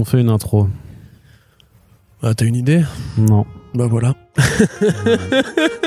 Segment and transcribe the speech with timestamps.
[0.00, 0.66] qu'on fait une intro
[2.22, 2.82] Ah, t'as une idée?
[3.18, 3.44] Non.
[3.74, 4.14] Bah voilà.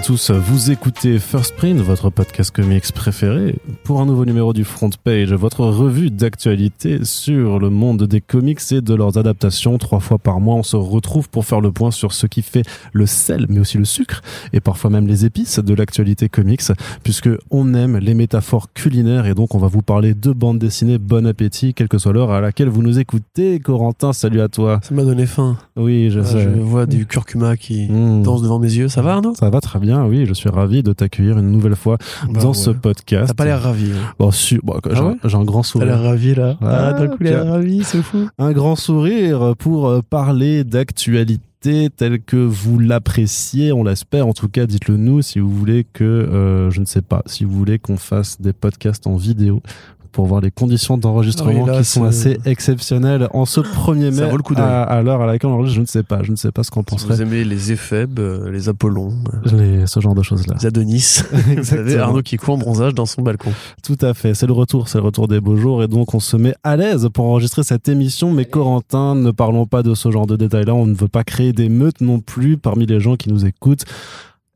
[0.00, 4.88] tous, vous écoutez First Print, votre podcast comics préféré, pour un nouveau numéro du Front
[5.04, 9.76] Page, votre revue d'actualité sur le monde des comics et de leurs adaptations.
[9.76, 12.62] Trois fois par mois, on se retrouve pour faire le point sur ce qui fait
[12.94, 14.22] le sel, mais aussi le sucre,
[14.54, 16.62] et parfois même les épices de l'actualité comics,
[17.02, 20.96] puisque on aime les métaphores culinaires, et donc on va vous parler de bande dessinée.
[20.98, 23.60] Bon appétit, quelle que soit l'heure à laquelle vous nous écoutez.
[23.60, 24.80] Corentin, salut à toi.
[24.82, 25.58] Ça m'a donné faim.
[25.76, 26.42] Oui, je Ah, sais.
[26.42, 28.22] je vois du curcuma qui Mmh.
[28.22, 28.88] danse devant mes yeux.
[28.88, 29.34] Ça va, Arnaud?
[29.34, 31.98] Ça va très bien, oui, je suis ravi de t'accueillir une nouvelle fois
[32.30, 32.54] Bah dans ouais.
[32.54, 33.26] ce podcast.
[33.28, 33.73] T'as pas l'air ravi.
[34.18, 36.00] Bon, su- bon, j'ai Ah ouais j'ai un grand T'as l'air sourire.
[36.10, 36.56] ravi là.
[36.60, 37.50] Ah, Ah, d'un coup, il a l'air tiens.
[37.52, 38.28] ravi, c'est fou.
[38.38, 44.26] Un grand sourire pour euh, parler d'actualité telle que vous l'appréciez, on l'espère.
[44.26, 47.44] En tout cas, dites-le nous si vous voulez que, euh, je ne sais pas, si
[47.44, 49.62] vous voulez qu'on fasse des podcasts en vidéo
[50.14, 54.28] pour voir les conditions d'enregistrement oui, qui sont assez exceptionnelles en ce 1er mai Ça
[54.28, 54.64] vaut le coup d'œil.
[54.64, 55.74] à, à l'heure à laquelle on enregistre.
[55.76, 57.20] Je ne sais pas, je ne sais pas ce qu'on Si vous penserait.
[57.22, 59.12] aimez les éphèbes, euh, les apollons,
[59.52, 60.54] euh, Les, ce genre de choses-là.
[60.60, 61.22] les Adonis.
[61.32, 62.02] Vous avez Exactement.
[62.02, 63.52] Arnaud qui court en bronzage dans son balcon.
[63.82, 66.20] Tout à fait, c'est le retour, c'est le retour des beaux jours et donc on
[66.20, 68.32] se met à l'aise pour enregistrer cette émission.
[68.32, 71.52] Mais Corentin, ne parlons pas de ce genre de détails-là, on ne veut pas créer
[71.52, 73.84] des meutes non plus parmi les gens qui nous écoutent.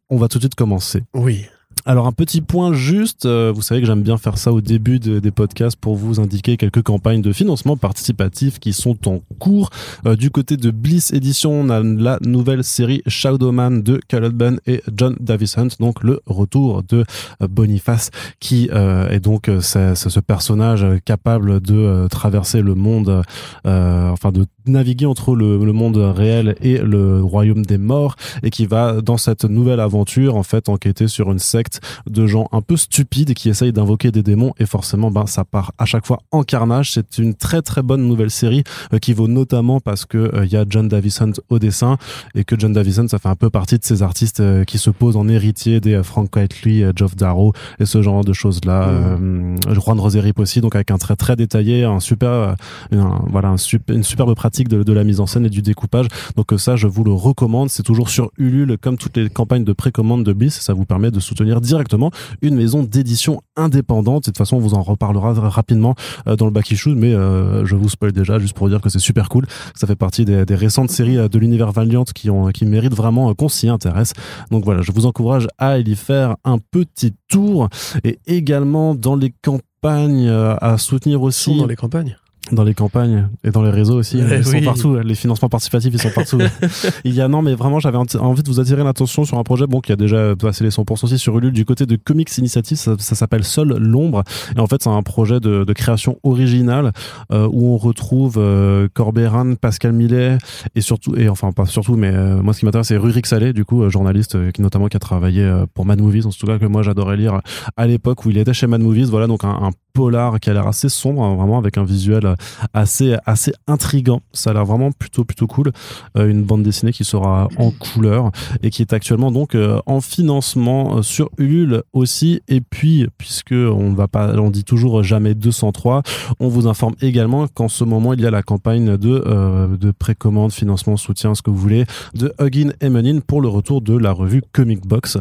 [0.08, 1.02] On va tout de suite commencer.
[1.14, 1.46] Oui.
[1.90, 4.98] Alors un petit point juste, euh, vous savez que j'aime bien faire ça au début
[5.00, 9.70] de- des podcasts pour vous indiquer quelques campagnes de financement participatif qui sont en cours.
[10.04, 14.60] Euh, du côté de Bliss Edition, on a la nouvelle série Shadowman de Caleb Ben
[14.66, 17.06] et John Davison, donc le retour de
[17.40, 23.22] euh, Boniface qui est donc ce personnage capable de traverser le monde,
[23.64, 29.00] enfin de naviguer entre le monde réel et le royaume des morts et qui va
[29.00, 31.77] dans cette nouvelle aventure en fait enquêter sur une secte
[32.08, 35.72] de gens un peu stupides qui essayent d'invoquer des démons et forcément ben ça part
[35.78, 36.92] à chaque fois en carnage.
[36.92, 40.52] C'est une très très bonne nouvelle série euh, qui vaut notamment parce que euh, il
[40.52, 41.96] y a John Davison au dessin
[42.34, 44.90] et que John Davison ça fait un peu partie de ces artistes euh, qui se
[44.90, 48.88] posent en héritier des Frank Quitely, euh, Geoff Darrow et ce genre de choses là
[48.88, 52.54] euh, Juan Roserip aussi donc avec un trait très détaillé un super
[52.92, 53.56] un- voilà un
[53.88, 56.06] une superbe pratique de, de la mise en scène et du découpage.
[56.36, 57.68] Donc ça je vous le recommande.
[57.70, 61.10] C'est toujours sur Ulule comme toutes les campagnes de précommande de Bliss ça vous permet
[61.10, 62.10] de soutenir directement
[62.42, 64.24] une maison d'édition indépendante.
[64.24, 65.94] De toute façon on vous en reparlera rapidement
[66.26, 68.88] euh, dans le back issue mais euh, je vous spoil déjà juste pour dire que
[68.88, 69.46] c'est super cool.
[69.74, 73.32] Ça fait partie des, récentes séries euh, de l'univers Valiant qui ont qui méritent vraiment
[73.34, 74.12] qu'on s'y intéresse.
[74.50, 77.68] Donc voilà je vous encourage à y faire un petit tour.
[78.04, 82.17] Et également dans les campagnes à soutenir aussi dans les campagnes.
[82.52, 84.96] Dans les campagnes et dans les réseaux aussi, Eh ils sont partout.
[84.98, 86.38] Les financements participatifs, ils sont partout.
[87.04, 89.66] Il y a non, mais vraiment, j'avais envie de vous attirer l'attention sur un projet
[89.66, 92.76] bon qui a déjà passé les 100% aussi sur Ulule du côté de Comics Initiative.
[92.76, 94.22] Ça, ça s'appelle Seul l'ombre
[94.56, 96.92] et en fait, c'est un projet de, de création originale
[97.32, 100.38] euh, où on retrouve euh, Corbéran, Pascal Millet
[100.74, 103.52] et surtout et enfin pas surtout, mais euh, moi ce qui m'intéresse c'est Rurik Salé,
[103.52, 106.58] du coup euh, journaliste qui notamment qui a travaillé pour Mad Movies, en tout cas
[106.58, 107.40] que moi j'adorais lire
[107.76, 109.06] à l'époque où il était chez Mad Movies.
[109.10, 112.24] Voilà donc un, un polar qui a l'air assez sombre, hein, vraiment avec un visuel
[112.24, 112.36] euh,
[112.72, 114.20] assez assez intrigant.
[114.32, 115.72] Ça a l'air vraiment plutôt plutôt cool.
[116.16, 118.30] Euh, une bande dessinée qui sera en couleur
[118.62, 122.42] et qui est actuellement donc euh, en financement sur Ulule aussi.
[122.46, 126.04] Et puis puisque on va pas, on dit toujours jamais 203,
[126.38, 129.90] on vous informe également qu'en ce moment il y a la campagne de euh, de
[129.90, 133.98] précommande, financement, soutien, ce que vous voulez, de Huggin et Menin pour le retour de
[133.98, 135.18] la revue Comic Box,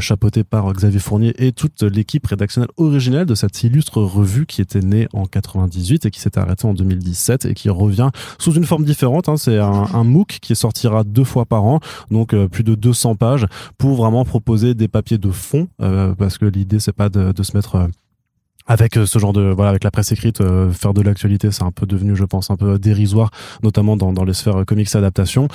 [0.00, 4.80] chapeautée par Xavier Fournier et toute l'équipe rédactionnelle originelle de cette illustre revue qui était
[4.80, 8.84] née en 98 et qui s'est arrêtée en 2017 et qui revient sous une forme
[8.84, 9.28] différente.
[9.28, 9.36] hein.
[9.36, 11.80] C'est un, un MOOC qui sortira deux fois par an,
[12.10, 13.46] donc euh, plus de 200 pages,
[13.76, 17.42] pour vraiment proposer des papiers de fond, euh, parce que l'idée c'est pas de, de
[17.42, 17.86] se mettre euh,
[18.68, 21.64] avec euh, ce genre de voilà avec la presse écrite euh, faire de l'actualité c'est
[21.64, 23.30] un peu devenu je pense un peu dérisoire
[23.62, 25.48] notamment dans, dans les sphères euh, comics et adaptation.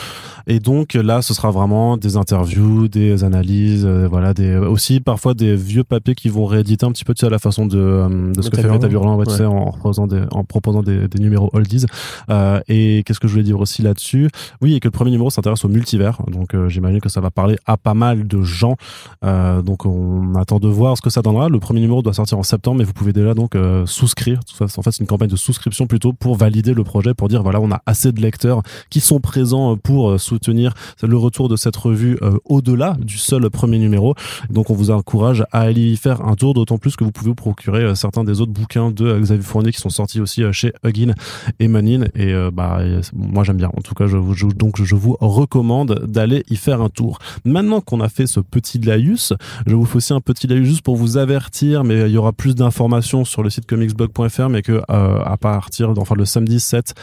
[0.47, 5.33] Et donc là ce sera vraiment des interviews des analyses euh, voilà des aussi parfois
[5.33, 7.77] des vieux papiers qui vont rééditer un petit peu tu sais, à la façon de,
[7.77, 8.89] euh, de ce que fait Hurlant.
[8.89, 9.37] Hurlant ouais, tu Ouais.
[9.37, 11.85] sais, en proposant des en proposant des, des numéros oldies.
[12.29, 14.29] Euh, et qu'est-ce que je voulais dire aussi là-dessus?
[14.61, 16.21] Oui et que le premier numéro s'intéresse au multivers.
[16.27, 18.75] Donc euh, j'imagine que ça va parler à pas mal de gens.
[19.23, 21.49] Euh, donc on attend de voir ce que ça donnera.
[21.49, 24.39] Le premier numéro doit sortir en septembre mais vous pouvez pouvez déjà donc euh, souscrire.
[24.61, 27.59] En fait, c'est une campagne de souscription plutôt pour valider le projet, pour dire voilà,
[27.59, 32.17] on a assez de lecteurs qui sont présents pour soutenir le retour de cette revue
[32.45, 34.15] au-delà du seul premier numéro.
[34.49, 37.29] Donc, on vous encourage à aller y faire un tour, d'autant plus que vous pouvez
[37.29, 41.13] vous procurer certains des autres bouquins de Xavier Fournier qui sont sortis aussi chez Huggin
[41.59, 42.05] et Manin.
[42.15, 42.79] Et bah,
[43.13, 43.69] moi, j'aime bien.
[43.75, 44.17] En tout cas, je,
[44.47, 47.19] donc je vous recommande d'aller y faire un tour.
[47.45, 49.33] Maintenant qu'on a fait ce petit laïus,
[49.67, 52.33] je vous fais aussi un petit laïus juste pour vous avertir, mais il y aura
[52.33, 56.93] plus d'informations sur le site comicsblog.fr, mais que euh, à partir, enfin le samedi 7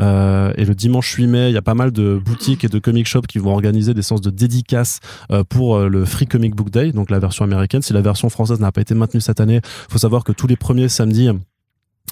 [0.00, 2.78] euh, et le dimanche 8 mai, il y a pas mal de boutiques et de
[2.78, 5.00] comic shops qui vont organiser des séances de dédicaces
[5.30, 7.82] euh, pour le Free Comic Book Day, donc la version américaine.
[7.82, 10.56] Si la version française n'a pas été maintenue cette année, faut savoir que tous les
[10.56, 11.30] premiers samedis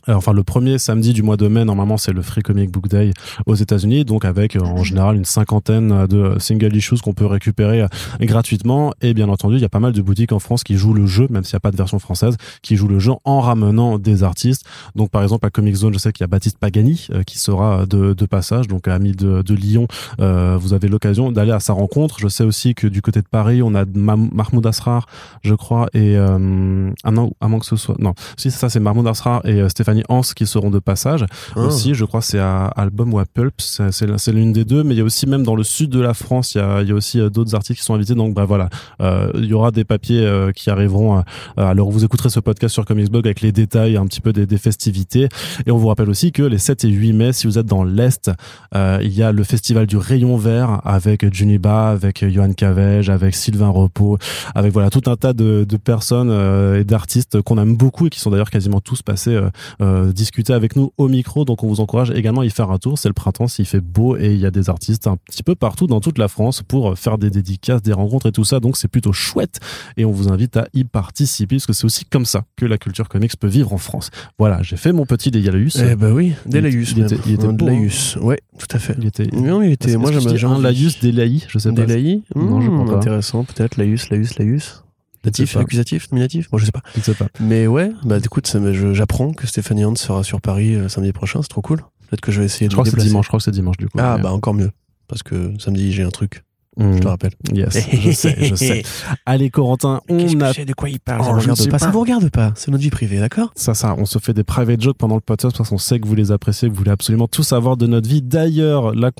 [0.08, 3.12] enfin le premier samedi du mois de mai normalement c'est le Free Comic Book Day
[3.46, 4.04] aux États-Unis.
[4.04, 7.88] Donc avec euh, en général une cinquantaine de single issues qu'on peut récupérer euh,
[8.20, 8.92] gratuitement.
[9.02, 11.06] Et bien entendu il y a pas mal de boutiques en France qui jouent le
[11.06, 13.98] jeu même s'il n'y a pas de version française qui jouent le jeu en ramenant
[13.98, 14.64] des artistes.
[14.94, 17.86] Donc par exemple à Comic Zone je sais qu'il y a Baptiste Pagani qui sera
[17.86, 18.68] de, de passage.
[18.68, 19.86] Donc ami de, de Lyon
[20.20, 22.18] euh, vous avez l'occasion d'aller à sa rencontre.
[22.18, 25.06] Je sais aussi que du côté de Paris on a Mahmoud Asrar
[25.42, 28.14] je crois et euh, ah non à moins que ce soit non.
[28.36, 31.60] Si c'est ça c'est Mahmoud Asrar et Stéphane Stéphanie Hans qui seront de passage ah.
[31.60, 31.94] aussi.
[31.94, 34.82] Je crois c'est à Album ou à Pulp, c'est l'une des deux.
[34.82, 36.82] Mais il y a aussi même dans le sud de la France, il y a,
[36.82, 38.16] il y a aussi euh, d'autres artistes qui sont invités.
[38.16, 38.68] Donc bah voilà,
[39.00, 41.22] euh, il y aura des papiers euh, qui arriveront.
[41.56, 44.58] alors vous écouterez ce podcast sur Comicsblog avec les détails un petit peu des, des,
[44.58, 45.28] festivités.
[45.66, 47.84] Et on vous rappelle aussi que les 7 et 8 mai, si vous êtes dans
[47.84, 48.30] l'est,
[48.74, 53.68] il y a le festival du Rayon Vert avec Juniba, avec Johan Cavege, avec Sylvain
[53.68, 54.18] Repos,
[54.54, 56.30] avec voilà tout un tas de, de personnes
[56.76, 59.38] et d'artistes qu'on aime beaucoup et qui sont d'ailleurs quasiment tous passés
[59.80, 61.44] discuter avec nous au micro.
[61.44, 62.98] Donc on vous encourage également à y faire un tour.
[62.98, 65.54] C'est le printemps, s'il fait beau et il y a des artistes un petit peu
[65.54, 68.60] partout dans toute la France pour faire des dédicaces, des rencontres et tout ça.
[68.60, 69.60] Donc c'est plutôt chouette
[69.96, 72.78] et on vous invite à y participer parce que c'est aussi comme ça que la
[72.78, 74.10] culture comics peut vivre en France.
[74.38, 75.76] Voilà, j'ai fait mon petit Délaïus.
[75.76, 76.92] Eh ben oui, Délaïus.
[76.96, 77.86] Il, était, il était beau, hein.
[78.20, 78.94] Ouais, tout à fait.
[78.98, 79.26] Il était.
[79.32, 79.96] Non, il était.
[79.96, 81.84] Moi, j'aime un Laïus, Délaï, je sais pas.
[81.84, 82.22] Délaï?
[82.34, 82.96] Non, je crois pas.
[82.96, 84.82] Intéressant, peut-être Laïus, Laïus, Laïus.
[85.26, 86.50] Datif, accusatif, nominatif?
[86.50, 86.82] Bon, je sais pas.
[86.96, 87.26] Je sais pas.
[87.40, 88.54] Mais ouais, bah écoute,
[88.92, 91.80] j'apprends que Stéphanie Hans sera sur Paris euh, samedi prochain, c'est trop cool.
[92.08, 93.50] Peut-être que je vais essayer je de crois que c'est dimanche, je crois que c'est
[93.50, 93.98] dimanche du coup.
[94.00, 94.70] Ah bah encore mieux.
[95.08, 96.42] Parce que samedi, j'ai un truc.
[96.78, 97.32] Je te rappelle.
[97.52, 98.82] Yes, je sais, je sais.
[99.24, 100.52] Allez, Corentin, on a.
[100.52, 101.22] de quoi il parle?
[101.22, 101.78] Oh, ça, regarde pas.
[101.78, 102.52] ça vous regarde pas.
[102.54, 103.50] C'est notre vie privée, d'accord?
[103.56, 106.06] Ça, ça, on se fait des private jokes pendant le podcast parce qu'on sait que
[106.06, 108.20] vous les appréciez, que vous voulez absolument tout savoir de notre vie.
[108.20, 109.10] D'ailleurs, la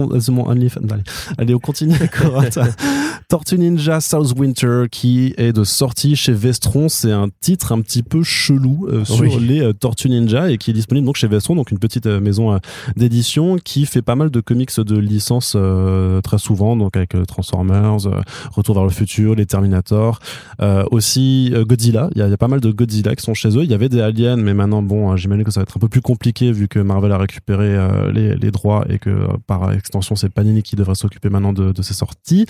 [0.50, 0.68] allez,
[1.38, 2.68] allez, on continue, Corentin.
[3.28, 6.88] Tortue Ninja South Winter qui est de sortie chez Vestron.
[6.88, 10.70] C'est un titre un petit peu chelou euh, sur les euh, Tortues Ninja et qui
[10.70, 12.60] est disponible donc chez Vestron, donc une petite euh, maison
[12.94, 15.56] d'édition qui fait pas mal de comics de licence
[16.22, 17.96] très souvent, donc avec Transformers,
[18.52, 20.20] Retour vers le futur, les Terminator,
[20.90, 22.08] aussi Godzilla.
[22.14, 23.64] Il y, a, pas mal de Godzilla qui sont chez eux.
[23.64, 25.88] Il y avait des aliens, mais maintenant, bon, j'imagine que ça va être un peu
[25.88, 27.76] plus compliqué vu que Marvel a récupéré
[28.12, 29.10] les, droits et que
[29.46, 32.46] par extension, c'est Panini qui devrait s'occuper maintenant de, ces sorties.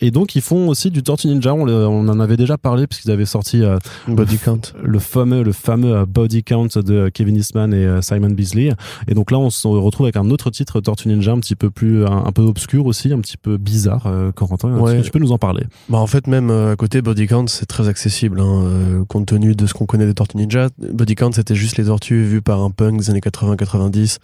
[0.00, 1.54] Et donc, ils font aussi du Tortue Ninja.
[1.54, 3.62] On, en avait déjà parlé puisqu'ils avaient sorti
[4.08, 8.72] Body Count, le fameux, le fameux Body Count de Kevin Eastman et Simon Beasley.
[9.08, 11.70] Et donc là, on se retrouve avec un autre titre Tortue Ninja un petit peu
[11.70, 15.02] plus, un, un peu obscur aussi, un petit peu bizarre euh, Corentin.
[15.02, 15.64] Tu peux nous en parler?
[15.88, 18.40] Bah En fait, même euh, à côté, Body Count, c'est très accessible.
[18.40, 21.76] Hein, euh, compte tenu de ce qu'on connaît des Tortues Ninja, Body Count, c'était juste
[21.78, 24.18] les tortues vues par un punk des années 80-90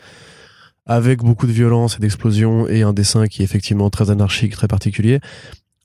[0.89, 4.69] avec beaucoup de violence et d'explosion et un dessin qui est effectivement très anarchique, très
[4.69, 5.21] particulier.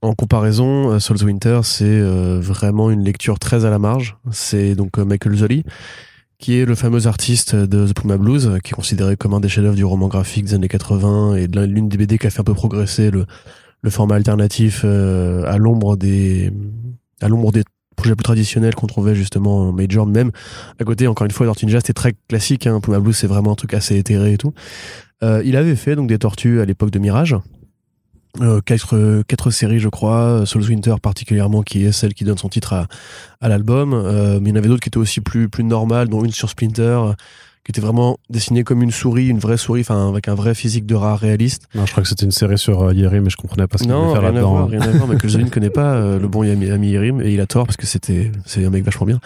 [0.02, 4.18] En comparaison, Souls Winter, c'est vraiment une lecture très à la marge.
[4.32, 5.64] C'est donc Michael Zolly,
[6.40, 9.48] qui est le fameux artiste de The Puma Blues, qui est considéré comme un des
[9.48, 12.44] chefs-d'œuvre du roman graphique des années 80 et l'une des BD qui a fait un
[12.44, 13.26] peu progresser le,
[13.84, 16.52] le format alternatif euh, à l'ombre des
[17.22, 17.64] à l'ombre des
[17.96, 20.32] projets plus traditionnels qu'on trouvait justement en major même
[20.80, 23.52] à côté encore une fois Tortue Ninja c'était très classique hein, Puma Blues c'est vraiment
[23.52, 26.92] un truc assez éthéré et tout euh, il avait fait donc des tortues à l'époque
[26.92, 27.36] de Mirage
[28.42, 32.50] euh, quatre, quatre séries je crois Souls Winter particulièrement qui est celle qui donne son
[32.50, 32.88] titre à,
[33.40, 33.92] à l'album
[34.42, 36.50] mais il y en avait d'autres qui étaient aussi plus plus normales dont une sur
[36.50, 37.14] Splinter
[37.64, 40.86] qui était vraiment dessiné comme une souris, une vraie souris, enfin avec un vrai physique
[40.86, 41.68] de rat réaliste.
[41.74, 43.94] Non, je crois que c'était une série sur euh, mais je comprenais pas ce qu'il
[43.94, 44.60] voulait faire là-dedans.
[44.60, 47.34] Non, rien à voir, mais que ne connaît pas euh, le bon Yami Yerim et
[47.34, 49.20] il a tort parce que c'était c'est un mec vachement bien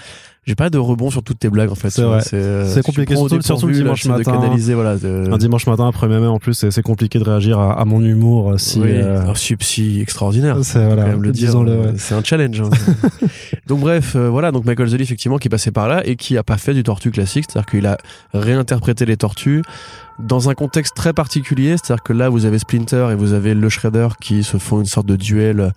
[0.48, 1.89] j'ai pas de rebond sur toutes tes blagues en fait.
[1.89, 4.32] C'est euh, compliqué surtout, surtout le dimanche matin.
[4.32, 8.01] canaliser, voilà, Un dimanche matin après mai en plus c'est compliqué de réagir à, mon
[8.01, 9.34] humour euh, si oui, euh...
[9.36, 10.58] si extraordinaire.
[10.63, 11.54] C'est voilà, le dire.
[11.54, 12.62] Euh, c'est un challenge.
[12.62, 12.70] Hein.
[13.68, 16.44] donc bref, voilà donc Michael Zolly effectivement qui est passé par là et qui a
[16.44, 17.98] pas fait du tortue classique, c'est-à-dire qu'il a
[18.34, 19.63] réinterprété les tortues
[20.18, 23.68] dans un contexte très particulier, c'est-à-dire que là vous avez Splinter et vous avez le
[23.68, 25.74] Shredder qui se font une sorte de duel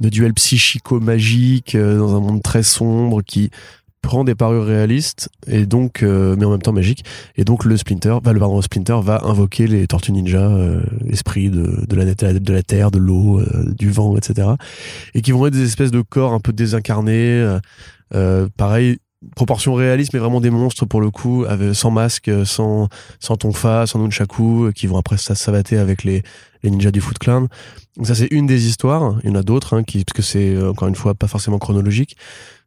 [0.00, 3.52] de duel psychico-magique dans un monde très sombre qui
[4.04, 7.04] prend des parures réalistes et donc euh, mais en même temps magiques
[7.36, 11.48] et donc le Splinter va le pardon, Splinter va invoquer les Tortues Ninja euh, esprit
[11.50, 14.50] de, de la terre de l'eau euh, du vent etc
[15.14, 17.58] et qui vont être des espèces de corps un peu désincarnés
[18.56, 18.98] pareil
[19.34, 22.88] proportion réaliste mais vraiment des monstres pour le coup avec, sans masque sans
[23.20, 26.22] sans tonfa sans nunchaku qui vont après ça avec les
[26.62, 27.46] les ninjas du Foot Clan.
[27.96, 29.16] Donc ça c'est une des histoires.
[29.22, 31.58] Il y en a d'autres hein, qui parce que c'est encore une fois pas forcément
[31.58, 32.16] chronologique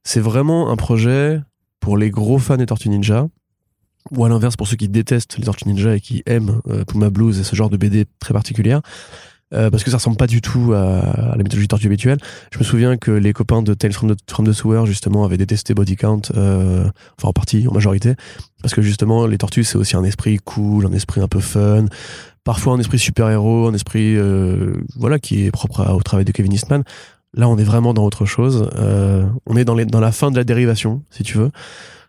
[0.08, 1.42] c'est vraiment un projet
[1.82, 3.28] pour les gros fans des Tortues Ninja,
[4.12, 7.10] ou à l'inverse pour ceux qui détestent les Tortues Ninja et qui aiment euh, Puma
[7.10, 8.80] Blues et ce genre de BD très particulière.
[9.54, 12.20] Euh, parce que ça ressemble pas du tout à, la mythologie tortue habituelle.
[12.54, 15.98] Je me souviens que les copains de Tales from the, Sewer justement avaient détesté Body
[15.98, 18.16] Count, euh, enfin en partie, en majorité,
[18.62, 21.86] parce que justement les tortues c'est aussi un esprit cool, un esprit un peu fun,
[22.46, 24.18] parfois un esprit super héros, un esprit
[24.96, 26.84] voilà qui est propre au travail de Kevin Eastman.
[27.34, 28.70] Là, on est vraiment dans autre chose.
[28.78, 31.52] Euh, on est dans, les, dans la fin de la dérivation, si tu veux.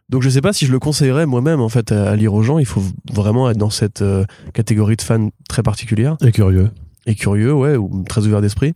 [0.09, 2.59] Donc je sais pas si je le conseillerais moi-même en fait à, lire aux gens.
[2.59, 2.83] Il faut
[3.13, 6.17] vraiment être dans cette euh, catégorie de fans très particulière.
[6.23, 6.71] Et curieux.
[7.07, 8.75] Et curieux, ouais, ou très ouvert d'esprit.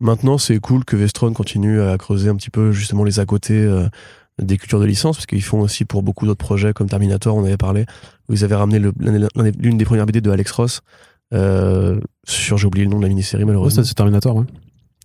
[0.00, 3.54] Maintenant, c'est cool que Vestron continue à creuser un petit peu justement les à côté
[3.54, 3.86] euh,
[4.40, 7.44] des cultures de licence, parce qu'ils font aussi pour beaucoup d'autres projets comme Terminator, on
[7.44, 7.86] avait parlé,
[8.28, 10.80] où ils avaient ramené l'une des premières BD de Alex Ross.
[12.24, 13.84] sur, j'ai oublié le nom de la mini-série malheureusement.
[13.84, 14.46] c'est Terminator, ouais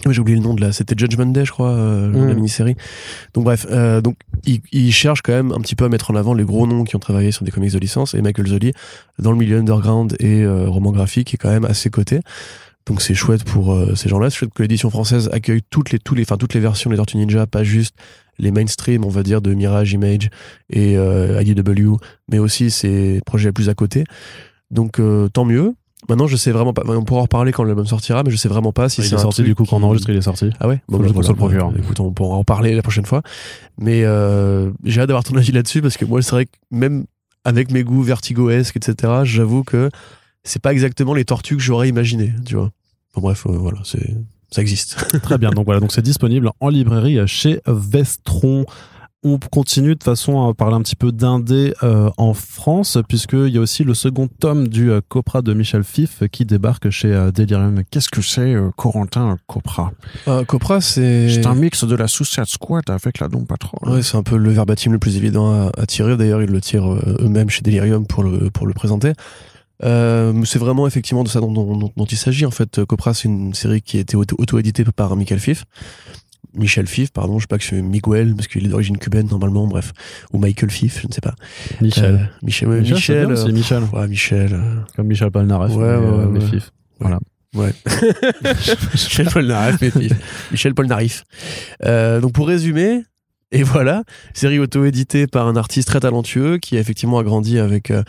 [0.09, 2.35] j'ai oublié le nom de la, c'était Judgment Day, je crois, euh, la mm.
[2.35, 2.75] mini-série.
[3.33, 6.15] Donc bref, euh, donc ils, ils, cherchent quand même un petit peu à mettre en
[6.15, 8.73] avant les gros noms qui ont travaillé sur des comics de licence et Michael Zolli
[9.19, 12.19] dans le milieu underground et euh, roman graphique est quand même à ses côtés.
[12.85, 14.29] Donc c'est chouette pour ces gens-là.
[14.29, 16.95] C'est chouette que l'édition française accueille toutes les, tous les, enfin toutes les versions des
[16.95, 17.93] Tortues Ninja, pas juste
[18.39, 20.29] les mainstream, on va dire, de Mirage, Image
[20.69, 21.97] et IDW,
[22.29, 24.05] mais aussi ces projets plus à côté.
[24.71, 25.01] Donc
[25.33, 25.73] tant mieux.
[26.07, 26.83] Maintenant, je sais vraiment pas.
[26.87, 29.43] On pourra en reparler quand l'album sortira, mais je sais vraiment pas si c'est sorti
[29.43, 30.51] du coup quand on enregistre, il est sorti.
[30.59, 30.81] Ah ouais.
[30.87, 31.73] Bon, bah, le procure.
[31.77, 33.23] Écoute, on pourra en parler la prochaine fois.
[33.79, 37.05] Mais euh, j'ai hâte d'avoir ton avis là-dessus parce que moi, c'est vrai que même
[37.45, 39.89] avec mes goûts vertigoesques, etc., j'avoue que
[40.43, 42.31] c'est pas exactement les tortues que j'aurais imaginé.
[42.45, 42.71] Tu vois.
[43.15, 44.15] Bon, bref, euh, voilà, c'est
[44.51, 44.95] ça existe.
[45.23, 45.49] Très bien.
[45.49, 48.65] Donc voilà, donc c'est disponible en librairie chez Vestron
[49.23, 53.57] on continue de façon à parler un petit peu d'indé euh, en France, puisqu'il y
[53.57, 57.31] a aussi le second tome du euh, Copra de Michel Fif qui débarque chez euh,
[57.31, 57.81] Delirium.
[57.89, 59.91] Qu'est-ce que c'est, Corentin Copra?
[60.47, 61.29] Copra, c'est...
[61.29, 63.89] C'est un mix de la Suicide Squad avec la Doom Patrol.
[63.89, 66.15] Ouais, c'est un peu le verbatim le plus évident à, tirer.
[66.15, 66.87] D'ailleurs, ils le tirent
[67.19, 69.13] eux-mêmes chez Delirium pour le, pour le présenter.
[69.81, 72.45] c'est vraiment effectivement de ça dont, dont, dont il s'agit.
[72.45, 75.65] En fait, Copra, c'est une série qui a été auto-éditée par Michael Fif.
[76.53, 79.67] Michel Fif, pardon, je sais pas que c'est Miguel, parce qu'il est d'origine cubaine normalement,
[79.67, 79.93] bref.
[80.33, 81.35] Ou Michael Fif, je ne sais pas.
[81.81, 82.15] Michel.
[82.15, 83.37] Euh, Michel, ouais, Michel.
[83.37, 83.83] C'est Michel.
[83.93, 84.53] Ouais, Michel.
[84.53, 84.81] Euh.
[84.95, 85.75] Comme Michel Polnareff.
[85.75, 86.71] Ouais, ouais, ouais, Fif.
[86.99, 87.19] Voilà.
[87.55, 87.73] Ouais.
[88.93, 90.13] Michel Polnareff, mais Fif.
[90.51, 91.23] Michel Polnareff.
[91.85, 93.03] Euh, donc pour résumer,
[93.51, 94.03] et voilà,
[94.33, 98.03] série auto-éditée par un artiste très talentueux qui a effectivement grandi avec euh,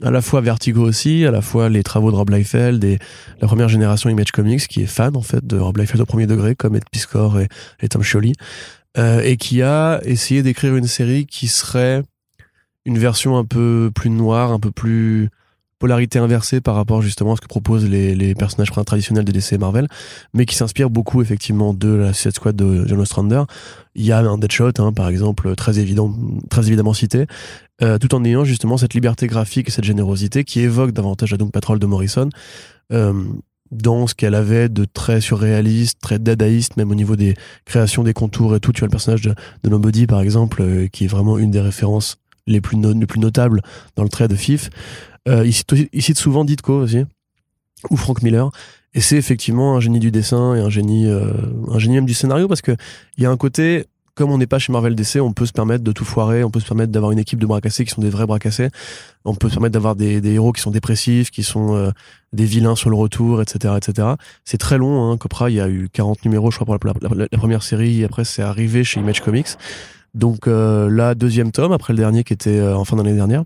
[0.00, 2.98] à la fois Vertigo aussi, à la fois les travaux de Rob Liefeld et
[3.40, 6.26] la première génération Image Comics qui est fan en fait de Rob Liefeld au premier
[6.26, 7.48] degré comme Ed Piscor et,
[7.80, 8.32] et Tom Scioli
[8.98, 12.02] euh, et qui a essayé d'écrire une série qui serait
[12.84, 15.30] une version un peu plus noire, un peu plus
[15.78, 19.54] polarité inversée par rapport justement à ce que proposent les, les personnages traditionnels des DC
[19.54, 19.88] et Marvel,
[20.32, 23.42] mais qui s'inspire beaucoup effectivement de la Suicide Squad de John Ostrander.
[23.96, 26.14] Il y a un Deadshot, hein, par exemple, très évident,
[26.50, 27.26] très évidemment cité,
[27.82, 31.36] euh, tout en ayant justement cette liberté graphique et cette générosité qui évoque davantage la
[31.36, 32.28] Doom Patrol de Morrison.
[32.92, 33.12] Euh,
[33.72, 37.34] dans ce qu'elle avait de très surréaliste, très dadaïste, même au niveau des
[37.64, 38.72] créations des contours et tout.
[38.72, 39.34] Tu vois le personnage de,
[39.64, 43.62] Nobody, par exemple, euh, qui est vraiment une des références les plus, les plus notables
[43.96, 44.68] dans le trait de Fif.
[45.28, 45.54] Euh, il,
[46.02, 47.04] cite, souvent Ditko aussi,
[47.90, 48.50] ou Frank Miller.
[48.94, 51.32] Et c'est effectivement un génie du dessin et un génie, euh,
[51.70, 52.76] un génie même du scénario parce que
[53.16, 55.52] il y a un côté, comme on n'est pas chez Marvel DC, on peut se
[55.52, 57.90] permettre de tout foirer, on peut se permettre d'avoir une équipe de bras cassés qui
[57.90, 58.68] sont des vrais bras cassés,
[59.24, 61.90] on peut se permettre d'avoir des, héros qui sont dépressifs, qui sont euh,
[62.32, 64.08] des vilains sur le retour, etc., etc.
[64.44, 65.16] C'est très long, hein.
[65.16, 68.24] Copra, il y a eu 40 numéros, je crois, pour la, première série, et après
[68.24, 69.48] c'est arrivé chez Image Comics.
[70.14, 73.44] Donc euh, là, deuxième tome, après le dernier qui était en fin d'année dernière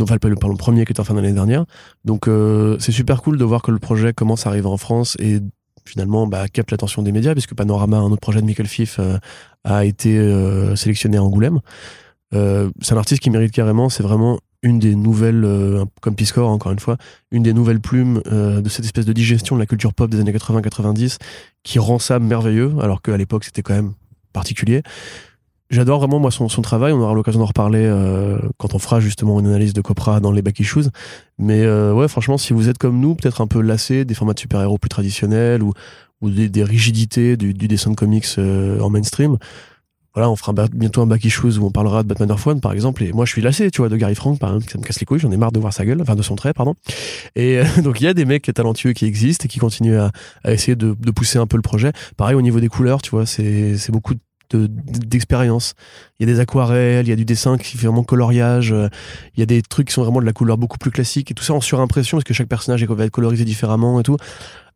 [0.00, 1.64] enfin le, le premier qui était en fin d'année dernière.
[2.04, 5.16] Donc euh, c'est super cool de voir que le projet commence à arriver en France
[5.18, 5.40] et
[5.84, 9.18] finalement bah, capte l'attention des médias puisque Panorama, un autre projet de Michael Fif, euh,
[9.64, 11.60] a été euh, sélectionné à Angoulême.
[12.32, 15.46] c'est un artiste qui mérite carrément, c'est vraiment une des nouvelles,
[16.02, 16.98] comme Piscor encore une fois,
[17.30, 20.32] une des nouvelles plumes de cette espèce de digestion de la culture pop des années
[20.32, 21.16] 80-90
[21.62, 23.94] qui rend ça merveilleux alors qu'à l'époque c'était quand même
[24.32, 24.82] particulier.
[25.70, 26.92] J'adore vraiment moi son, son travail.
[26.92, 30.32] On aura l'occasion d'en reparler euh, quand on fera justement une analyse de Copra dans
[30.32, 30.88] les Back Issues.
[31.38, 34.34] Mais euh, ouais, franchement, si vous êtes comme nous, peut-être un peu lassé des formats
[34.34, 35.72] de super-héros plus traditionnels ou,
[36.20, 39.38] ou des, des rigidités du, du, dessin de comics euh, en mainstream,
[40.12, 42.72] voilà, on fera bientôt un back issues où on parlera de Batman Earth One, par
[42.72, 43.04] exemple.
[43.04, 44.98] Et moi, je suis lassé, tu vois, de Gary Frank, par exemple, ça me casse
[44.98, 45.20] les couilles.
[45.20, 46.74] J'en ai marre de voir sa gueule, enfin de son trait, pardon.
[47.36, 50.10] Et euh, donc, il y a des mecs talentueux qui existent et qui continuent à,
[50.42, 51.92] à essayer de, de, pousser un peu le projet.
[52.16, 54.14] Pareil au niveau des couleurs, tu vois, c'est beaucoup
[54.56, 55.74] d'expérience.
[56.18, 58.88] il y a des aquarelles, il y a du dessin qui fait vraiment coloriage, euh,
[59.36, 61.34] il y a des trucs qui sont vraiment de la couleur beaucoup plus classique et
[61.34, 64.16] tout ça en surimpression parce que chaque personnage va être colorisé différemment et tout.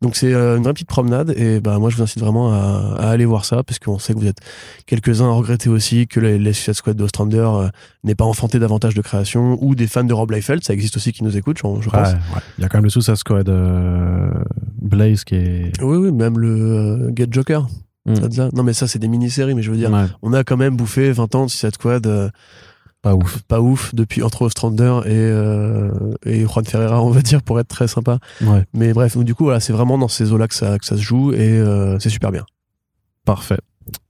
[0.01, 2.95] Donc c'est euh, une vraie petite promenade et bah moi je vous incite vraiment à,
[2.99, 4.39] à aller voir ça parce qu'on sait que vous êtes
[4.85, 7.69] quelques-uns à regretter aussi que les, Suicide Squad de Ostrander euh,
[8.03, 11.11] n'ait pas enfanté davantage de création ou des fans de Rob Liefeld, ça existe aussi
[11.11, 12.09] qui nous écoutent, je, je pense.
[12.57, 14.29] Il y a quand même le Suicide Squad euh,
[14.81, 15.81] Blaze qui est.
[15.81, 17.67] Oui oui, même le Get Joker.
[18.05, 18.49] Mm.
[18.53, 21.11] Non mais ça c'est des mini-séries, mais je veux dire, on a quand même bouffé
[21.11, 22.31] 20 ans de Suicide Squad
[23.05, 23.43] pas ouf.
[23.43, 25.91] Pas ouf depuis entre Ostrander et, euh,
[26.25, 28.17] et Juan Ferreira, on va dire, pour être très sympa.
[28.41, 28.65] Ouais.
[28.73, 30.97] Mais bref, donc du coup, voilà, c'est vraiment dans ces eaux-là que ça, que ça
[30.97, 32.47] se joue et euh, c'est super bien.
[33.23, 33.59] Parfait.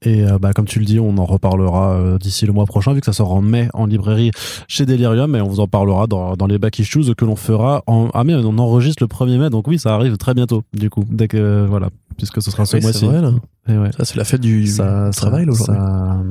[0.01, 2.93] Et euh, bah, comme tu le dis, on en reparlera euh, d'ici le mois prochain,
[2.93, 4.31] vu que ça sort en mai en librairie
[4.67, 7.83] chez Delirium, et on vous en parlera dans, dans les back issues que l'on fera
[7.87, 8.09] en...
[8.13, 11.03] Ah mais on enregistre le 1er mai, donc oui, ça arrive très bientôt, du coup,
[11.09, 13.05] dès que, voilà, puisque ce sera ce mois-ci.
[13.05, 13.91] Ouais.
[13.97, 15.75] Ça, c'est la fête du ça, travail, aujourd'hui.
[15.75, 16.23] Ça,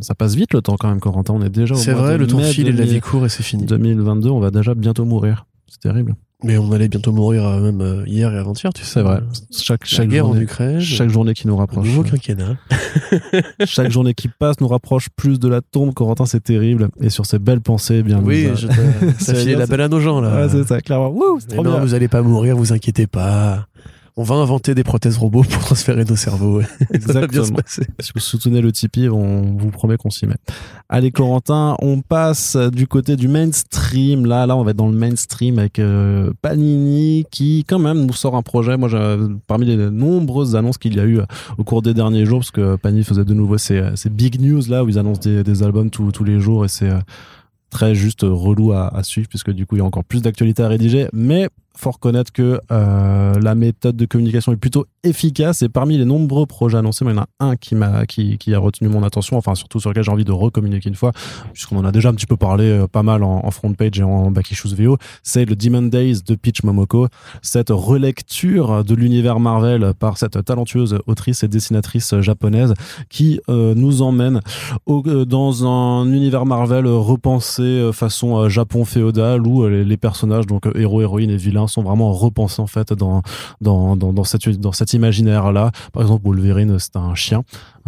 [0.00, 2.26] ça, passe vite le temps quand même, Corentin, on est déjà au C'est vrai, le
[2.26, 3.64] temps file et la vie court et c'est fini.
[3.64, 5.46] 2022, on va déjà bientôt mourir.
[5.66, 6.14] C'est terrible.
[6.44, 8.92] Mais on allait bientôt mourir euh, même euh, hier et avant-hier, tu sais.
[8.92, 9.20] C'est vrai.
[9.50, 10.80] Chaque, chaque guerre journée, en Ukraine.
[10.80, 11.86] Chaque journée qui nous rapproche.
[11.88, 12.56] Nouveau quinquennat.
[13.64, 15.92] chaque journée qui passe nous rapproche plus de la tombe.
[15.94, 16.90] Corentin, c'est terrible.
[17.00, 18.68] Et sur ces belles pensées, bien Oui, je
[19.34, 20.46] filé la belle à nos gens, là.
[20.46, 21.10] Ouais, c'est ça, clairement.
[21.10, 23.66] Wouh, c'est trop non, vous allez pas mourir, vous inquiétez pas
[24.18, 26.60] on va inventer des prothèses robots pour transférer nos cerveaux.
[27.06, 27.86] Ça va bien se passer.
[28.00, 30.34] Si vous soutenez le Tipeee, on vous promet qu'on s'y met.
[30.88, 34.26] Allez, Corentin, on passe du côté du mainstream.
[34.26, 38.12] Là, là, on va être dans le mainstream avec euh, Panini qui, quand même, nous
[38.12, 38.76] sort un projet.
[38.76, 38.90] Moi,
[39.46, 42.50] parmi les nombreuses annonces qu'il y a eu euh, au cours des derniers jours, parce
[42.50, 45.44] que Panini faisait de nouveau ces, euh, ces big news là où ils annoncent des,
[45.44, 46.90] des albums tous, tous les jours et c'est
[47.70, 50.62] très juste relou à, à, suivre puisque du coup il y a encore plus d'actualités
[50.62, 51.48] à rédiger mais
[51.78, 55.62] faut reconnaître que euh, la méthode de communication est plutôt efficace.
[55.62, 58.52] Et parmi les nombreux projets annoncés, il y en a un qui m'a qui, qui,
[58.52, 61.12] a retenu mon attention, enfin surtout sur lequel j'ai envie de recommuniquer une fois,
[61.52, 64.02] puisqu'on en a déjà un petit peu parlé euh, pas mal en, front page et
[64.02, 67.08] en back issues VO, c'est le Demon Days de Peach Momoko,
[67.42, 72.74] cette relecture de l'univers Marvel par cette talentueuse autrice et dessinatrice japonaise
[73.08, 74.40] qui euh, nous emmène
[74.86, 81.30] dans un univers Marvel repensé façon Japon féodal où les, les personnages donc héros, héroïnes
[81.30, 83.22] et vilains sont vraiment repensés en fait dans
[84.24, 85.70] cette cet imaginaire là.
[85.92, 87.44] Par exemple, Wolverine, c'est un chien.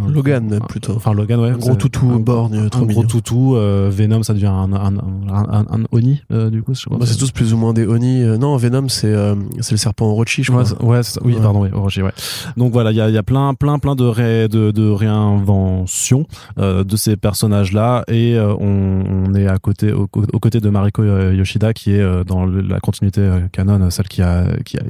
[0.08, 0.94] Logan plutôt.
[0.96, 1.50] Enfin Logan, ouais.
[1.50, 3.56] Un gros toutou, un, borgne, un, trop gros toutou.
[3.56, 6.72] Euh, Venom, ça devient un, un, un, un Oni, euh, du coup.
[6.90, 8.22] Bah, c'est tous plus ou moins des Oni.
[8.22, 9.14] Euh, non, Venom, c'est
[9.60, 10.64] c'est le serpent Orochi, je crois.
[10.82, 12.12] Ouais, oui, pardon, oui, Orochi, ouais.
[12.56, 16.26] Donc voilà, il y a, y a plein, plein, plein de, ré, de, de réinventions
[16.56, 21.72] de ces personnages-là, et on, on, est à côté, au, aux côtés de Mariko Yoshida,
[21.72, 24.82] qui est dans la continuité canon, celle qui a, qui a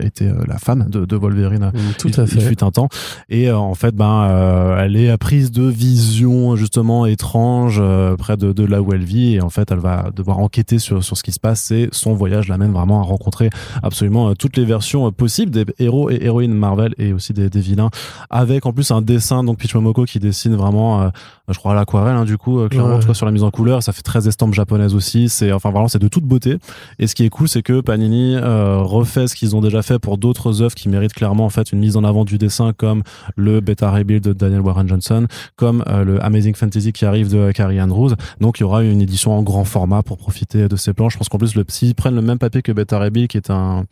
[0.00, 1.70] été la femme de, de Wolverine.
[1.72, 2.36] Mm, tout à fait.
[2.36, 2.88] Il fut un temps.
[3.28, 4.28] Et en fait, ben
[4.58, 9.04] euh, elle est prise de vision justement étrange euh, près de, de, là où elle
[9.04, 9.34] vit.
[9.34, 11.70] Et en fait elle va devoir enquêter sur, sur ce qui se passe.
[11.70, 13.50] Et son voyage l'amène vraiment à rencontrer
[13.82, 17.60] absolument euh, toutes les versions possibles des héros et héroïnes Marvel et aussi des, des
[17.60, 17.90] vilains
[18.30, 21.10] avec en plus un dessin donc Peach Momoko qui dessine vraiment
[21.48, 23.14] je crois à l'aquarelle hein, du coup clairement ouais.
[23.14, 23.82] sur la mise en couleur.
[23.82, 25.28] Ça fait très estampe japonaise aussi.
[25.28, 26.58] C'est enfin vraiment c'est de toute beauté.
[26.98, 30.18] Et ce qui est cool c'est que Panini refait ce qu'ils ont déjà fait pour
[30.18, 33.02] d'autres œuvres qui méritent clairement en fait une mise en avant du dessin comme
[33.36, 37.52] le Beta Rebuild de Daniel Warren Johnson, comme euh, le Amazing Fantasy qui arrive de
[37.52, 38.12] Carrie Andrews.
[38.40, 41.08] Donc il y aura une édition en grand format pour profiter de ces plans.
[41.08, 43.84] Je pense qu'en plus, s'ils prennent le même papier que Beta Rebel, qui est un,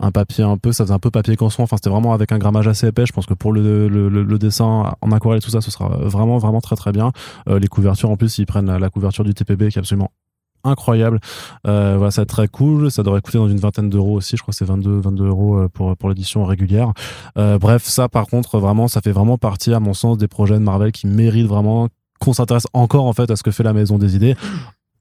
[0.00, 1.62] un papier un peu, ça faisait un peu papier canson.
[1.62, 3.06] Enfin, c'était vraiment avec un grammage assez épais.
[3.06, 5.88] Je pense que pour le, le, le, dessin en aquarelle et tout ça, ce sera
[5.88, 7.12] vraiment, vraiment très, très bien.
[7.48, 10.10] Euh, les couvertures, en plus, ils prennent la, la couverture du TPB qui est absolument
[10.66, 11.20] incroyable.
[11.66, 12.90] Euh, ça très cool.
[12.90, 14.36] Ça devrait coûter dans une vingtaine d'euros aussi.
[14.36, 16.92] Je crois que c'est 22, 22 euros euh, pour, pour l'édition régulière.
[17.38, 20.54] Euh, bref, ça, par contre, vraiment, ça fait vraiment partie, à mon sens, des projets
[20.54, 23.74] de Marvel qui méritent vraiment qu'on s'intéresse encore en fait à ce que fait la
[23.74, 24.36] Maison des Idées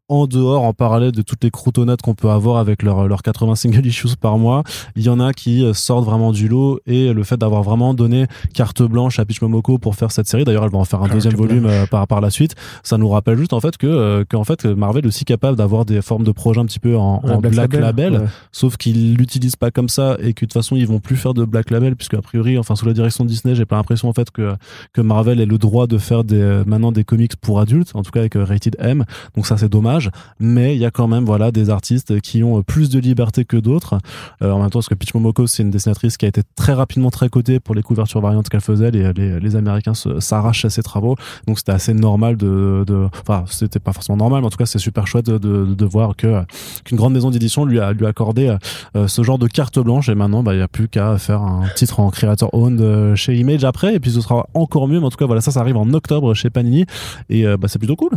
[0.08, 3.56] en dehors, en parallèle de toutes les croutonnades qu'on peut avoir avec leurs leur 80
[3.56, 4.64] single issues par mois,
[4.96, 7.96] il y en a qui euh, sortent vraiment du lot et le fait d'avoir vraiment
[7.96, 11.02] donné carte blanche à Peach Momoko pour faire cette série, d'ailleurs elle va en faire
[11.02, 13.88] un deuxième volume euh, par, par la suite, ça nous rappelle juste en fait que
[13.88, 16.96] euh, qu'en fait Marvel est aussi capable d'avoir des formes de projets un petit peu
[16.96, 20.76] en, en Black, Label, sauf qu'ils l'utilisent pas comme ça et que de toute façon
[20.76, 23.30] ils vont plus faire de Black Label puisque a priori, enfin sous la direction de
[23.30, 24.54] Disney, j'ai pas l'impression en fait que
[24.94, 28.12] que Marvel ait le droit de faire des maintenant des comics pour adultes, en tout
[28.12, 29.04] cas avec Rated M,
[29.36, 29.95] donc ça c'est dommage
[30.40, 33.58] Mais il y a quand même voilà des artistes qui ont plus de liberté que
[33.58, 33.98] d'autres.
[34.42, 36.74] Euh, en même temps, parce que Peach Momoko, c'est une dessinatrice qui a été très
[36.74, 38.92] rapidement très cotée pour les couvertures variantes qu'elle faisait.
[38.92, 41.16] Les, les, Américains s'arrachent à ses travaux,
[41.48, 44.66] donc c'était assez normal de, de enfin c'était pas forcément normal, mais en tout cas
[44.66, 46.44] c'est super chouette de, voir que
[46.84, 48.54] qu'une grande maison d'édition lui a lui accordé
[48.96, 51.42] euh, ce genre de carte blanche et maintenant bah il y a plus qu'à faire
[51.42, 55.00] un titre en créateur owned euh, chez Image après et puis ce sera encore mieux.
[55.00, 56.86] Mais en tout cas voilà ça ça arrive en octobre chez Panini
[57.30, 58.12] et bah c'est plutôt cool.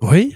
[0.00, 0.34] Oui.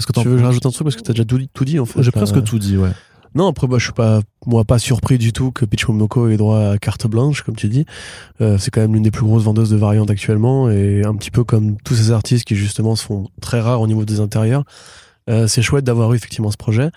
[0.00, 1.64] Est-ce que tu veux que je rajoute un truc parce que t'as déjà tout, tout
[1.66, 2.02] dit en fait.
[2.02, 2.90] J'ai presque tout dit, ouais.
[3.34, 6.38] Non, après, moi, je suis pas, moi, pas surpris du tout que Peach Momoko ait
[6.38, 7.84] droit à carte blanche, comme tu dis.
[8.40, 11.30] Euh, c'est quand même l'une des plus grosses vendeuses de variantes actuellement et un petit
[11.30, 14.64] peu comme tous ces artistes qui, justement, se font très rares au niveau des intérieurs.
[15.28, 16.90] Euh, c'est chouette d'avoir eu effectivement ce projet.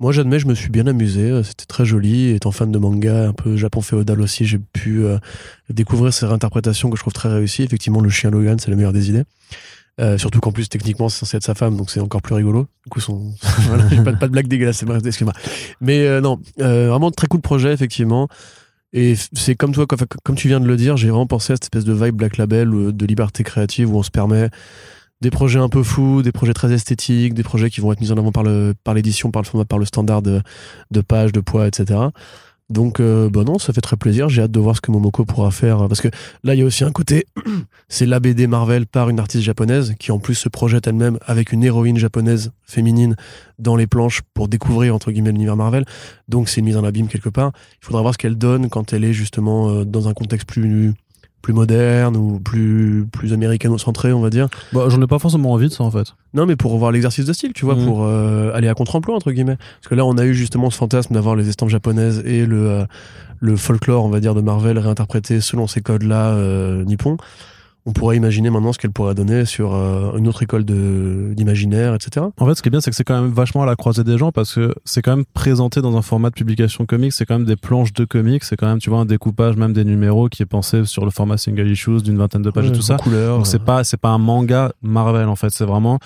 [0.00, 1.30] Moi, j'admets, je me suis bien amusé.
[1.30, 2.30] Euh, c'était très joli.
[2.30, 5.04] Étant fan de manga, un peu Japon féodal aussi, j'ai pu
[5.70, 7.62] découvrir ces réinterprétations que je trouve très réussies.
[7.62, 9.24] Effectivement, le chien Logan, c'est la meilleure des idées.
[10.00, 12.66] Euh, surtout qu'en plus techniquement c'est censé être sa femme donc c'est encore plus rigolo.
[12.84, 13.32] Du coup son
[13.68, 15.34] voilà, pas, de blague dégueulasse excuse-moi.
[15.80, 18.28] Mais euh, non euh, vraiment très cool projet effectivement.
[18.92, 19.86] Et c'est comme toi
[20.24, 22.38] comme tu viens de le dire j'ai vraiment pensé à cette espèce de vibe Black
[22.38, 24.50] Label de liberté créative où on se permet
[25.20, 28.10] des projets un peu fous des projets très esthétiques des projets qui vont être mis
[28.10, 30.42] en avant par le par l'édition par le format par le standard de,
[30.90, 32.00] de page de poids etc
[32.70, 34.30] donc, euh, bah non, ça fait très plaisir.
[34.30, 35.86] J'ai hâte de voir ce que Momoko pourra faire.
[35.86, 36.08] Parce que
[36.42, 37.26] là, il y a aussi un côté,
[37.88, 41.52] c'est la BD Marvel par une artiste japonaise qui en plus se projette elle-même avec
[41.52, 43.16] une héroïne japonaise féminine
[43.58, 45.84] dans les planches pour découvrir, entre guillemets, l'univers Marvel.
[46.28, 47.52] Donc, c'est une mise en abîme quelque part.
[47.82, 50.94] Il faudra voir ce qu'elle donne quand elle est justement euh, dans un contexte plus
[51.44, 54.48] plus moderne ou plus plus américano-centré, on va dire.
[54.72, 56.14] Bah, j'en ai pas forcément envie de ça en fait.
[56.32, 57.84] Non, mais pour revoir l'exercice de style, tu vois, mm.
[57.84, 59.56] pour euh, aller à contre-emploi entre guillemets.
[59.56, 62.70] Parce que là, on a eu justement ce fantasme d'avoir les estampes japonaises et le
[62.70, 62.84] euh,
[63.40, 67.18] le folklore, on va dire, de Marvel réinterprété selon ces codes-là euh, nippons
[67.86, 72.26] on pourrait imaginer maintenant ce qu'elle pourrait donner sur euh, une autre école d'imaginaire, etc.
[72.38, 74.04] En fait, ce qui est bien, c'est que c'est quand même vachement à la croisée
[74.04, 77.12] des gens parce que c'est quand même présenté dans un format de publication comics.
[77.12, 78.42] C'est quand même des planches de comics.
[78.44, 81.10] C'est quand même, tu vois, un découpage même des numéros qui est pensé sur le
[81.10, 82.96] format single issues d'une vingtaine de pages et tout ça.
[82.96, 85.50] Couleurs, Donc c'est pas c'est pas un manga Marvel en fait.
[85.50, 85.98] C'est vraiment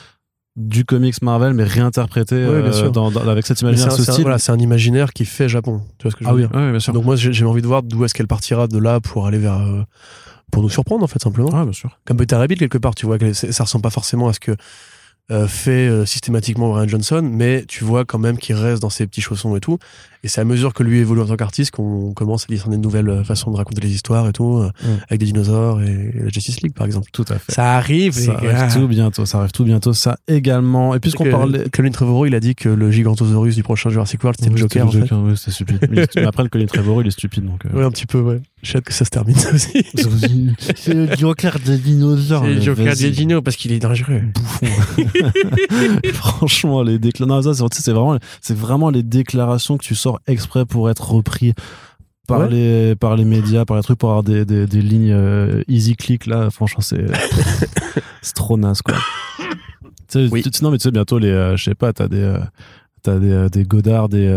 [0.57, 4.23] du comics Marvel mais réinterprété euh, dans, avec cet imaginaire ce style.
[4.23, 5.83] Voilà, c'est un imaginaire qui fait Japon.
[5.99, 6.93] Tu vois ce que je veux ah dire bien sûr.
[6.93, 9.61] Donc moi j'ai envie de voir d'où est-ce qu'elle partira de là pour aller vers
[9.61, 9.85] euh,
[10.51, 11.51] pour nous surprendre en fait simplement.
[11.53, 11.99] Ah, bien sûr.
[12.05, 14.57] Comme Peter Rabbit quelque part, tu vois que ça ressemble pas forcément à ce que
[15.31, 19.07] euh, fait euh, systématiquement Brian Johnson, mais tu vois quand même qu'il reste dans ses
[19.07, 19.79] petits chaussons et tout.
[20.25, 22.83] Et c'est à mesure que lui évolue en tant qu'artiste qu'on commence à discerner de
[22.83, 24.87] nouvelles euh, façons de raconter les histoires et tout, mm.
[25.09, 27.09] avec des dinosaures et, la Justice League par exemple.
[27.13, 27.53] Tout à fait.
[27.53, 29.27] Ça arrive, ça arrive tout bientôt.
[29.27, 30.95] Ça arrive tout bientôt, ça également.
[30.95, 34.39] Et puisqu'on parlait, Colin Trevorrow, il a dit que le Gigantosaurus du prochain Jurassic World
[34.39, 34.87] c'était le Joker.
[34.87, 35.89] Le Joker, oui, c'est stupide.
[35.91, 37.63] mais après, le Colin Trevorrow, il est stupide donc.
[37.73, 38.41] Ouais, un petit peu, ouais.
[38.63, 39.85] J'ai hâte que ça se termine aussi.
[40.75, 42.43] c'est le Joker des dinosaures.
[42.45, 44.23] C'est le Joker des dinos parce qu'il est dangereux.
[44.35, 44.67] Bouffon.
[46.13, 51.11] Franchement, les déclarations, c'est vraiment, c'est vraiment les déclarations que tu sors exprès pour être
[51.11, 51.55] repris
[52.27, 55.63] par les par les médias, par les trucs, pour avoir des, des, des lignes euh,
[55.67, 56.51] easy click là.
[56.51, 57.07] Franchement, c'est
[58.23, 58.97] c'est trop naze quoi.
[60.09, 62.39] tu sais, non mais tu sais bientôt les, euh, je sais pas, t'as des euh,
[63.03, 64.29] t'as des, des Godard, des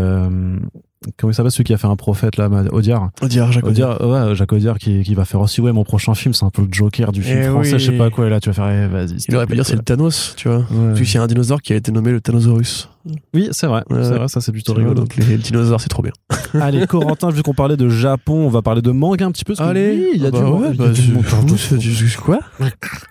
[1.16, 3.10] comment il s'appelle celui qui a fait un prophète là Audiard?
[3.20, 6.34] Audiard Jacques Audiard, ouais Jacques Audiard qui, qui va faire aussi ouais mon prochain film
[6.34, 8.40] c'est un peu le Joker du film eh français je sais pas quoi et là
[8.40, 10.58] tu vas faire eh, vas-y il aurait pu dire c'est le Thanos tu vois.
[10.58, 10.94] Ouais.
[10.96, 12.88] il y a un dinosaure qui a été nommé le Thanosaurus
[13.34, 14.94] oui c'est vrai c'est vrai ça c'est plutôt rigolo.
[14.94, 16.12] donc les dinosaures c'est trop bien.
[16.60, 19.54] Allez Corentin vu qu'on parlait de Japon on va parler de manga un petit peu
[19.58, 20.12] allez.
[20.14, 22.40] il y a bah du, ouais, bah, du quoi?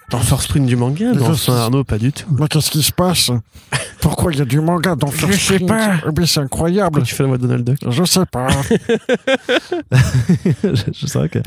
[0.10, 2.26] Dans First Print du manga dans Saint Arnaud pas du tout.
[2.38, 3.32] Mais qu'est-ce qui se passe?
[4.02, 5.96] Pourquoi il y a du manga dans First Je sais pas.
[6.06, 7.04] Eh c'est incroyable.
[7.04, 7.78] tu fais la voix de Donald Duck?
[7.90, 8.48] Je sais pas.
[9.92, 11.40] je, sais que.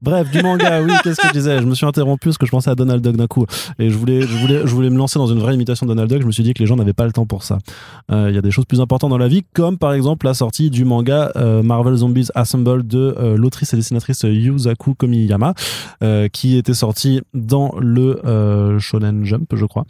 [0.00, 1.60] Bref, du manga, oui, qu'est-ce que je disais?
[1.60, 3.46] Je me suis interrompu parce que je pensais à Donald Duck d'un coup.
[3.80, 6.08] Et je voulais, je, voulais, je voulais me lancer dans une vraie imitation de Donald
[6.08, 6.22] Duck.
[6.22, 7.58] Je me suis dit que les gens n'avaient pas le temps pour ça.
[8.12, 10.34] Euh, Il y a des choses plus importantes dans la vie, comme par exemple la
[10.34, 15.54] sortie du manga euh, Marvel Zombies Assemble de euh, l'autrice et dessinatrice Yuzaku Komiyama,
[16.32, 19.84] qui était sortie dans le Shonen Jump, je crois.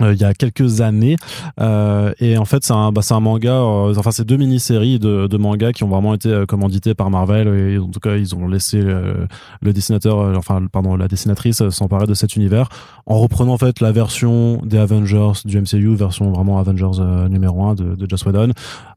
[0.00, 1.16] Euh, il y a quelques années.
[1.60, 4.98] Euh, et en fait c'est un bah, c'est un manga euh, enfin c'est deux mini-séries
[4.98, 7.46] de, de mangas qui ont vraiment été euh, commandités par Marvel.
[7.48, 12.14] Et en tout cas ils ont laissé le dessinateur enfin pardon la dessinatrice s'emparer de
[12.14, 12.70] cet univers.
[13.04, 17.74] En reprenant en fait la version des Avengers du MCU version vraiment Avengers numéro 1
[17.74, 18.52] de, de Joss Whedon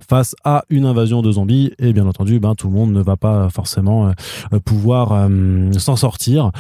[0.08, 1.74] face à une invasion de zombies.
[1.78, 4.14] Et bien entendu ben tout le monde ne va pas forcément
[4.64, 5.28] pouvoir
[5.78, 6.52] s'en sortir.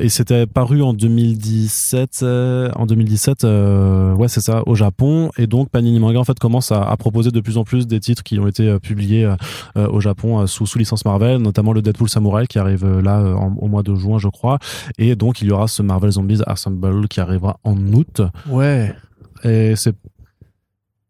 [0.00, 2.24] Et c'était paru en 2017
[2.74, 5.30] en 2017 euh, ouais, c'est ça, au Japon.
[5.36, 8.22] Et donc, Panini Manga, en fait, commence à, proposer de plus en plus des titres
[8.22, 9.24] qui ont été euh, publiés
[9.76, 13.22] euh, au Japon sous, sous licence Marvel, notamment le Deadpool Samurai qui arrive là
[13.60, 14.58] au mois de juin, je crois.
[14.98, 18.22] Et donc, il y aura ce Marvel Zombies Assemble qui arrivera en août.
[18.48, 18.94] Ouais.
[19.44, 19.94] Et c'est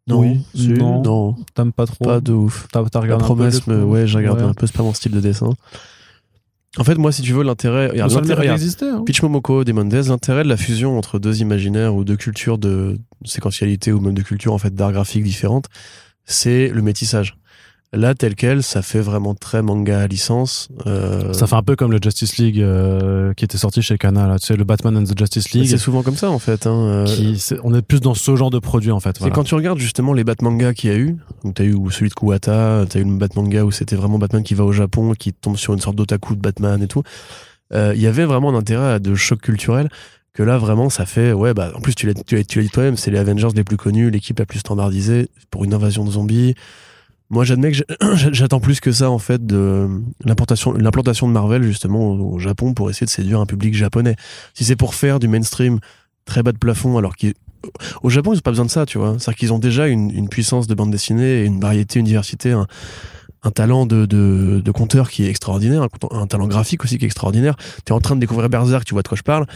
[0.07, 1.03] Non, Oui, non.
[1.03, 2.05] non, t'aimes pas trop.
[2.05, 2.67] pas de ouf.
[2.73, 4.49] T'as t'as La regardé un peu promesse, me- ouais, j'ai regardé Ouais.
[4.49, 5.51] un peu, c'est pas mon style de dessin.
[6.77, 7.91] En fait, moi, si tu veux, l'intérêt.
[7.95, 9.03] l'intérêt- d'exister, hein.
[9.05, 12.99] Pitch Momoko, Demon Days, l'intérêt de la fusion entre deux imaginaires ou deux cultures de
[13.25, 15.67] séquentialité ou même de cultures en fait d'art graphique différentes,
[16.27, 17.37] c'est le métissage.
[17.95, 20.69] Là, tel quel, ça fait vraiment très manga à licence.
[20.87, 24.27] euh, Ça fait un peu comme le Justice League euh, qui était sorti chez Kana,
[24.29, 24.39] là.
[24.39, 25.67] Tu sais, le Batman and the Justice League.
[25.69, 26.67] c'est souvent comme ça en fait.
[26.67, 26.77] Hein.
[26.77, 29.13] euh, qui- on est plus dans ce genre de produit, en fait.
[29.15, 29.35] C'est voilà.
[29.35, 32.11] quand tu regardes justement les Batmanga qu'il y a eu, donc t'as eu ou celui
[32.11, 35.33] de Kuwata, t'as eu le Batmanga où c'était vraiment Batman qui va au Japon, qui
[35.33, 37.03] tombe sur une sorte d'otaku de Batman et tout.
[37.73, 39.89] Euh, Il y avait vraiment un intérêt à de choc culturel
[40.35, 42.65] que là vraiment ça fait ouais bah en plus tu l'as tu l'as tu l'as
[42.65, 46.05] dit toi-même c'est les Avengers les plus connus l'équipe la plus standardisée pour une invasion
[46.05, 46.55] de zombies
[47.31, 47.79] moi j'admets que
[48.33, 49.89] j'attends plus que ça en fait de
[50.25, 54.17] l'implantation l'implantation de Marvel justement au, Japon pour essayer de séduire un public japonais
[54.55, 55.79] si c'est pour faire du mainstream
[56.25, 57.35] très bas de plafond alors qu'ils
[58.03, 59.17] au Japon, ils n'ont pas besoin de ça, tu vois.
[59.19, 62.55] C'est-à-dire qu'ils ont déjà une, puissance de bande dessinée, et une variété, une diversité,
[63.43, 67.07] un talent de, de, de conteur qui est extraordinaire, un, talent graphique aussi qui est
[67.07, 67.55] extraordinaire.
[67.85, 69.47] Tu es en train de découvrir Berserk, tu vois de quoi je parle.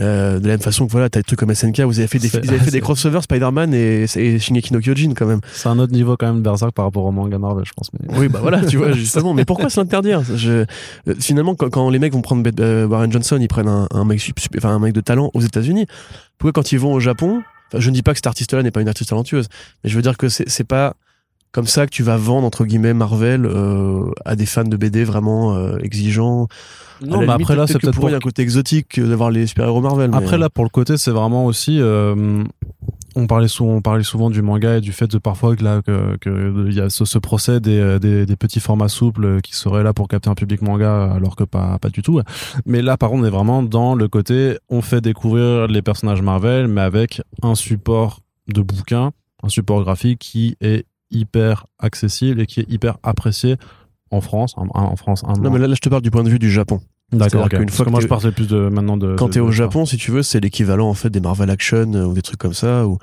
[0.00, 2.08] Euh, de la même façon que voilà, tu as des trucs comme SNK, vous avez
[2.08, 5.40] fait des, vous avez fait des crossovers Spider-Man et, et Shingeki no Kyojin quand même.
[5.52, 7.90] C'est un autre niveau quand même, Berserk, par rapport au manga Marvel, je pense.
[7.92, 8.18] Mais...
[8.18, 9.34] Oui, bah voilà, tu vois, justement.
[9.34, 10.22] Mais pourquoi se l'interdire?
[10.22, 10.64] Je-
[11.08, 14.04] euh, Finalement, quand, quand les mecs vont prendre euh, Warren Johnson, ils prennent un, un
[14.04, 14.20] mec,
[14.56, 15.86] enfin, un mec de talent aux États-Unis.
[16.38, 17.42] Pourquoi quand ils vont au Japon?
[17.76, 19.48] Je ne dis pas que cet artiste-là n'est pas une artiste talentueuse,
[19.82, 20.94] mais je veux dire que c'est pas
[21.54, 25.04] comme ça que tu vas vendre entre guillemets Marvel euh, à des fans de BD
[25.04, 26.48] vraiment euh, exigeants.
[27.00, 29.30] Non, mais après là, c'est peut-être pour il y a un côté exotique euh, d'avoir
[29.30, 30.10] les super-héros Marvel.
[30.10, 31.78] mais, Après là, pour le côté, c'est vraiment aussi.
[31.80, 32.42] euh,
[33.14, 35.80] on parlait souvent, on parlait souvent du manga et du fait de parfois que là
[35.82, 39.92] que y a ce, ce procès des, des des petits formats souples qui seraient là
[39.92, 42.20] pour capter un public manga alors que pas pas du tout.
[42.66, 46.20] Mais là, par contre, on est vraiment dans le côté on fait découvrir les personnages
[46.20, 48.18] Marvel, mais avec un support
[48.52, 49.12] de bouquin,
[49.44, 53.56] un support graphique qui est hyper accessible et qui est hyper apprécié
[54.10, 56.28] en France, en, en France, non, mais là, là, je te parle du point de
[56.28, 56.80] vue du Japon.
[57.12, 57.44] D'accord.
[57.44, 57.50] ok.
[57.50, 59.14] qu'une Parce fois que que moi, je parlais plus de maintenant de.
[59.16, 62.04] Quand t'es au Japon, si tu veux, c'est l'équivalent en fait des Marvel Action euh,
[62.06, 62.86] ou des trucs comme ça.
[62.86, 62.98] Ou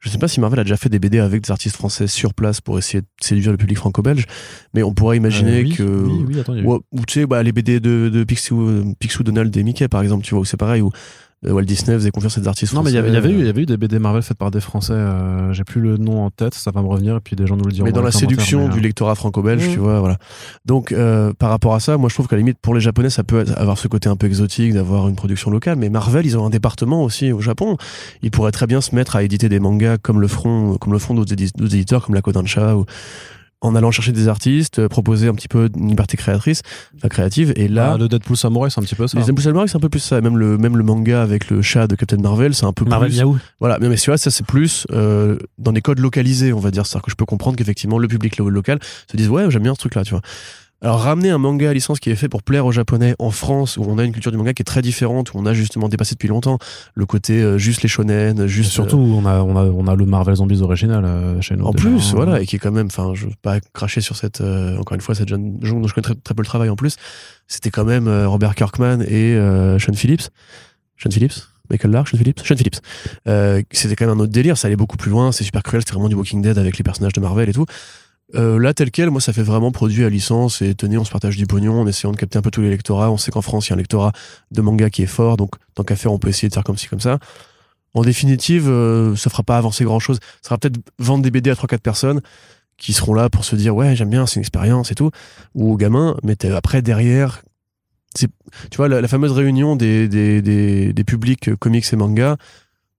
[0.00, 2.34] je sais pas si Marvel a déjà fait des BD avec des artistes français sur
[2.34, 4.26] place pour essayer de séduire le public franco-belge,
[4.74, 7.42] mais on pourrait imaginer Euh, oui, que Oui, oui, attends, ou, ou tu sais bah,
[7.42, 10.44] les BD de, de Picsou, euh, Picsou Donald et Mickey par exemple, tu vois, où
[10.44, 10.90] c'est pareil où
[11.44, 13.16] Walt Disney faisait confiance à des artistes Non, mais il y français.
[13.18, 14.50] avait, il y avait eu, il y euh, avait eu des BD Marvel faites par
[14.50, 14.94] des Français.
[14.94, 17.56] euh, J'ai plus le nom en tête, ça va me revenir et puis des gens
[17.56, 17.84] nous le diront.
[17.84, 19.72] mais dans la séduction mais, du euh, lectorat franco-belge, Mm.
[19.72, 20.16] tu vois, voilà.
[20.64, 23.10] Donc, euh, par rapport à ça, moi, je trouve qu'à la limite, pour les Japonais,
[23.10, 25.76] ça peut avoir ce côté un peu exotique d'avoir une production locale.
[25.78, 27.76] Mais Marvel, ils ont un département aussi au Japon.
[28.22, 30.98] Ils pourraient très bien se mettre à éditer des mangas comme le feront, comme le
[30.98, 32.86] font d'autres édi- d'autres éditeurs comme la Kodansha ou
[33.66, 36.62] en allant chercher des artistes, euh, proposer un petit peu une liberté créatrice,
[36.96, 37.52] enfin créative.
[37.56, 39.18] Et là, ah, le Deadpool Samurai, c'est un petit peu ça.
[39.18, 40.20] les Impulse Samurai, c'est un peu plus ça.
[40.20, 43.08] Même le, même le manga avec le chat de Captain Marvel, c'est un peu Marvel
[43.10, 43.18] plus.
[43.18, 43.36] Yahoo.
[43.60, 46.70] Voilà, mais, mais tu vois, ça c'est plus euh, dans des codes localisés, on va
[46.70, 46.86] dire.
[46.86, 48.78] C'est-à-dire que je peux comprendre qu'effectivement le public lo- local
[49.10, 50.22] se dise ouais, j'aime bien ce truc-là, tu vois.
[50.82, 53.76] Alors ramener un manga à licence qui est fait pour plaire aux Japonais en France,
[53.76, 55.88] où on a une culture du manga qui est très différente, où on a justement
[55.88, 56.58] dépassé depuis longtemps
[56.94, 60.04] le côté euh, juste les shonen, juste Surtout, on a, on a, on a le
[60.04, 61.64] Marvel Zombies original euh, chez nous.
[61.64, 64.16] en déjà, plus, voilà, et qui est quand même, enfin, je veux pas cracher sur
[64.16, 66.46] cette, euh, encore une fois, cette jeune jeune dont je connais très, très peu le
[66.46, 66.96] travail en plus.
[67.48, 70.28] C'était quand même euh, Robert Kirkman et euh, Sean Phillips.
[70.96, 71.48] Sean Phillips?
[71.70, 72.44] Michael Lark, Sean Phillips?
[72.44, 72.80] Sean Phillips.
[73.28, 75.82] Euh, c'était quand même un autre délire, ça allait beaucoup plus loin, c'est super cruel,
[75.82, 77.66] c'était vraiment du Walking Dead avec les personnages de Marvel et tout.
[78.34, 81.10] Euh, là, tel quel, moi, ça fait vraiment produit à licence et tenez, on se
[81.10, 83.10] partage du pognon en essayant de capter un peu tous les lectorats.
[83.10, 84.12] On sait qu'en France, il y a un lectorat
[84.50, 86.76] de manga qui est fort, donc tant qu'à faire, on peut essayer de faire comme
[86.76, 87.18] ci, comme ça.
[87.94, 90.18] En définitive, euh, ça fera pas avancer grand chose.
[90.42, 92.20] Ça sera peut-être vendre des BD à 3-4 personnes
[92.76, 95.10] qui seront là pour se dire ouais, j'aime bien, c'est une expérience et tout,
[95.54, 97.42] ou aux gamins, mais après, derrière,
[98.14, 98.28] tu
[98.76, 102.36] vois, la, la fameuse réunion des, des, des, des publics comics et mangas,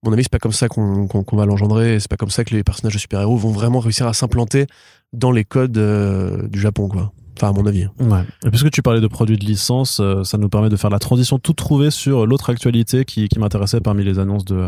[0.03, 2.63] mon avis, c'est pas comme ça qu'on va l'engendrer, c'est pas comme ça que les
[2.63, 4.67] personnages de super-héros vont vraiment réussir à s'implanter
[5.13, 7.12] dans les codes euh, du Japon, quoi.
[7.38, 7.86] Enfin, à mon avis.
[8.00, 8.23] Ouais.
[8.45, 11.00] Et puisque tu parlais de produits de licence, euh, ça nous permet de faire la
[11.00, 14.67] transition toute trouvée sur l'autre actualité qui, qui m'intéressait parmi les annonces de,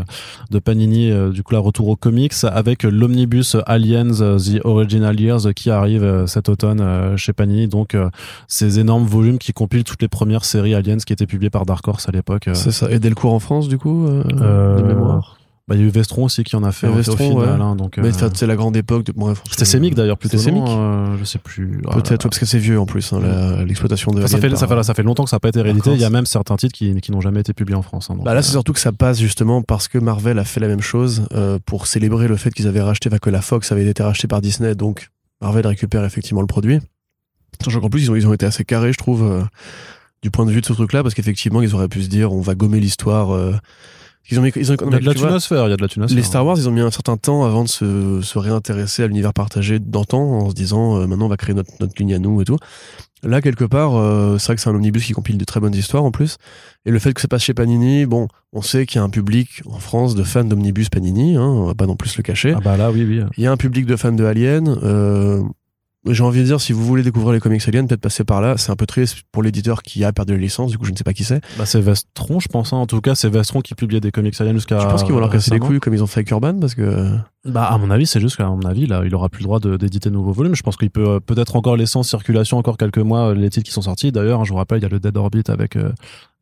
[0.50, 5.18] de Panini, euh, du coup, la retour aux comics, avec l'omnibus Aliens euh, The Original
[5.20, 7.66] Years qui arrive cet automne chez Panini.
[7.66, 8.08] Donc, euh,
[8.46, 11.86] ces énormes volumes qui compilent toutes les premières séries Aliens qui étaient publiées par Dark
[11.88, 12.48] Horse à l'époque.
[12.54, 12.90] C'est ça.
[12.90, 15.39] Et Delcourt en France, du coup, Euh, de mémoire?
[15.70, 17.36] Bah, il y a eu Vestron aussi qui en a fait au Vestron, final.
[17.36, 17.64] ouais.
[17.64, 19.04] hein, donc, Mais euh, c'est la grande époque.
[19.06, 19.12] De...
[19.12, 20.36] Bref, c'était Semic d'ailleurs plutôt.
[20.36, 21.80] C'était Semic Euh, Je sais plus.
[21.86, 24.18] Ah, Peut-être, ouais, parce que c'est vieux en plus, hein, la- l'exploitation de.
[24.18, 25.92] Enfin, ça, fait, ça, fait, ça fait longtemps que ça n'a pas été réédité.
[25.92, 28.10] Il y a même certains titres qui, qui n'ont jamais été publiés en France.
[28.10, 30.44] hein, donc, Bah là, euh, c'est surtout que ça passe justement parce que Marvel a
[30.44, 33.40] fait la même chose euh, pour célébrer le fait qu'ils avaient racheté, enfin que la
[33.40, 36.80] Fox avait été rachetée par Disney, donc Marvel récupère effectivement le produit.
[37.64, 39.42] Sachant qu'en plus, ils ont, ils ont été assez carrés, je trouve, euh,
[40.22, 42.40] du point de vue de ce truc-là, parce qu'effectivement, ils auraient pu se dire, on
[42.40, 43.54] va gommer l'histoire euh,
[44.30, 45.82] Ils ont mis, ils ont, Il y a de la tunosphère, il y a de
[45.82, 46.16] la tunosphère.
[46.16, 49.06] les Star Wars, ils ont mis un certain temps avant de se, se réintéresser à
[49.06, 52.18] l'univers partagé d'antan en se disant euh, maintenant on va créer notre, notre ligne à
[52.18, 52.58] nous et tout.
[53.22, 55.74] Là, quelque part, euh, c'est vrai que c'est un omnibus qui compile de très bonnes
[55.74, 56.38] histoires en plus.
[56.86, 59.10] Et le fait que ça passe chez Panini, bon, on sait qu'il y a un
[59.10, 62.54] public en France de fans d'omnibus Panini, hein, on va pas non plus le cacher.
[62.56, 63.20] Ah bah là, oui, oui.
[63.36, 64.68] Il y a un public de fans de Alien.
[64.82, 65.42] Euh,
[66.08, 68.56] j'ai envie de dire, si vous voulez découvrir les comics Alien, peut-être passer par là.
[68.56, 70.96] C'est un peu triste pour l'éditeur qui a perdu la licence, du coup je ne
[70.96, 71.40] sais pas qui c'est.
[71.58, 72.72] Bah, c'est Vestron, je pense.
[72.72, 72.78] hein.
[72.78, 74.78] En tout cas, c'est Vestron qui publiait des comics aliens jusqu'à.
[74.78, 76.74] Je pense qu'ils vont leur casser les couilles comme ils ont fait avec Urban parce
[76.74, 77.10] que
[77.44, 79.60] Bah, à mon avis, c'est juste qu'à mon avis, là, il aura plus le droit
[79.60, 80.54] d'éditer de nouveaux volumes.
[80.54, 83.50] Je pense qu'il peut euh, peut-être encore laisser en circulation encore quelques mois euh, les
[83.50, 84.10] titres qui sont sortis.
[84.12, 85.90] D'ailleurs, hein, je vous rappelle, il y a le Dead Orbit avec euh,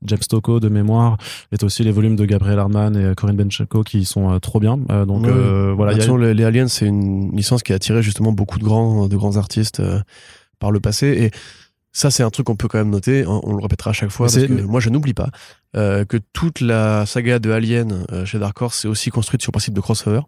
[0.05, 1.17] James Stocco de mémoire,
[1.53, 4.61] et aussi les volumes de Gabriel Hardman et euh, Corinne Benchenko qui sont euh, trop
[4.61, 4.79] bien.
[4.91, 5.31] Euh, donc Ouais.
[5.33, 8.59] euh, voilà, a- Attention, les, les Aliens, c'est une licence qui a attiré justement beaucoup
[8.59, 9.83] de grands, de grands artistes
[10.59, 11.07] par le passé.
[11.09, 11.31] Et
[11.93, 13.27] ça, c'est un truc qu'on peut quand même noter.
[13.27, 15.31] On, on le répétera à chaque fois parce que moi, je n'oublie pas
[15.77, 19.51] euh, que toute la saga de Alien euh, chez Dark Horse c'est aussi construite sur
[19.51, 20.21] le principe de crossover,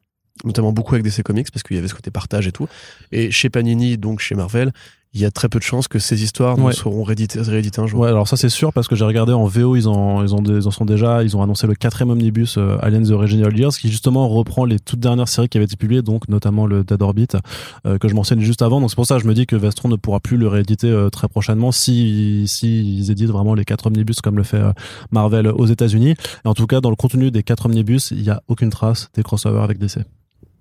[0.45, 2.67] notamment beaucoup avec DC Comics parce qu'il y avait ce côté partage et tout.
[3.13, 4.73] Et chez Panini, donc chez Marvel,
[5.13, 7.87] il y a très peu de chances que ces histoires ne seront rééditées, rééditées un
[7.89, 8.01] jour.
[8.01, 10.43] Ouais, alors ça c'est sûr parce que j'ai regardé en VO, ils en, ils, ont
[10.45, 13.73] ils en sont déjà, ils ont annoncé le quatrième omnibus euh, Aliens The Original Years
[13.73, 17.03] qui justement reprend les toutes dernières séries qui avaient été publiées, donc notamment le Dead
[17.03, 17.27] Orbit
[17.87, 18.81] euh, que je mentionnais juste avant.
[18.81, 20.89] Donc c'est pour ça que je me dis que Vestron ne pourra plus le rééditer
[20.89, 24.73] euh, très prochainement si, si ils éditent vraiment les quatre omnibus comme le fait euh,
[25.11, 26.15] Marvel aux États-Unis.
[26.45, 29.11] Et en tout cas, dans le contenu des quatre omnibus, il y a aucune trace
[29.15, 29.99] des crossovers avec DC.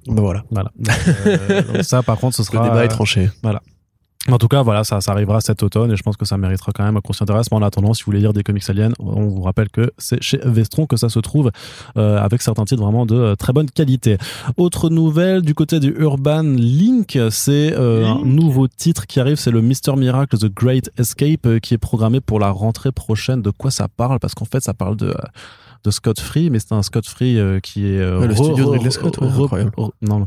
[0.08, 0.44] Ben voilà.
[0.50, 0.72] Voilà.
[0.80, 0.96] Donc,
[1.28, 2.64] euh, donc ça, par contre, ce Le sera.
[2.68, 3.30] débat est tranché.
[4.32, 6.72] En tout cas, voilà, ça, ça arrivera cet automne et je pense que ça méritera
[6.74, 7.48] quand même qu'on s'y intéresse.
[7.52, 10.22] Mais en attendant, si vous voulez lire des comics aliens, on vous rappelle que c'est
[10.22, 11.52] chez Vestron que ça se trouve
[11.98, 14.18] euh, avec certains titres vraiment de euh, très bonne qualité.
[14.58, 19.52] Autre nouvelle du côté du Urban Link, c'est euh, un nouveau titre qui arrive, c'est
[19.52, 23.42] le Mister Miracle The Great Escape euh, qui est programmé pour la rentrée prochaine.
[23.42, 24.20] De quoi ça parle?
[24.20, 25.14] Parce qu'en fait, ça parle de euh,
[25.86, 28.44] de Scott Free, mais c'est un Scott Free euh, qui est euh, Ouais, le re-
[28.44, 30.26] studio de Ridley Scott, ouais, re- non,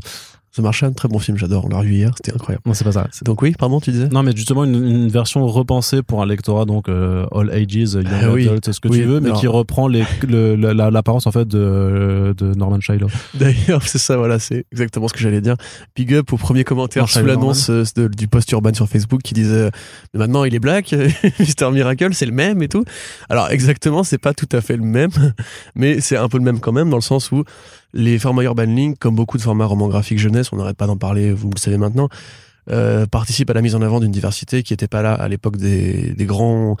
[0.55, 1.65] The Martian, très bon film, j'adore.
[1.65, 2.61] On l'a revu hier, c'était incroyable.
[2.67, 3.07] non, c'est pas ça.
[3.25, 6.65] Donc oui, pardon, tu disais Non, mais justement une, une version repensée pour un lectorat
[6.65, 8.47] donc euh, all ages, young Ah oui.
[8.47, 11.31] adult, ce que Oui, tu veux, mais qui reprend les, le- la- la- l'apparence en
[11.31, 13.07] fait de, de Norman Shiloh.
[13.33, 15.55] D'ailleurs, c'est ça, voilà, c'est exactement ce que j'allais dire.
[15.95, 19.33] Big up au premier commentaire sous l'annonce euh, de- du post urban sur Facebook qui
[19.33, 19.71] disait
[20.13, 20.93] Mais maintenant il est black,
[21.39, 22.83] Mister Miracle, c'est le même et tout.
[23.27, 25.09] Alors exactement, c'est pas tout à fait le même,
[25.75, 27.43] mais c'est un peu le même quand même dans le sens où
[27.93, 30.97] les formats Urban Link, comme beaucoup de formats romans graphiques jeunesse, on n'arrête pas d'en
[30.97, 32.09] parler, vous le savez maintenant,
[32.69, 35.57] euh, participent à la mise en avant d'une diversité qui n'était pas là à l'époque
[35.57, 36.77] des, des grands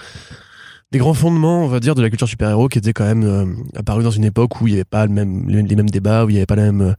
[0.91, 3.45] des grands fondements, on va dire, de la culture super-héros qui étaient quand même euh,
[3.75, 6.29] apparus dans une époque où il n'y avait pas le même, les, mêmes débats, où
[6.29, 6.95] il n'y avait pas la même,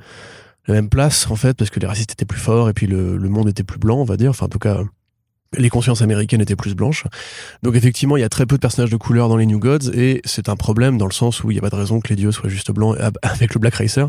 [0.66, 3.16] la même place, en fait, parce que les racistes étaient plus forts et puis le,
[3.16, 4.30] le monde était plus blanc, on va dire.
[4.30, 4.80] Enfin, en tout cas,
[5.58, 7.04] les consciences américaines étaient plus blanches.
[7.62, 9.90] Donc, effectivement, il y a très peu de personnages de couleur dans les New Gods
[9.94, 12.08] et c'est un problème dans le sens où il n'y a pas de raison que
[12.08, 14.08] les dieux soient juste blancs ab- avec le Black Racer.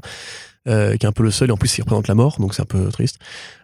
[0.67, 2.53] Euh, qui est un peu le seul, et en plus il représente la mort, donc
[2.53, 3.17] c'est un peu triste.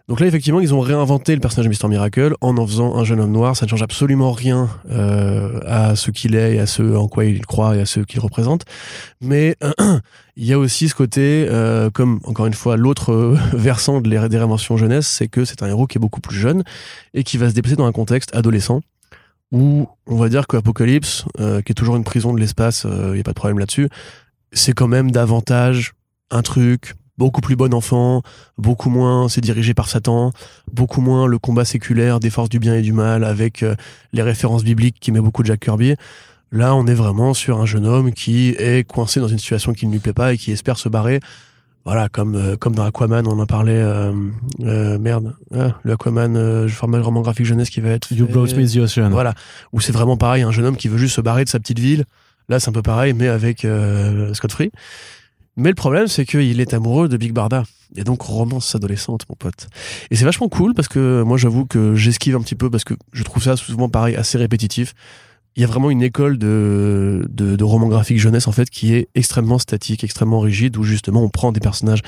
[0.08, 3.04] Donc là, effectivement, ils ont réinventé le personnage de Mister Miracle en en faisant un
[3.04, 3.56] jeune homme noir.
[3.56, 7.46] Ça ne change absolument rien euh, à ce qu'il est à ce en quoi il
[7.46, 8.64] croit et à ce qu'il représente.
[9.20, 9.56] Mais
[10.36, 14.08] il y a aussi ce côté, euh, comme encore une fois l'autre euh, versant de
[14.10, 16.64] l'é- des réinventions jeunesse, c'est que c'est un héros qui est beaucoup plus jeune
[17.14, 18.80] et qui va se déplacer dans un contexte adolescent
[19.52, 23.20] où on va dire qu'Apocalypse, euh, qui est toujours une prison de l'espace, il n'y
[23.20, 23.88] a pas de problème là-dessus,
[24.52, 25.92] c'est quand même davantage
[26.32, 28.22] un truc beaucoup plus bon enfant,
[28.58, 30.32] beaucoup moins c'est dirigé par Satan,
[30.72, 33.76] beaucoup moins le combat séculaire des forces du bien et du mal avec euh,
[34.12, 35.94] les références bibliques qui met beaucoup Jack Kirby.
[36.50, 39.86] Là, on est vraiment sur un jeune homme qui est coincé dans une situation qui
[39.86, 41.20] ne lui plaît pas et qui espère se barrer.
[41.84, 43.80] Voilà, comme euh, comme dans Aquaman, on en parlait.
[43.80, 44.12] euh,
[44.60, 48.12] euh, merde, Ah, le Aquaman, euh, format roman graphique jeunesse qui va être.
[48.12, 49.10] You brought me the ocean.
[49.10, 49.34] Voilà,
[49.72, 51.78] où c'est vraiment pareil, un jeune homme qui veut juste se barrer de sa petite
[51.80, 52.04] ville.
[52.48, 54.70] Là, c'est un peu pareil, mais avec euh, Scott Free.
[55.56, 57.64] Mais le problème, c'est qu'il est amoureux de Big Barda.
[57.94, 59.68] Et donc, romance adolescente, mon pote.
[60.10, 62.94] Et c'est vachement cool parce que moi, j'avoue que j'esquive un petit peu parce que
[63.12, 64.94] je trouve ça souvent pareil, assez répétitif.
[65.54, 68.94] Il y a vraiment une école de, de, de roman graphique jeunesse, en fait, qui
[68.94, 72.00] est extrêmement statique, extrêmement rigide, où justement, on prend des personnages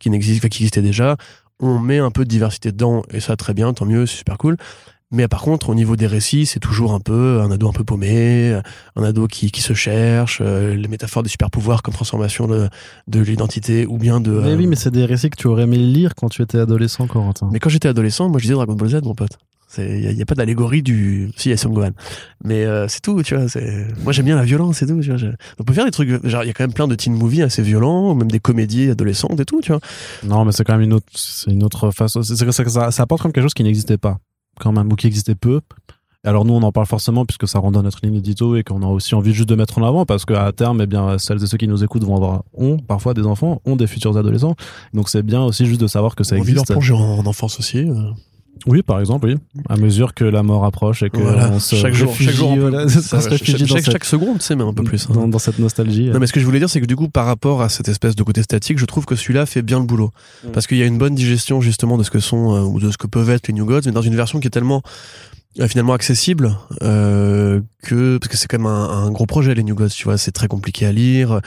[0.00, 1.16] qui n'existent, qui existaient déjà,
[1.60, 4.36] on met un peu de diversité dedans, et ça, très bien, tant mieux, c'est super
[4.36, 4.56] cool.
[5.10, 7.82] Mais par contre, au niveau des récits, c'est toujours un peu un ado un peu
[7.84, 8.60] paumé,
[8.94, 12.68] un ado qui, qui se cherche, euh, les métaphores des super pouvoirs comme transformation de,
[13.06, 14.32] de l'identité ou bien de.
[14.32, 16.58] Mais euh, oui, mais c'est des récits que tu aurais aimé lire quand tu étais
[16.58, 17.48] adolescent, Corentin.
[17.52, 19.38] mais quand j'étais adolescent, moi je disais Dragon Ball Z, mon pote.
[19.76, 21.30] Il n'y a, pas d'allégorie du.
[21.36, 21.90] Si, il y a Son Gohan.
[22.42, 23.44] Mais euh, c'est tout, tu vois.
[24.02, 24.98] Moi j'aime bien la violence, c'est tout.
[25.02, 25.26] Tu vois, je-
[25.58, 26.08] On peut faire des trucs.
[26.26, 28.40] Genre, il y a quand même plein de teen movies assez violents, ou même des
[28.40, 29.80] comédies adolescentes et tout, tu vois.
[30.24, 32.22] Non, mais c'est quand même une autre, c'est une autre façon.
[32.22, 34.16] C'est c'est que ça, ça, ça apporte comme quelque chose qui n'existait pas,
[34.58, 35.60] quand même, ou qui existait peu.
[36.24, 38.82] Alors nous, on en parle forcément puisque ça rentre dans notre ligne édito et qu'on
[38.82, 41.46] a aussi envie juste de mettre en avant parce qu'à terme, eh bien, celles et
[41.46, 44.56] ceux qui nous écoutent vont avoir, ont parfois des enfants, ont des futurs adolescents.
[44.92, 46.66] Donc c'est bien aussi juste de savoir que ça On existe.
[46.66, 47.86] plonger en, en enfance aussi.
[48.66, 48.70] Euh.
[48.70, 49.36] Oui, par exemple, oui.
[49.68, 51.50] À mesure que la mort approche et que Voilà.
[51.52, 53.92] on se chaque jour, réfugie, chaque jour, voilà, ça se réfugie chaque, dans chaque- cette-
[53.92, 55.06] chaque seconde, tu sais, mais un peu plus.
[55.08, 55.14] hein.
[55.14, 56.10] dans, dans cette nostalgie.
[56.10, 57.88] Non, mais ce que je voulais dire, c'est que du coup, par rapport à cette
[57.88, 60.10] espèce de côté statique, je trouve que celui-là fait bien le boulot.
[60.44, 60.50] Mm.
[60.52, 62.90] Parce qu'il y a une bonne digestion, justement, de ce que sont, euh, ou de
[62.90, 65.37] ce que peuvent être les New Gods, mais dans une version qui est tellement, euh,
[65.66, 69.74] finalement, accessible, euh, que, parce que c'est quand même un, un gros projet, les New
[69.74, 71.40] Gods, tu vois, c'est très compliqué à lire,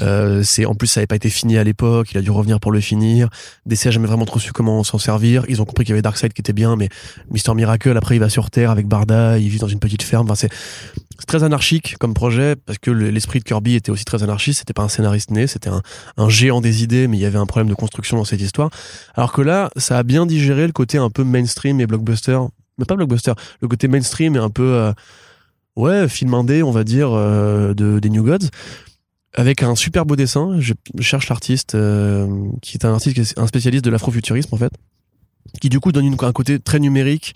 [0.00, 2.58] euh, c'est, en plus, ça n'avait pas été fini à l'époque, il a dû revenir
[2.58, 3.28] pour le finir,
[3.66, 6.02] DC a jamais vraiment trop su comment s'en servir, ils ont compris qu'il y avait
[6.02, 6.88] Darkseid qui était bien, mais
[7.30, 10.24] Mister Miracle, après, il va sur Terre avec Barda, il vit dans une petite ferme,
[10.24, 10.50] enfin, c'est,
[11.26, 14.58] très anarchique comme projet parce que le- l'esprit de Kirby était aussi très anarchiste.
[14.58, 15.80] C'était pas un scénariste né, c'était un,
[16.16, 18.70] un géant des idées, mais il y avait un problème de construction dans cette histoire.
[19.14, 22.38] Alors que là, ça a bien digéré le côté un peu mainstream et blockbuster,
[22.78, 24.92] mais pas blockbuster, le côté mainstream et un peu euh,
[25.76, 28.48] ouais film indé, on va dire, euh, de des New Gods.
[29.34, 32.26] Avec un super beau dessin, je, cherche l'artiste euh,
[32.60, 34.72] qui est un artiste, qui est un spécialiste de l'afrofuturisme en fait,
[35.60, 37.34] qui du coup donne une- un côté très numérique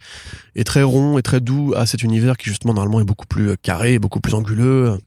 [0.54, 3.56] et très rond et très doux à cet univers qui justement normalement est beaucoup plus
[3.56, 4.98] carré, beaucoup plus anguleux,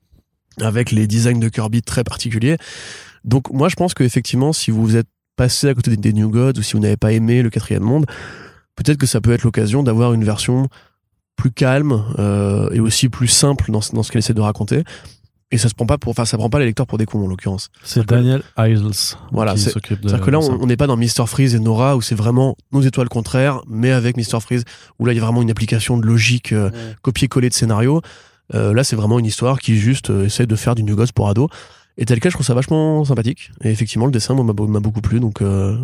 [0.59, 2.57] avec les designs de Kirby très particuliers.
[3.23, 6.63] Donc moi je pense qu'effectivement si vous êtes passé à côté des New Gods ou
[6.63, 8.05] si vous n'avez pas aimé le quatrième monde,
[8.83, 10.67] peut-être que ça peut être l'occasion d'avoir une version
[11.35, 14.83] plus calme euh, et aussi plus simple dans, ce- dans ce qu'elle essaie de raconter.
[15.51, 17.23] Et ça se prend pas pour, enfin ça prend pas les lecteurs pour des cons
[17.23, 17.69] en l'occurrence.
[17.83, 19.71] C'est Daniel Isles Voilà, c'est-
[20.09, 21.25] C'est-à-dire que là, on n'est pas dans Mr.
[21.27, 24.39] Freeze et Nora où c'est vraiment nos étoiles contraires, mais avec Mr.
[24.41, 24.63] Freeze
[24.99, 26.69] où là il y a vraiment une application de logique euh,
[27.01, 28.01] copier-coller de scénario.
[28.53, 31.13] Euh, là, c'est vraiment une histoire qui juste euh, essaie de faire du New Gods
[31.15, 31.49] pour ados.
[31.97, 33.51] Et tel quel, je trouve ça vachement sympathique.
[33.63, 35.19] Et effectivement, le dessin moi, m'a beau- m'a beaucoup plu.
[35.19, 35.75] Donc, euh,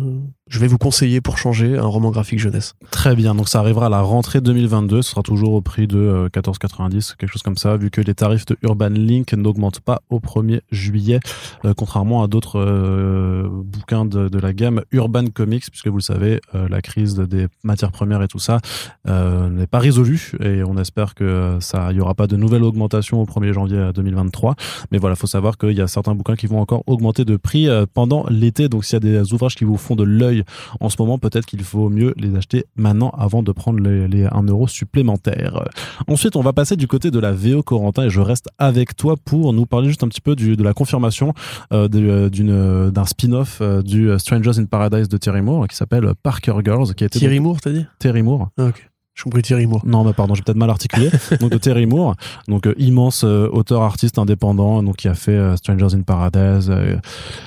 [0.48, 2.74] je vais vous conseiller pour changer un roman graphique jeunesse.
[2.90, 5.98] Très bien, donc ça arrivera à la rentrée 2022, ce sera toujours au prix de
[5.98, 10.02] euh, 14,90, quelque chose comme ça, vu que les tarifs de Urban Link n'augmentent pas
[10.10, 11.20] au 1er juillet,
[11.64, 16.40] euh, contrairement à d'autres euh, bouquins de, la gamme Urban Comics, puisque vous le savez,
[16.54, 18.60] euh, la crise des matières premières et tout ça
[19.08, 22.62] euh, n'est pas résolue, et on espère que ça, il y aura pas de nouvelle
[22.62, 24.54] augmentation au 1er janvier 2023.
[24.90, 27.68] Mais voilà, faut savoir qu'il y a certains bouquins qui vont encore augmenter de prix
[27.68, 30.35] euh, pendant l'été, donc s'il y a des ouvrages qui vous font de l'œil
[30.80, 34.24] en ce moment, peut-être qu'il faut mieux les acheter maintenant avant de prendre les, les
[34.24, 35.64] 1 euro supplémentaire.
[36.08, 39.16] Ensuite, on va passer du côté de la VO Corentin et je reste avec toi
[39.22, 41.32] pour nous parler juste un petit peu du, de la confirmation
[41.72, 46.12] euh, euh, d'une euh, d'un spin-off du Strangers in Paradise de Terry Moore qui s'appelle
[46.22, 47.86] Parker Girls, qui a été Thierry Moore, t'as dit?
[47.98, 48.48] Terry Moore.
[48.58, 48.88] ah, Ok.
[49.16, 49.80] Je compris Thierry Moore.
[49.86, 51.10] Non, mais pardon, j'ai peut-être mal articulé.
[51.40, 52.16] donc de Terry Moore,
[52.48, 56.70] donc euh, immense euh, auteur artiste indépendant, donc qui a fait euh, Strangers in Paradise,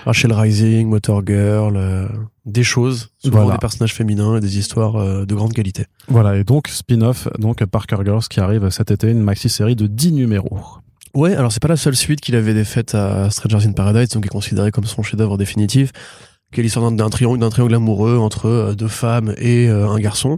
[0.04, 2.10] Rachel Rising, Motor Girl,
[2.50, 3.54] des choses, souvent Voilà.
[3.54, 5.86] des personnages féminins et des histoires euh, de grande qualité.
[6.08, 9.88] voilà, et donc spin-off, donc Parker Girls qui arrive cet été, une maxi série de
[9.88, 10.60] 10 numéros.
[11.16, 14.24] Ouais, alors c'est pas la seule suite qu'il avait faite à Strangers in Paradise, donc
[14.24, 15.91] qui est considéré comme son chef-d'œuvre définitif,
[16.54, 20.00] qui est l'histoire d'un- triangle, d'un triangle amoureux entre euh, deux femmes et euh, un
[20.00, 20.38] garçon.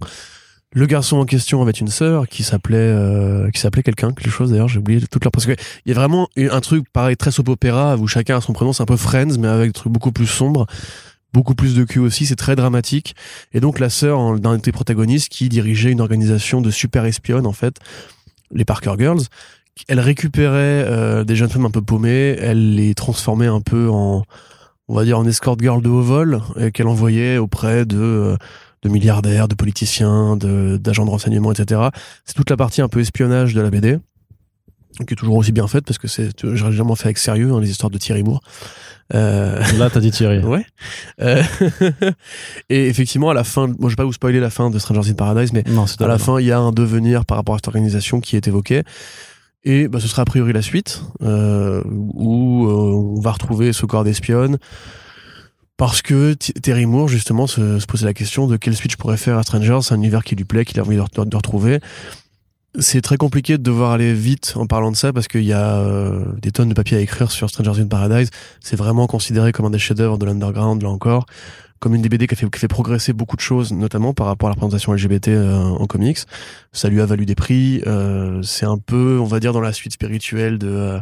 [0.74, 4.52] Le garçon en question avait une sœur qui s'appelait euh, qui s'appelait quelqu'un, quelque chose
[4.52, 5.52] d'ailleurs, j'ai oublié toute leur parce que
[5.86, 8.72] il y a vraiment un truc pareil très soap opéra où chacun a son prénom,
[8.72, 10.68] c'est un peu Friends mais avec des trucs beaucoup plus sombres.
[11.34, 13.16] Beaucoup plus de cul aussi, c'est très dramatique.
[13.54, 17.54] Et donc la sœur d'un des protagonistes qui dirigeait une organisation de super espionnes en
[17.54, 17.78] fait,
[18.54, 19.22] les Parker Girls,
[19.88, 24.24] elle récupérait euh, des jeunes femmes un peu paumées, elle les transformait un peu en,
[24.88, 26.42] on va dire, en escort girl de haut vol,
[26.74, 28.36] qu'elle envoyait auprès de, euh,
[28.82, 31.82] de milliardaires, de politiciens, de- d'agents de, renseignement, etc.
[32.26, 34.00] C'est toute la partie un peu espionnage de la BD,
[35.08, 37.62] qui est toujours aussi bien faite, parce que c'est j'ai généralement fait avec sérieux, hein,
[37.62, 38.42] les histoires de Thierry Moore.
[39.14, 40.40] Euh, Là, t'as dit Thierry.
[40.44, 40.66] Ouais.
[41.22, 41.44] Euh,
[42.70, 45.10] et effectivement, à la fin, moi je vais pas vous spoiler la fin de Strangers
[45.12, 47.58] in Paradise, mais Non, à la fin, il y a un devenir par rapport à
[47.58, 48.84] cette organisation qui est évoqué.
[49.64, 52.72] Et bah, ce sera a priori la suite, euh, où euh,
[53.16, 54.58] on va retrouver ce corps d'espionne.
[55.78, 59.18] Parce que Terry Moore, justement, se, se posait la question de quelle suite je pourrais
[59.18, 59.80] faire à Strangers.
[59.82, 61.80] C'est un univers qui lui plaît, qu'il a envie de, de- de retrouver.
[62.80, 65.76] C'est très compliqué de devoir aller vite en parlant de ça parce qu'il y a
[65.80, 68.30] euh, des tonnes de papiers à écrire sur Strangers in Paradise.
[68.62, 71.26] C'est vraiment considéré comme un des chefs-d'œuvre de l'underground, là encore.
[71.80, 74.28] Comme une des BD qui a, fait, qui fait progresser beaucoup de choses, notamment par
[74.28, 76.20] rapport à la représentation LGBT euh, en comics.
[76.72, 77.82] Ça lui a valu des prix.
[77.88, 81.00] euh, c'est un peu, on va dire, dans la suite spirituelle de, euh,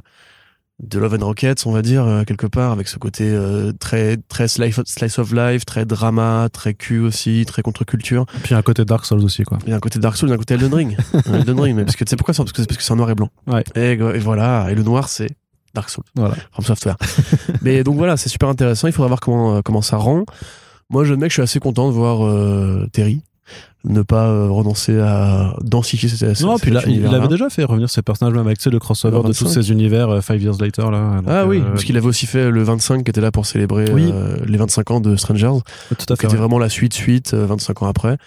[0.79, 4.17] de Love and Rockets, on va dire, euh, quelque part, avec ce côté euh, très,
[4.17, 8.25] très slice, slice of life, très drama, très cul aussi, très contre-culture.
[8.43, 9.59] Puis un côté Dark Souls aussi, quoi.
[9.65, 10.97] Il y a un côté Dark Souls, il y a un côté Elden Ring.
[11.33, 12.93] Elden Ring, mais parce que tu sais pourquoi c'est Parce que c'est parce que c'est
[12.93, 13.29] en noir et blanc.
[13.47, 13.63] Ouais.
[13.75, 15.29] Et, et voilà, et le noir, c'est
[15.73, 16.03] Dark Souls.
[16.15, 16.35] Voilà.
[16.51, 16.97] From Software.
[17.61, 18.87] mais donc voilà, c'est super intéressant.
[18.87, 20.23] Il faudra voir comment, euh, comment ça rend.
[20.89, 23.21] Moi, jeune mec, je suis assez content de voir euh, Terry.
[23.85, 27.89] Ne pas euh, renoncer à densifier cet Non, puis là, il, avait déjà fait revenir
[27.89, 29.49] ces personnages, même avec le crossover de tous 25.
[29.49, 30.91] ces univers euh, Five Years Later.
[30.91, 33.45] Là, Ah oui, euh, parce qu'il avait aussi fait le 25 qui était là pour
[33.45, 33.85] célébrer
[34.45, 35.59] les 25 ans de Strangers.
[35.89, 36.25] tout à fait.
[36.25, 36.37] était ouais.
[36.37, 38.17] vraiment la suite suite euh, 25 ans après.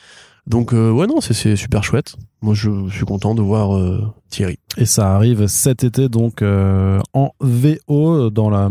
[0.47, 2.17] Donc euh, ouais non c'est super chouette.
[2.41, 4.59] Moi je suis content de voir euh, Thierry.
[4.77, 8.69] Et ça arrive cet été, donc euh, en VO dans la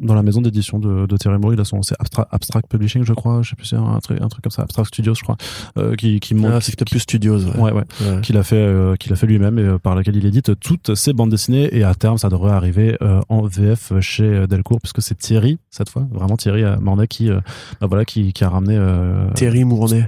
[0.00, 1.16] dans la maison d'édition de, de
[1.60, 3.42] a son c'est Abstra- Abstract Publishing, je crois.
[3.42, 5.36] Je sais plus, c'est un truc, un truc comme ça, Abstract Studios, je crois,
[5.78, 6.52] euh, qui qui monte.
[6.54, 7.38] Ah, c'est peut-être plus Studios.
[7.46, 7.60] Ouais.
[7.60, 7.84] Ouais, ouais.
[8.00, 8.20] Ouais.
[8.22, 10.94] qu'il a fait euh, qu'il a fait lui-même et euh, par laquelle il édite toutes
[10.94, 12.96] ses bandes dessinées et à terme ça devrait arriver
[13.28, 18.04] en VF chez Delcourt puisque c'est Thierry cette fois vraiment Thierry Mornay qui bah voilà
[18.04, 20.06] qui, qui a ramené euh, Terry Mournay.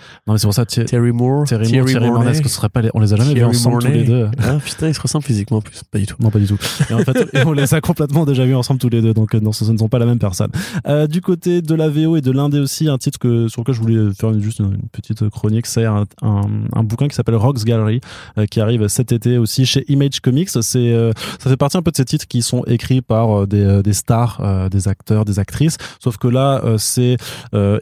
[0.00, 1.44] Terry non mais c'est pour ça Thierry Terry Moore.
[1.46, 2.90] Thierry, Moore, Thierry est-ce que ce serait pas les...
[2.94, 5.24] on les a jamais vus Thierry ensemble tous les deux Ah putain ils se ressemblent
[5.24, 5.82] physiquement en plus.
[5.90, 6.16] Pas du tout.
[6.20, 6.58] non, pas du tout.
[6.90, 9.40] Et en fait, on les a complètement déjà vus ensemble tous les deux, donc euh,
[9.40, 10.50] non, ce, ne sont pas la même personne.
[10.86, 13.74] Euh, du côté de la VO et de l'indé aussi, un titre que, sur lequel
[13.74, 16.42] je voulais faire une- juste une, une petite chronique, c'est un, un,
[16.74, 18.00] un bouquin qui s'appelle Rocks Gallery,
[18.38, 20.48] euh, qui arrive cet été aussi chez Image Comics.
[20.50, 23.80] C'est, euh, ça fait partie un peu de ces titres qui sont écrits par des,
[23.82, 25.76] des stars, des acteurs, des actrices.
[26.02, 27.16] Sauf que là, c'est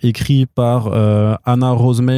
[0.03, 0.89] écrit par
[1.45, 1.73] Anna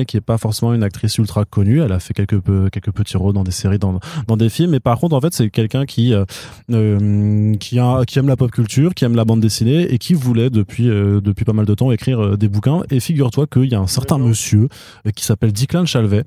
[0.06, 1.80] Qui est pas forcément une actrice ultra connue.
[1.82, 4.70] Elle a fait quelques, peu- quelques petits rôles dans des séries, dans, dans des films.
[4.70, 6.24] Mais par contre, en fait, c'est quelqu'un qui euh,
[6.70, 10.14] euh, qui, a, qui aime la pop culture, qui aime la bande dessinée et qui
[10.14, 12.82] voulait depuis euh, depuis pas mal de temps écrire des bouquins.
[12.90, 14.68] Et figure-toi qu'il y a un certain monsieur
[15.14, 16.24] qui s'appelle Declan Chalvet.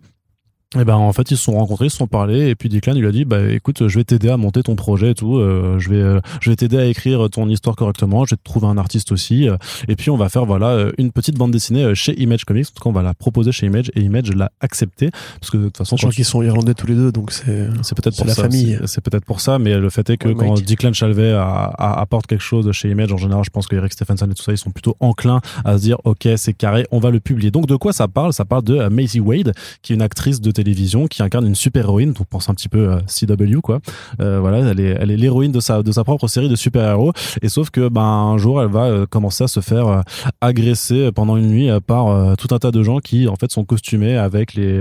[0.79, 2.93] Et ben en fait ils se sont rencontrés, ils se sont parlé et puis Declan
[2.95, 5.37] il lui a dit bah écoute je vais t'aider à monter ton projet et tout,
[5.37, 8.43] euh, je vais euh, je vais t'aider à écrire ton histoire correctement, je vais te
[8.43, 9.55] trouver un artiste aussi euh,
[9.87, 12.65] et puis on va faire voilà euh, une petite bande dessinée euh, chez Image Comics,
[12.65, 15.09] en tout cas on va la proposer chez Image et Image l'a accepté
[15.39, 17.67] parce que de toute façon Sachant quand qu'ils sont irlandais tous les deux donc c'est.
[17.83, 18.43] c'est peut-être pour la ça.
[18.43, 18.79] famille.
[18.85, 20.65] C'est- peut-être pour ça, mais le fait est que Ouais, quand Mike.
[20.65, 21.43] Declan Chalvet a-
[21.77, 24.41] a- apporte quelque chose chez Image, en général, je pense que Eric Stephenson et tout
[24.43, 27.51] ça, ils sont plutôt enclins à se dire, ok, c'est carré, on va le publier.
[27.51, 28.31] Donc de quoi ça parle?
[28.33, 31.55] Ça parle de euh, Maisie Wade, qui est une actrice de télévision qui incarne une
[31.55, 32.13] super héroïne.
[32.13, 33.79] Donc pense un petit peu à CW, quoi.
[34.19, 36.89] Euh, voilà, elle est, elle est l'héroïne de sa de sa propre série de super
[36.89, 37.11] héros.
[37.41, 40.01] Et sauf que ben un jour, elle va euh, commencer à se faire euh,
[40.41, 44.15] agresser pendant une nuit par tout un tas de gens qui en fait sont costumés
[44.17, 44.73] avec les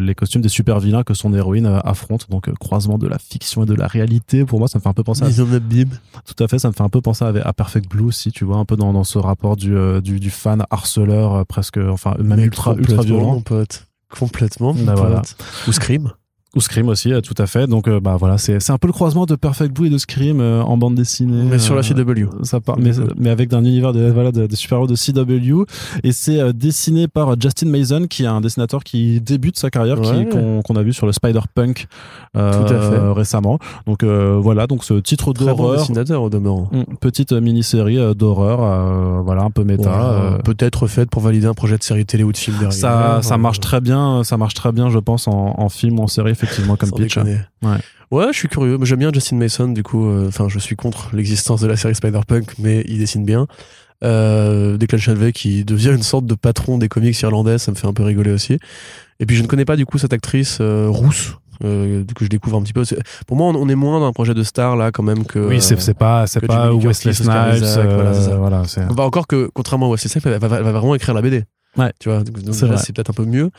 [0.00, 2.28] les costumes des super vilains que son héroïne affronte.
[2.30, 4.44] Donc croisement de la fiction et de la réalité.
[4.44, 5.28] Pour moi, ça me fait un peu penser à
[6.24, 8.44] tout à fait, ça me fait un peu penser à, à Perfect Blue aussi, tu
[8.44, 12.40] vois, un peu dans, dans ce rapport du, du, du fan harceleur, presque, enfin, même
[12.40, 13.34] ultra, ultra violent.
[13.34, 13.86] mon pote.
[14.08, 15.22] Complètement Bah, voilà.
[15.66, 16.12] Ou Scream.
[16.54, 17.66] Ou Scream aussi, euh, tout à fait.
[17.66, 19.98] Donc, euh, bah voilà, c'est c'est un peu le croisement de Perfect Blue et de
[19.98, 21.42] Scream euh, en bande dessinée.
[21.50, 22.44] Mais sur la euh, CW.
[22.44, 25.64] Ça part, mais, mais avec un univers de, voilà, de, de super-héros de CW.
[26.02, 30.00] Et c'est euh, dessiné par Justin Mason, qui est un dessinateur qui débute sa carrière,
[30.00, 30.62] qui- Ouais.
[30.64, 31.88] qu'on a vu sur le Spider-Punk
[32.36, 32.98] euh, Tout à fait.
[33.12, 33.58] récemment.
[33.86, 35.78] Donc euh, voilà, donc ce titre bon d'horreur.
[35.80, 36.68] dessinateur au demeurant.
[36.72, 40.38] Mm, Petite mini-série d'horreur, euh, voilà, un peu méta.
[40.44, 42.72] Peut-être faite pour valider un projet de série télé ou de film derrière.
[42.72, 46.04] ça, ça marche très bien, ça marche très bien, je pense, en, en film ou
[46.04, 47.16] en série, effectivement, comme pitch.
[47.16, 47.40] déconner.
[47.62, 47.78] Ouais.
[48.10, 48.78] Ouais, je suis curieux.
[48.82, 50.06] J'aime bien Justin Mason, du coup.
[50.06, 53.46] euh, Enfin, je suis contre l'existence de la série Spider-Punk, mais il dessine bien.
[54.04, 57.86] Euh, Declan Shalvey qui devient une sorte de patron des comics irlandais, ça me fait
[57.86, 58.58] un peu rigoler aussi.
[59.20, 61.36] Et puis je ne connais pas du coup cette actrice euh, rousse.
[61.64, 62.84] Euh, coup, je découvre un petit peu.
[63.26, 65.38] Pour moi, on, est moins dans un projet de star là, quand même que.
[65.38, 68.62] Oui, c'est pas, c'est que pas Wesley Snipes, Isaac, voilà, voilà,
[68.98, 71.44] encore que, contrairement à Wesley Snipes, elle va, elle va vraiment écrire la BD.
[71.78, 71.92] Ouais.
[71.98, 73.50] Tu vois, donc, donc C'est c'est peut-être un peu mieux.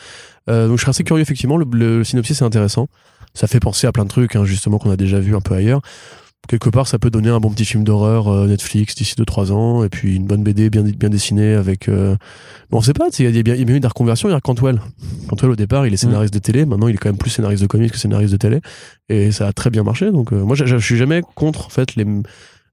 [0.49, 1.57] Euh, donc je serais assez curieux, effectivement.
[1.57, 2.88] Le, le synopsis est intéressant.
[3.34, 5.53] Ça fait penser à plein de trucs, hein, justement, qu'on a déjà vu un peu
[5.53, 5.82] ailleurs.
[6.47, 9.84] Quelque part, ça peut donner un bon petit film d'horreur euh, Netflix d'ici 2-3 ans,
[9.84, 11.89] et puis une bonne BD bien, bien dessinée avec.
[11.89, 12.15] Euh...
[12.70, 14.30] Bon, on sait pas, il y, a bien- il y a bien eu des reconversions.
[14.30, 14.80] Il y a Cantwell.
[15.28, 16.65] Cantwell, au départ, il est scénariste de télé.
[16.65, 18.61] Maintenant, il est quand même plus scénariste de comics que scénariste de télé.
[19.09, 20.09] Et ça a très bien marché.
[20.11, 22.05] Donc, euh, moi, je, je suis jamais contre, en fait, les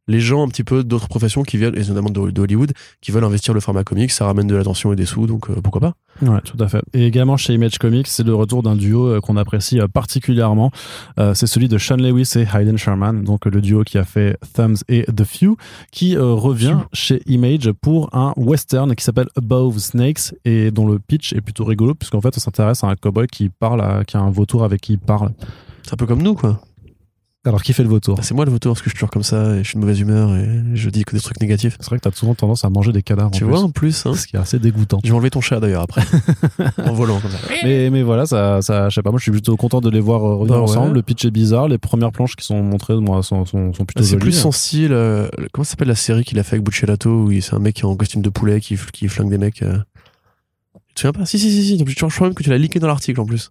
[0.07, 3.11] les gens un petit peu d'autres professions qui viennent, et notamment de, de Hollywood, qui
[3.11, 5.81] veulent investir le format comics, ça ramène de l'attention et des sous, donc euh, pourquoi
[5.81, 6.83] pas Ouais, tout à fait.
[6.93, 10.71] Et également chez Image Comics, c'est le retour d'un duo euh, qu'on apprécie euh, particulièrement.
[11.19, 14.37] Euh, c'est celui de Sean Lewis et Hayden Sherman, donc le duo qui a fait
[14.53, 15.57] Thumbs et The Few,
[15.91, 20.99] qui euh, revient chez Image pour un western qui s'appelle Above Snakes et dont le
[20.99, 24.17] pitch est plutôt rigolo puisqu'en fait on s'intéresse à un cowboy qui parle, à- qui
[24.17, 25.31] a un vautour avec qui il parle.
[25.83, 26.61] C'est un peu comme nous, quoi.
[27.47, 29.11] Alors qui fait le vautour Bah, c'est moi le vautour, parce que je suis toujours
[29.11, 31.77] comme ça, et je suis de mauvaise humeur, et je dis que des trucs négatifs.
[31.79, 33.31] C'est vrai que t'as souvent tendance à manger des cadavres.
[33.33, 33.65] tu en vois, plus.
[33.65, 34.15] en plus, hein.
[34.15, 34.99] ce qui est assez dégoûtant.
[35.05, 36.03] Je vais enlever ton chat d'ailleurs après.
[36.85, 37.37] en volant comme ça.
[37.63, 40.01] Mais, mais voilà, ça, ça, je sais pas, moi je suis plutôt content de les
[40.01, 40.71] voir euh, revenir Bah ouais.
[40.71, 40.95] ensemble.
[40.95, 44.03] Le pitch est bizarre, les premières planches qui sont montrées, moi, sont, sont, sont plutôt
[44.03, 44.21] C'est jolies.
[44.23, 44.93] plus son style.
[44.93, 47.95] euh, comment s'appelle la série qu'il a fait avec Buccellato où c'est un mec en
[47.95, 49.63] costume de poulet qui, qui flingue des mecs.
[49.63, 49.79] euh.
[50.89, 51.27] Tu te souviens pas?
[51.27, 51.85] Si, si, si, si.
[51.87, 53.51] Je crois même que tu l'as leaké dans l'article en plus.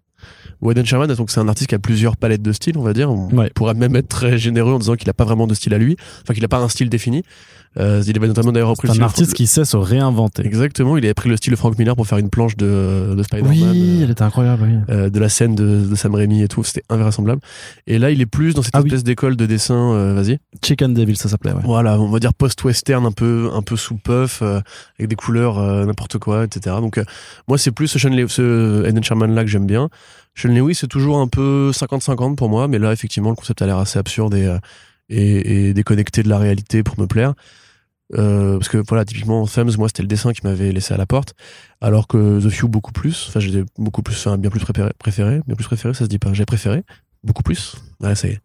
[0.61, 2.93] Ou Eden Sherman, donc c'est un artiste qui a plusieurs palettes de styles, on va
[2.93, 3.11] dire.
[3.11, 3.49] On Ouais.
[3.53, 5.97] pourrait même être très généreux en disant qu'il a pas vraiment de style à lui,
[6.23, 7.23] enfin qu'il a pas un style défini.
[7.79, 10.45] Euh, il avait notamment d'ailleurs repris C'est un style- artiste qui sait se réinventer.
[10.45, 13.23] Exactement, il avait pris le style de Frank Miller pour faire une planche de, de
[13.23, 13.51] Spider-Man.
[13.51, 13.63] Oui,
[13.99, 14.93] euh, elle était incroyable, oui.
[14.95, 17.41] euh, de la scène de, de Sam Raimi et tout, c'était invraisemblable.
[17.87, 18.89] Et là, il est plus dans cette Ah oui.
[18.89, 20.37] espèce d'école de dessin, euh, vas-y.
[20.63, 21.61] Chicken Devil, ça s'appelait, ouais.
[21.63, 26.19] Voilà, on va dire post-western, un peu, un peu sous puff, avec des couleurs n'importe
[26.19, 26.75] quoi, etc.
[26.79, 27.01] Donc,
[27.47, 29.89] moi, c'est plus ce, Sean ce Eden Sherman là que j'aime bien.
[30.43, 33.77] Lewis, c'est toujours un peu 50-50 pour moi, mais là, effectivement, le concept a l'air
[33.77, 34.57] assez absurde et, euh,
[35.09, 37.33] et, et déconnecté de la réalité pour me plaire.
[38.15, 41.05] Euh, parce que voilà, typiquement, Thumbs, moi, c'était le dessin qui m'avait laissé à la
[41.05, 41.33] porte,
[41.81, 43.25] alors que The Few, beaucoup plus.
[43.27, 46.19] Enfin, j'ai beaucoup plus, enfin, bien plus préféré, préféré, bien plus préféré, ça se dit
[46.19, 46.33] pas.
[46.33, 46.83] J'ai préféré,
[47.23, 47.75] beaucoup plus.
[48.01, 48.41] Ouais, ça y est.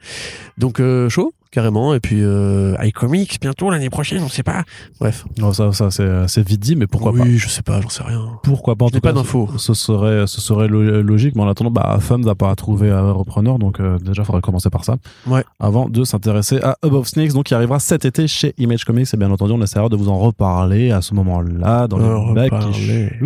[0.56, 1.94] Donc, euh, chaud, carrément.
[1.94, 4.64] Et puis, euh, iComics, bientôt, l'année prochaine, on sait pas.
[5.00, 5.24] Bref.
[5.38, 7.88] Non, ça, ça c'est, c'est vite dit, mais pourquoi oui, pas je sais pas, j'en
[7.88, 8.24] sais rien.
[8.42, 9.48] Pourquoi pas en tout pas d'infos.
[9.56, 13.12] Ce serait, ce serait lo- logique, mais en attendant, bah, Fun n'a pas trouvé un
[13.12, 14.96] repreneur, donc euh, déjà, faudrait commencer par ça.
[15.26, 15.44] Ouais.
[15.60, 19.16] Avant de s'intéresser à Above Snakes, donc qui arrivera cet été chez Image Comics, et
[19.16, 22.48] bien entendu, on essaiera de vous en reparler à ce moment-là dans En les.
[22.70, 23.18] Issues.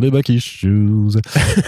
[0.00, 0.88] Les Back Issues.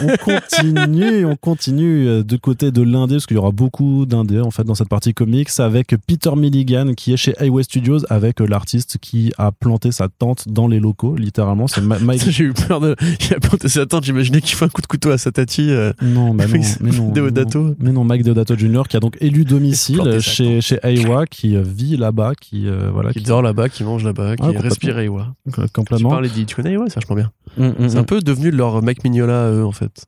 [0.01, 4.41] on continue, on continue euh, de côté de l'indé, parce qu'il y aura beaucoup d'indés
[4.41, 8.41] en fait dans cette partie comics, avec Peter Milligan qui est chez Highway Studios, avec
[8.41, 11.67] euh, l'artiste qui a planté sa tente dans les locaux, littéralement.
[11.67, 12.97] C'est Ma- Mike J'ai eu peur de.
[13.29, 15.71] Il a planté sa tente, j'imaginais qu'il fait un coup de couteau à sa tati.
[15.71, 17.11] euh, Non, bah non, mais non.
[17.13, 17.63] Deodato.
[17.63, 17.77] non.
[17.79, 18.83] Mais non, Mike Deodato Jr.
[18.89, 23.13] qui a donc élu domicile chez, chez Aiwa, qui euh, vit là-bas, qui, euh, voilà,
[23.13, 24.97] qui qui, dort là-bas, qui mange là-bas, qui respire
[25.53, 26.11] Tu complètement.
[26.11, 27.31] parles et dis, tu connais Ewa, c'est vachement bien.
[27.59, 30.07] Mm, mm, C'est un peu devenu leur mec Mignola, eux, en fait.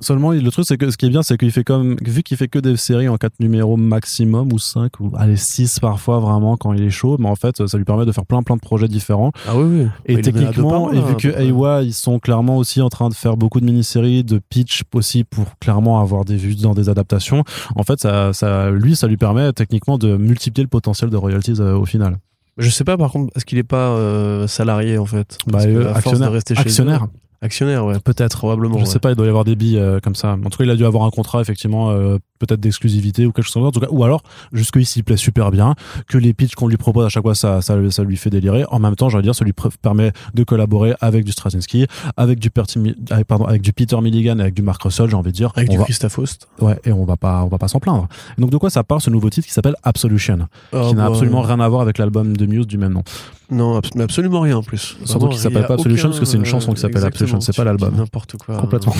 [0.00, 2.36] Seulement, le truc, c'est que ce qui est bien, c'est qu'il fait comme, vu qu'il
[2.36, 6.56] fait que des séries en 4 numéros maximum, ou 5, ou allez, 6 parfois, vraiment,
[6.56, 8.60] quand il est chaud, mais en fait, ça lui permet de faire plein, plein de
[8.60, 9.32] projets différents.
[9.48, 9.88] Ah oui, oui.
[10.06, 11.28] Et techniquement, et vu à que.
[11.40, 15.24] Aiwa, ils sont clairement aussi en train de faire beaucoup de mini-séries, de pitch aussi
[15.24, 17.42] pour clairement avoir des vues dans des adaptations,
[17.74, 21.54] en fait, ça, ça, lui, ça lui permet techniquement de multiplier le potentiel de royalties
[21.58, 22.18] euh, au final.
[22.56, 25.38] Je sais pas, par contre, est-ce qu'il est pas euh, salarié, en fait?
[25.50, 27.04] Parce Bah, que euh, à force de actionnaire, rester chez actionnaire.
[27.06, 28.00] eux- Actionnaire, ouais.
[28.00, 28.38] Peut-être.
[28.38, 28.78] Probablement.
[28.78, 28.90] Je ouais.
[28.90, 30.32] sais pas, il doit y avoir des billes euh, comme ça.
[30.32, 33.44] En tout cas, il a dû avoir un contrat, effectivement, euh, peut-être d'exclusivité ou quelque
[33.44, 33.68] chose comme ça.
[33.68, 34.22] En tout cas, ou alors,
[34.52, 35.74] jusqu'ici, il plaît super bien,
[36.08, 38.64] que les pitchs qu'on lui propose à chaque fois, ça, ça, ça lui fait délirer.
[38.70, 41.86] En même temps, j'allais dire, ça lui permet de collaborer avec du Straczynski,
[42.16, 45.08] avec du, Perti- Mi- avec, pardon, avec du Peter Milligan et avec du Mark Russell,
[45.10, 45.52] j'ai envie de dire.
[45.56, 46.48] Avec On du va- Christophe Faust.
[46.60, 48.08] ouais, et on va pas, on va pas s'en plaindre.
[48.36, 51.02] Et donc, de quoi ça parle, ce nouveau titre qui s'appelle Absolution, Oh, qui n'a
[51.02, 53.02] bah, absolument rien à voir avec l'album de Muse du même nom.
[53.50, 54.96] Non, abs- mais absolument rien en plus.
[55.04, 57.56] Surtout qu'il s'appelle pas Absolution, aucun, parce que c'est une chanson qui s'appelle Absolution, c'est
[57.56, 57.94] pas l'album.
[57.96, 58.56] N'importe quoi.
[58.58, 58.94] Complètement.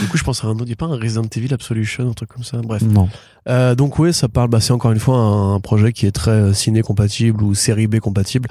[0.00, 0.62] Du coup, je pense à un autre.
[0.62, 2.58] Il n'y a pas un Resident Evil Absolution, un truc comme ça.
[2.62, 2.82] Bref.
[2.82, 3.08] non.
[3.48, 4.48] Euh, donc ouais, ça parle.
[4.48, 7.86] Bah, c'est encore une fois un projet qui est très euh, ciné compatible ou série
[7.86, 8.48] B compatible.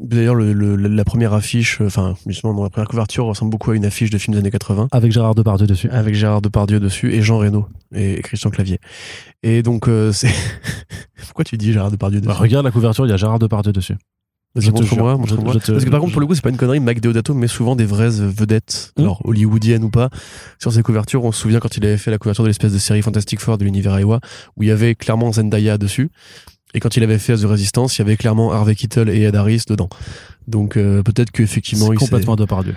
[0.00, 3.72] D'ailleurs, le, le- la première affiche, euh, enfin justement dans la première couverture, ressemble beaucoup
[3.72, 5.90] à une affiche de films des années 80 Avec Gérard Depardieu dessus.
[5.90, 8.78] avec Gérard Depardieu dessus et Jean Reno et Christian Clavier.
[9.42, 10.30] Et donc euh, c'est
[11.26, 12.28] pourquoi tu dis Gérard Depardieu dessus?
[12.28, 13.96] Bah, regarde la couverture, il y a Gérard Depardieu dessus.
[14.54, 16.80] Vas-y, te montre-moi, te- Parce que par contre, pour le coup, c'est pas une connerie.
[16.80, 19.02] Mike Deodato met souvent des vraies vedettes, Hmm.
[19.02, 20.08] alors hollywoodiennes ou pas,
[20.58, 21.22] sur ses couvertures.
[21.24, 23.58] On se souvient quand il avait fait la couverture de l'espèce de série Fantastic Four
[23.58, 24.20] de l'univers Iowa,
[24.56, 26.10] où il y avait clairement Zendaya dessus.
[26.74, 29.36] Et quand il avait fait The Resistance, il y avait clairement Harvey Keitel et Ed
[29.36, 29.88] Harris dedans.
[30.48, 32.74] Donc euh, peut-être qu'effectivement, C'est il s'est- complètement Depardieu.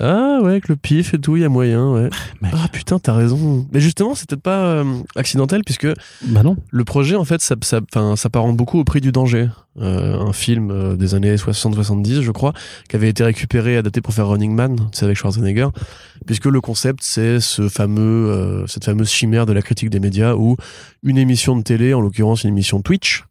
[0.00, 2.08] Ah ouais, avec le pif et tout, il y a moyen, ouais.
[2.40, 2.52] Mec.
[2.54, 3.66] Ah putain, t'as raison.
[3.72, 4.84] Mais justement, c'est peut-être pas euh,
[5.14, 5.86] accidentel, puisque
[6.24, 6.56] Bah non.
[6.70, 9.48] le projet, en fait, ça, ça, enfin, ça s'apparente beaucoup au prix du danger.
[9.80, 12.52] Euh, un film euh, des années 60-70, je crois,
[12.88, 15.68] qui avait été récupéré et adapté pour faire Running Man, c'est avec Schwarzenegger,
[16.26, 20.34] puisque le concept, c'est ce fameux, euh, cette fameuse chimère de la critique des médias
[20.34, 20.56] où
[21.02, 23.24] une émission de télé, en l'occurrence une émission Twitch,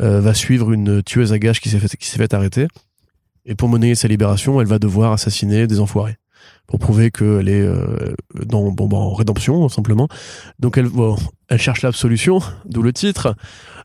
[0.00, 2.68] euh, va suivre une tueuse à gages qui s'est fait, qui s'est fait arrêter.
[3.48, 6.16] Et pour monnayer sa libération, elle va devoir assassiner des enfoirés.
[6.66, 10.06] Pour prouver qu'elle est euh, dans, bon, bah, en rédemption, simplement.
[10.58, 11.16] Donc elle, bon,
[11.48, 13.34] elle cherche l'absolution, d'où le titre.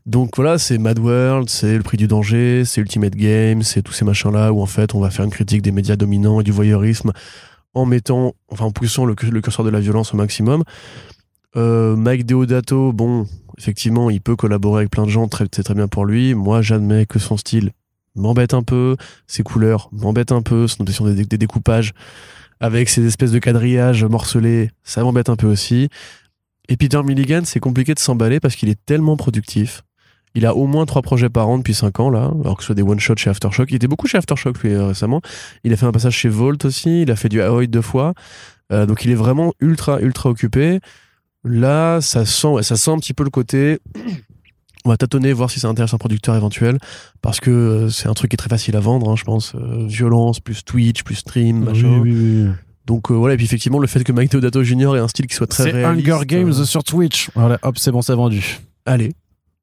[0.04, 3.94] Donc voilà, c'est Mad World, c'est le prix du danger, c'est Ultimate Game, c'est tous
[3.94, 6.52] ces machins-là où en fait on va faire une critique des médias dominants et du
[6.52, 7.12] voyeurisme
[7.72, 10.62] en mettant, enfin en poussant le, curseur de la violence au maximum.
[11.56, 15.88] Euh, Mike Deodato, bon, effectivement, il peut collaborer avec plein de gens, c'est très bien
[15.88, 16.34] pour lui.
[16.34, 17.72] Moi, j'admets que son style
[18.14, 18.96] m'embête un peu,
[19.26, 21.92] ses couleurs m'embêtent un peu, son obsession des, découpages
[22.60, 25.88] avec ces espèces de quadrillages morcelés, ça m'embête un peu aussi.
[26.68, 29.82] Et Peter Milligan, c'est compliqué de s'emballer parce qu'il est tellement productif.
[30.34, 32.66] Il a au moins trois projets par an depuis cinq ans, là, alors que ce
[32.66, 33.70] soit des one-shots chez Aftershock.
[33.70, 35.20] Il était beaucoup chez Aftershock, lui, euh, récemment.
[35.62, 38.14] Il a fait un passage chez Volt aussi, il a fait du Aoi deux fois.
[38.72, 40.80] Euh, donc il est vraiment ultra, ultra occupé.
[41.44, 43.78] Là, ça sent, ça sent un petit peu le côté.
[44.84, 46.78] On va tâtonner, voir si ça intéresse un producteur éventuel,
[47.22, 49.54] parce que euh, c'est un truc qui est très facile à vendre, hein, je pense.
[49.54, 52.00] Euh, violence, plus Twitch, plus stream, machin.
[52.02, 52.50] Oui, oui, oui.
[52.86, 54.96] Donc euh, voilà, et puis effectivement, le fait que Mike Deodato Jr.
[54.96, 56.06] ait un style qui soit très C'est réaliste.
[56.08, 57.30] Hunger Games euh, sur Twitch.
[57.34, 58.58] Voilà, hop, c'est bon, c'est vendu.
[58.84, 59.12] Allez.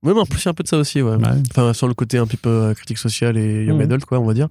[0.03, 1.15] Ouais, mais en plus, il y a un peu de ça aussi, ouais.
[1.15, 1.27] Ouais.
[1.51, 3.83] Enfin, sur le côté un petit peu critique sociale et young Mhm.
[3.83, 4.47] adult, quoi, on va dire.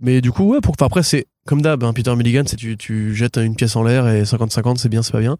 [0.00, 2.78] Mais du coup, ouais, pour, enfin, après, c'est comme d'hab, hein, Peter Milligan, c'est tu,
[2.78, 5.36] tu jettes une pièce en l'air et 50-50, c'est bien, c'est pas bien.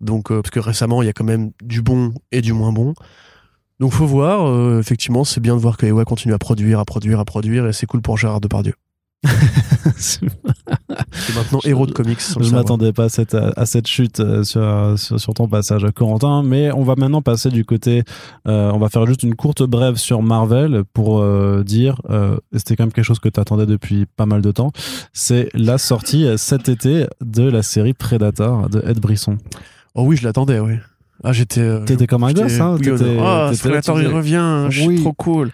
[0.00, 2.72] Donc, euh, parce que récemment, il y a quand même du bon et du moins
[2.72, 2.94] bon.
[3.80, 4.46] Donc, faut voir.
[4.46, 7.66] euh, effectivement, c'est bien de voir que ouais, continue à produire, à produire, à produire,
[7.66, 8.74] et c'est cool pour Gérard Depardieu.
[9.96, 10.20] C'est
[11.36, 12.18] maintenant héros de comics.
[12.20, 12.52] Je savoir.
[12.52, 16.42] m'attendais pas à cette, à cette chute euh, sur, sur, sur ton passage, Corentin.
[16.42, 18.02] Mais on va maintenant passer du côté.
[18.48, 22.00] euh, on va faire juste une courte brève sur Marvel pour euh, dire.
[22.10, 24.72] euh, et C'était quand même quelque chose que tu attendais depuis pas mal de temps.
[25.12, 29.38] C'est la sortie euh, cet été de la série Predator de Ed Brisson.
[29.94, 30.74] Oh oui, je l'attendais, oui.
[31.24, 31.60] Ah, j'étais.
[31.60, 32.76] euh, T'étais comme un gosse, hein.
[32.80, 35.50] T'étais- Ah, Predator, il revient, je suis trop cool.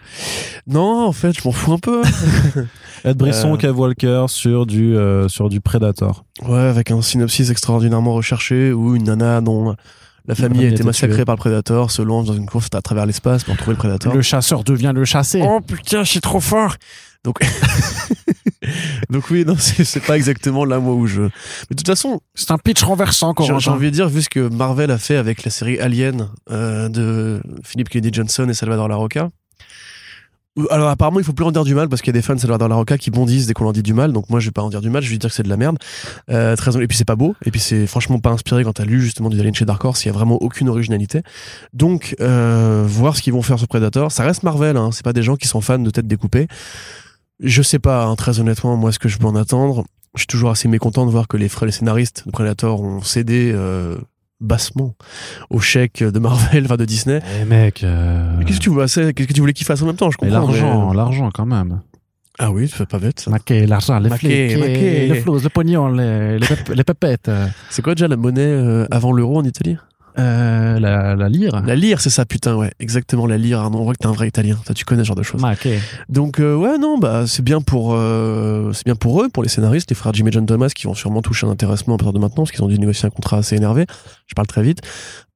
[0.67, 2.01] Non, en fait, je m'en fous un peu.
[3.05, 6.25] Ed Brisson, Euh, Kev Walker sur du, euh, sur du Predator.
[6.45, 9.75] Ouais, avec un synopsis extraordinairement recherché où une nana dont
[10.27, 11.25] la famille famille a été été massacrée tuée.
[11.25, 14.13] par le prédateur se lance dans une course à travers l'espace pour trouver le prédateur.
[14.13, 15.41] Le chasseur devient le chassé.
[15.43, 16.75] Oh putain, je suis trop fort
[17.25, 17.39] Donc,
[19.09, 21.21] donc oui, non, c'est pas exactement là moi où je.
[21.21, 21.27] Mais
[21.71, 24.47] de toute façon, C'est un pitch renversant, j'ai j'ai envie de dire, vu ce que
[24.47, 29.29] Marvel a fait avec la série Alien euh, de Philippe Kennedy Johnson et Salvador Larocca.
[30.69, 32.33] Alors apparemment il faut plus en dire du mal parce qu'il y a des fans
[32.35, 34.51] de Salvador Larocca qui bondissent dès qu'on en dit du mal donc moi je vais
[34.51, 35.77] pas en dire du mal je vais dire que c'est de la merde
[36.31, 38.83] euh, très et puis c'est pas beau et puis c'est franchement pas inspiré quand t'as
[38.83, 41.21] lu justement du Alien chez Dark Horse il y a vraiment aucune originalité
[41.73, 45.13] donc euh, voir ce qu'ils vont faire sur Predator ça reste Marvel hein, c'est pas
[45.13, 46.47] des gens qui sont fans de tête découpée
[47.41, 49.83] je sais pas hein, très honnêtement moi ce que je peux en attendre
[50.15, 53.01] je suis toujours assez mécontent de voir que les frères les scénaristes de Predator ont
[53.01, 53.95] cédé euh,
[54.41, 54.95] bassement
[55.49, 57.83] au chèque de Marvel enfin de Disney Eh mec.
[57.83, 60.11] euh, mais qu'est-ce que tu voulais qu'est-ce que tu voulais qu'ils fassent en même temps
[60.11, 61.81] je comprends l'argent, mais- l'argent quand même.
[62.39, 63.31] ah oui c'est pas bête ça.
[63.31, 65.07] Maquet, l'argent, les Maquet, flics, maquet.
[65.07, 67.29] le flou, le pognon, les, les, les pépettes.
[67.69, 69.77] C'est quoi déjà la monnaie euh, avant l'euro en Italie?
[70.19, 71.61] Euh, la, la lyre.
[71.65, 72.71] La lire, c'est ça, putain, ouais.
[72.79, 73.59] Exactement, la lire.
[73.59, 74.57] Arnaud, on voit que t'es un vrai italien.
[74.67, 75.41] Ça, tu connais ce genre de choses.
[75.41, 75.79] Maquet.
[76.09, 79.49] Donc, euh, ouais, non, bah, c'est bien pour, euh, c'est bien pour eux, pour les
[79.49, 82.13] scénaristes, les frères Jim et John Thomas, qui vont sûrement toucher un intéressement à partir
[82.13, 83.85] de maintenant, parce qu'ils ont dû négocier un contrat assez énervé.
[84.27, 84.81] Je parle très vite.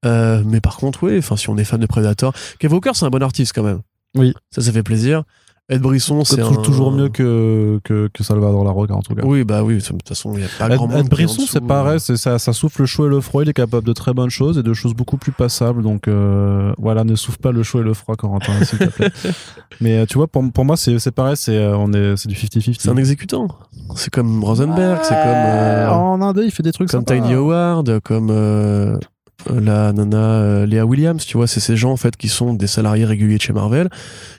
[0.04, 3.10] Mais par contre, oui, enfin, si on est fan de Predator, Kev Walker, c'est un
[3.10, 3.80] bon artiste quand même.
[4.16, 4.34] Oui.
[4.52, 5.24] Ça, ça fait plaisir.
[5.70, 6.51] Ed Brisson, c'est un...
[6.55, 9.22] toujours mieux que, que, que Salvador Larocca en tout cas.
[9.24, 10.99] Oui, bah oui, de toute façon, il y a pas Ed, grand monde.
[10.99, 13.43] Ed est Brisson, c'est pareil, ça, ça souffle le chaud et le froid.
[13.43, 15.82] Il est capable de très bonnes choses et de choses beaucoup plus passables.
[15.82, 19.11] Donc euh, voilà, ne souffle pas le chaud et le froid, Corentin, s'il te plaît.
[19.82, 22.76] Mais euh, tu vois, pour, pour moi, c'est pareil, c'est euh, est c'est du 50-50.
[22.80, 23.47] C'est un exécutant.
[23.95, 25.24] C'est comme Rosenberg, c'est comme.
[25.26, 27.16] euh, En Inde, il fait des trucs comme sympas.
[27.22, 28.97] Tiny Howard, comme euh,
[29.50, 32.68] la nana euh, Léa Williams, tu vois, c'est ces gens en fait qui sont des
[32.68, 33.89] salariés réguliers de chez Marvel,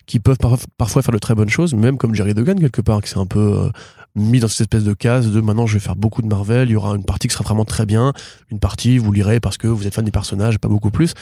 [0.06, 3.02] qui peuvent par- parfois faire de très bonnes choses, même comme Jerry Duggan quelque part,
[3.02, 3.70] qui s'est un peu euh,
[4.14, 6.72] mis dans cette espèce de case de maintenant je vais faire beaucoup de Marvel, il
[6.72, 8.12] y aura une partie qui sera vraiment très bien,
[8.50, 11.14] une partie vous lirez parce que vous êtes fan des personnages, pas beaucoup plus.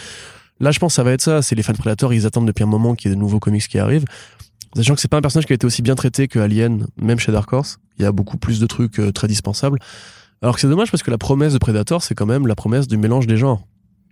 [0.61, 1.43] Là, je pense que ça va être ça.
[1.43, 3.67] C'est les fans Predator, ils attendent depuis un moment qu'il y ait de nouveaux comics
[3.67, 4.05] qui arrivent.
[4.77, 7.19] Sachant que c'est pas un personnage qui a été aussi bien traité que Alien, même
[7.19, 7.79] chez Dark Horse.
[7.99, 9.79] Il y a beaucoup plus de trucs euh, très dispensables.
[10.43, 12.89] Alors que c'est dommage parce que la promesse de Predator, c'est quand même la promesse
[12.89, 13.63] du mélange des genres.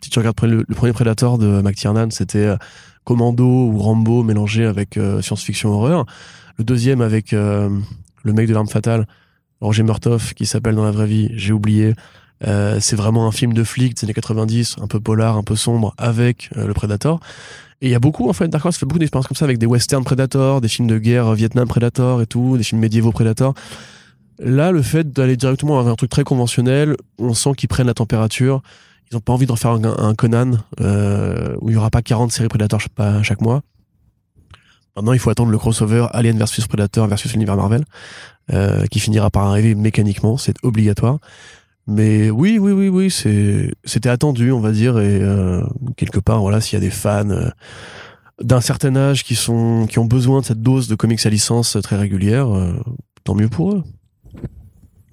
[0.00, 2.56] Si tu regardes le, premier Predator de McTiernan, c'était euh,
[3.04, 6.06] Commando ou Rambo mélangé avec euh, science-fiction horreur.
[6.56, 7.68] Le deuxième avec euh,
[8.22, 9.08] le mec de l'arme fatale,
[9.60, 11.94] Roger Murtaugh, qui s'appelle dans la vraie vie, j'ai oublié.
[12.42, 15.92] C'est vraiment un film de flic des années 90, un peu polar, un peu sombre,
[15.98, 17.20] avec le Predator.
[17.82, 19.58] Et il y a beaucoup, en fait, Dark Horse fait beaucoup d'expériences comme ça avec
[19.58, 23.52] des westerns Predator, des films de guerre Vietnam Predator et tout, des films médiévaux Predator.
[24.42, 27.94] Là, le fait d'aller directement vers un truc très conventionnel, on sent qu'ils prennent la
[27.94, 28.62] température.
[29.10, 32.32] Ils n'ont pas envie de refaire un, Conan euh, où il y aura pas 40
[32.32, 33.62] séries Predator chaque, pas- chaque mois.
[34.96, 37.84] Maintenant, il faut attendre le crossover Alien versus Predator versus l'univers Marvel,
[38.52, 41.18] euh, qui finira par arriver mécaniquement, c'est obligatoire.
[41.86, 45.62] Mais oui, oui, oui, oui, c'était attendu, on va dire, et euh,
[45.96, 47.50] quelque part, voilà, s'il y a des fans euh,
[48.40, 51.76] d'un certain âge qui sont qui ont besoin de cette dose de comics à licence
[51.82, 52.72] très régulière, euh,
[53.24, 53.82] tant mieux pour eux.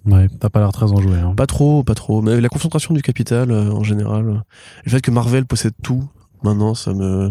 [0.07, 1.17] Ouais, t'as pas l'air très enjoué.
[1.17, 1.33] Hein.
[1.35, 2.21] Pas trop, pas trop.
[2.21, 4.37] Mais la concentration du capital euh, en général, euh,
[4.85, 6.03] le fait que Marvel possède tout,
[6.43, 7.29] maintenant, ça me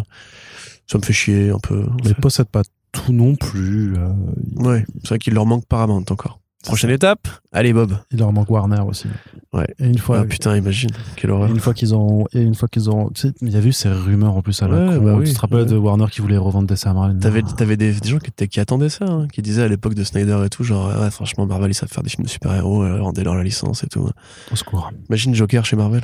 [0.86, 1.86] ça me fait chier un peu.
[2.04, 2.20] Mais fait.
[2.20, 2.62] possède pas
[2.92, 3.96] tout non plus.
[3.96, 4.08] euh,
[4.56, 6.40] Ouais, c'est vrai qu'il leur manque Paramount encore.
[6.66, 7.92] Prochaine étape, allez Bob.
[8.10, 9.06] il leur manque Warner aussi.
[9.52, 9.66] Ouais.
[9.78, 11.50] Et une fois, Ah putain, imagine, quelle et horreur.
[11.50, 13.72] une fois qu'ils ont, et une fois qu'ils ont, tu sais, il y a vu
[13.72, 15.04] ces rumeurs en plus à la Ouais, con.
[15.04, 15.64] bah tu oui, te rappelles ouais.
[15.66, 18.60] de Warner qui voulait revendre des Marvel T'avais, t'avais des, des gens qui, étaient- qui
[18.60, 21.70] attendaient ça, hein, qui disaient à l'époque de Snyder et tout, genre, ouais, franchement, Marvel,
[21.70, 24.08] ils savent faire des films de super-héros, euh, rendez-leur la licence et tout.
[24.52, 24.90] Au secours.
[25.08, 26.02] Imagine Joker chez Marvel.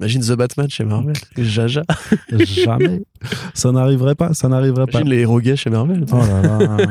[0.00, 1.12] Imagine The Batman chez Marvel.
[1.36, 1.82] Jaja.
[2.38, 3.02] Jamais.
[3.54, 5.00] Ça n'arriverait pas, ça n'arriverait pas.
[5.00, 6.04] Imagine les héros gays chez Marvel.
[6.10, 6.86] Oh là là.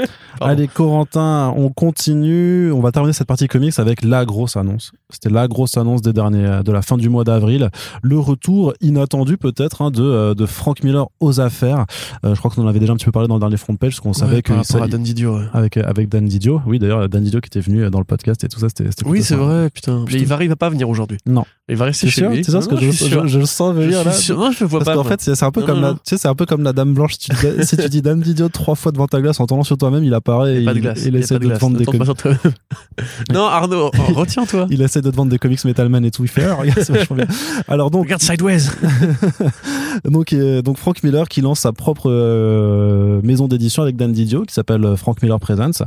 [0.40, 2.72] Allez, Corentin, on continue.
[2.72, 4.92] On va terminer cette partie comics avec la grosse annonce.
[5.10, 7.70] C'était la grosse annonce des derniers, de la fin du mois d'avril.
[8.02, 11.84] Le retour inattendu peut-être hein, de, euh, de Frank Miller aux affaires.
[12.24, 13.76] Euh, je crois qu'on en avait déjà un petit peu parlé dans le dernier front
[13.76, 15.38] page, parce qu'on savait que ça- à Dan Didio.
[15.38, 15.44] ouais.
[15.52, 16.62] avec avec Dan Didio.
[16.66, 18.90] Oui, d'ailleurs, Dan Didio qui était venu dans le podcast et tout ça, c'était.
[19.06, 20.04] Oui, c'est vrai, putain.
[20.10, 21.18] Mais il va, il va pas venir aujourd'hui.
[21.26, 21.44] Non.
[21.66, 22.44] Il va rester chez sûr, lui.
[22.44, 24.12] c'est parce que je, le sens venir suis là.
[24.12, 24.38] sûr.
[24.38, 24.96] Non, je vois Parce pas.
[24.96, 25.16] qu'en moi.
[25.16, 26.74] fait, c'est un peu Non, comme non, la, tu sais, c'est un peu comme la
[26.74, 27.14] Dame Blanche.
[27.18, 29.64] Si tu, dis- si tu dis Dame Didio trois fois devant ta glace en tournant
[29.64, 32.02] sur toi-même, il apparaît et Il essaie de, te vendre des comics.
[33.32, 34.66] Non, Arnaud, retiens-toi.
[34.68, 36.24] Il essaie de te vendre des comics Metalman et tout.
[36.24, 37.26] Il fait, ah, regarde, c'est vachement bien.
[37.66, 38.58] Alors donc, Regarde Sideways.
[40.04, 44.42] donc, euh, donc Frank Miller qui lance sa propre euh, maison d'édition avec Dan Didio
[44.42, 45.84] qui s'appelle euh, Frank Miller Presents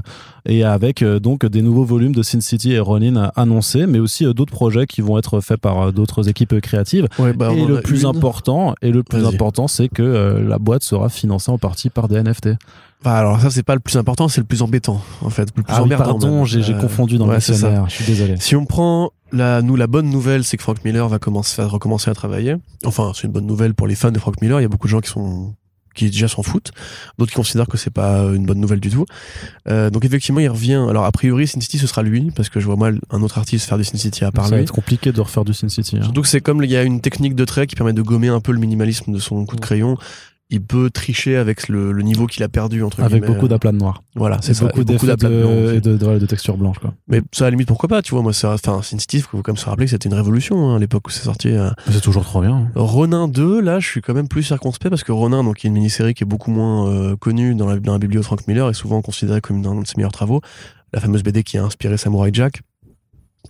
[0.48, 4.26] et avec euh, donc des nouveaux volumes de Sin City et Ronin annoncés, mais aussi
[4.26, 7.08] euh, d'autres projets qui vont être faits par d'autres équipes créatives.
[7.20, 10.84] Ouais, bah, et le plus important, et le plus important, c'est que euh, la boîte
[10.84, 12.50] sera financée en partie par des NFT.
[13.04, 15.44] Bah, alors ça, c'est pas le plus important, c'est le plus embêtant, en fait.
[15.56, 17.86] Le plus Ah oui, pardon, j'ai Euh, confondu dans ouais, le ça.
[17.88, 18.36] Je suis désolé.
[18.40, 22.10] Si on prend la, nous, la bonne nouvelle, c'est que Frank Miller va commencer, recommencer
[22.10, 22.56] à travailler.
[22.86, 24.60] Enfin, c'est une bonne nouvelle pour les fans de Frank Miller.
[24.60, 25.54] Il y a beaucoup de gens qui sont,
[25.94, 26.72] qui déjà s'en foutent.
[27.20, 29.06] D'autres qui considèrent que c'est pas une bonne nouvelle du tout.
[29.70, 30.84] Euh, donc effectivement, il revient.
[30.90, 33.38] Alors, a priori, Sin City, ce sera lui, parce que je vois mal un autre
[33.38, 35.70] artiste faire du Sin City à part Ça va être compliqué de refaire du Sin
[35.70, 35.98] City.
[35.98, 36.04] hein.
[36.04, 38.30] Surtout que c'est comme il y a une technique de trait qui permet de gommer
[38.30, 39.98] un peu le minimalisme de son coup de crayon.
[40.50, 43.36] Il peut tricher avec le, le niveau qu'il a perdu entre Avec guillemets.
[43.36, 44.02] beaucoup d'aplats noirs.
[44.16, 45.76] Voilà, C'est c'est beaucoup beaucoup d'aplats blancs de, aussi.
[45.76, 46.80] et de, de, de textures blanches.
[46.80, 46.94] Quoi.
[47.10, 49.42] Mais ça, à la limite, pourquoi pas, tu vois, moi, ça, enfin, Sin City, faut
[49.42, 51.50] quand même se rappeler que c'était une révolution, hein, à l'époque où c'est sorti.
[51.50, 51.70] euh.
[51.92, 52.72] C'est toujours trop bien.
[52.76, 55.70] Ronin 2, là, je suis quand même plus circonspect parce que Ronin, donc, y a
[55.70, 58.48] une mini-série qui est beaucoup moins euh, connue dans la, dans la bibliothèque de Frank
[58.48, 60.40] Miller et souvent considérée comme l'un de ses meilleurs travaux.
[60.94, 62.62] La fameuse BD qui a inspiré Samurai Jack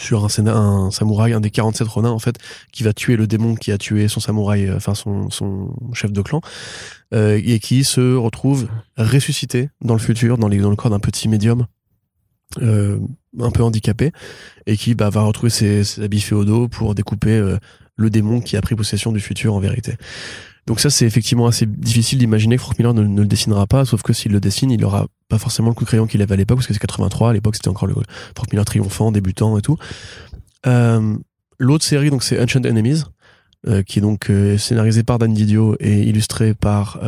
[0.01, 2.37] sur un, samouraï, un des 47 Ronin, en fait,
[2.71, 6.11] qui va tuer le démon qui a tué son samouraï, euh, enfin, son, son chef
[6.11, 6.41] de clan,
[7.13, 8.67] euh, et qui se retrouve
[8.97, 11.65] ressuscité dans le futur, dans, les, le corps d'un petit médium,
[12.61, 12.99] euh,
[13.39, 14.11] un peu handicapé,
[14.65, 17.57] et qui bah, va retrouver ses, ses habits féodaux pour découper euh,
[17.95, 19.95] le démon qui a pris possession du futur en vérité.
[20.67, 24.01] Donc ça, c'est effectivement assez difficile d'imaginer que Frank Miller ne, le dessinera pas, sauf
[24.01, 26.35] que s'il le dessine, il aura pas forcément le coup de crayon qu'il avait à
[26.35, 27.95] l'époque, parce que c'est 83, à l'époque c'était encore le
[28.35, 29.77] Frank Miller triomphant, débutant et tout.
[30.67, 31.15] Euh,
[31.57, 33.03] L'autre série, donc c'est Ancient Enemies,
[33.67, 36.99] euh, qui est donc euh, scénarisé par Dan Didio et illustré par...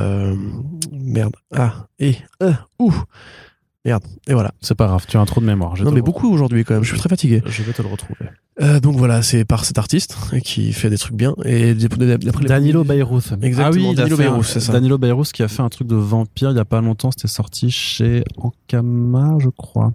[0.91, 1.36] merde.
[1.53, 2.16] Ah, et...
[2.80, 2.93] Ouh
[3.86, 4.03] Merde.
[4.27, 4.51] Et voilà.
[4.61, 5.75] C'est pas grave, tu as un trou de mémoire.
[5.75, 7.41] Je Non mais beaucoup aujourd'hui quand même, je suis très fatigué.
[7.45, 8.30] Je vais te le retrouver.
[8.61, 11.34] Euh, donc voilà, c'est par cet artiste qui fait des trucs bien.
[11.45, 13.21] Et d'après les- Danilo Bayrous.
[13.41, 14.73] Exactement, Ah oui, Danilo Bayrous, c'est ça.
[14.73, 17.09] Danilo Bayrous qui a fait un truc de vampire il y a pas longtemps.
[17.11, 19.93] C'était sorti chez Ankama, je crois.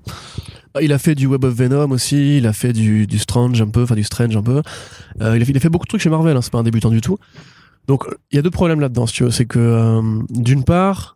[0.74, 3.60] Ah, Il a fait du Web of Venom aussi, il a fait du, du Strange
[3.60, 4.62] un peu, enfin du Strange un peu.
[5.20, 6.58] Euh, il, a fait, il a fait beaucoup de trucs chez Marvel, hein, c'est pas
[6.58, 7.18] un débutant du tout.
[7.86, 9.30] Donc il y a deux problèmes là-dedans, si tu veux.
[9.30, 11.13] C'est que euh, d'une part,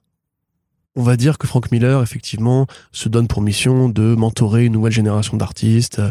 [0.99, 4.93] on va dire que Frank Miller, effectivement, se donne pour mission de mentorer une nouvelle
[4.93, 6.11] génération d'artistes, euh,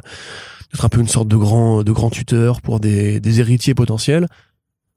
[0.71, 4.27] d'être un peu une sorte de grand, de grand tuteur pour des, des héritiers potentiels.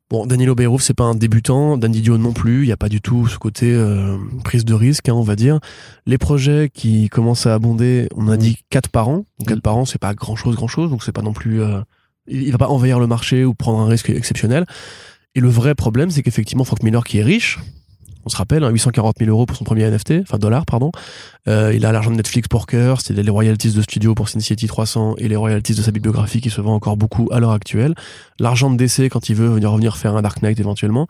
[0.08, 2.88] Bon, Danilo Bayrou, c'est pas un débutant, Dan Didio non plus, il n'y a pas
[2.88, 5.60] du tout ce côté euh, prise de risque, hein, on va dire.
[6.06, 8.38] Les projets qui commencent à abonder, on a Mm.
[8.40, 9.24] dit 4 par an.
[9.38, 11.60] Donc 4 par an, c'est pas grand chose, grand chose, donc c'est pas non plus.
[11.62, 11.80] euh,
[12.26, 14.66] il il va pas envahir le marché ou prendre un risque exceptionnel.
[15.36, 17.58] Et le vrai problème, c'est qu'effectivement, Frank Miller, qui est riche,
[18.24, 20.92] on se rappelle, hein, 840 000 euros pour son premier NFT, enfin dollars, pardon.
[21.48, 24.28] Euh, il a l'argent de Netflix pour Curse, il a les royalties de studio pour
[24.28, 27.40] Sin City 300 et les royalties de sa bibliographie qui se vend encore beaucoup à
[27.40, 27.94] l'heure actuelle.
[28.38, 31.06] L'argent de DC quand il veut venir revenir faire un Dark Knight éventuellement.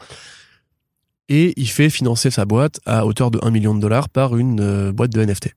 [1.29, 4.61] Et il fait financer sa boîte à hauteur de 1 million de dollars par une
[4.61, 5.55] euh, boîte de NFT.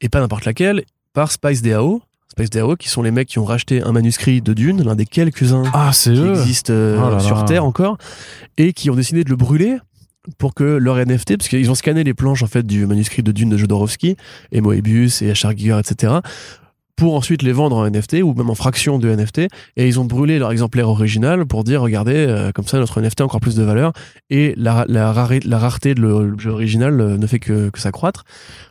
[0.00, 2.02] Et pas n'importe laquelle, par Spice DAO.
[2.36, 5.64] DAO, qui sont les mecs qui ont racheté un manuscrit de Dune, l'un des quelques-uns
[5.72, 6.30] Ah, c'est qui eux.
[6.32, 7.42] existent euh, Oh là sur là.
[7.44, 7.96] Terre encore,
[8.56, 9.76] et qui ont décidé de le brûler
[10.38, 13.32] pour que leur NFT, parce qu'ils ont scanné les planches en fait du manuscrit de
[13.32, 14.16] Dune de Jodorowsky,
[14.52, 15.56] et Moebius et H.R.
[15.56, 16.14] Giger, etc.,
[16.96, 19.38] pour ensuite les vendre en NFT ou même en fraction de NFT,
[19.76, 23.20] et ils ont brûlé leur exemplaire original pour dire regardez, euh, comme ça notre NFT
[23.22, 23.92] a encore plus de valeur,
[24.30, 28.22] et la, la, rari- la rareté de l'objet original euh, ne fait que, que s'accroître.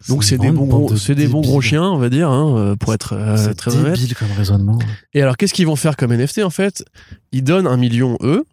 [0.07, 2.75] Donc c'est des bons gros, de des bons gros chiens, on va dire, hein, euh,
[2.77, 3.99] pour être euh, très honnête.
[4.17, 4.79] comme raisonnement.
[5.13, 6.85] Et alors, qu'est-ce qu'ils vont faire comme NFT en fait?
[7.33, 8.45] Ils donnent un million eux,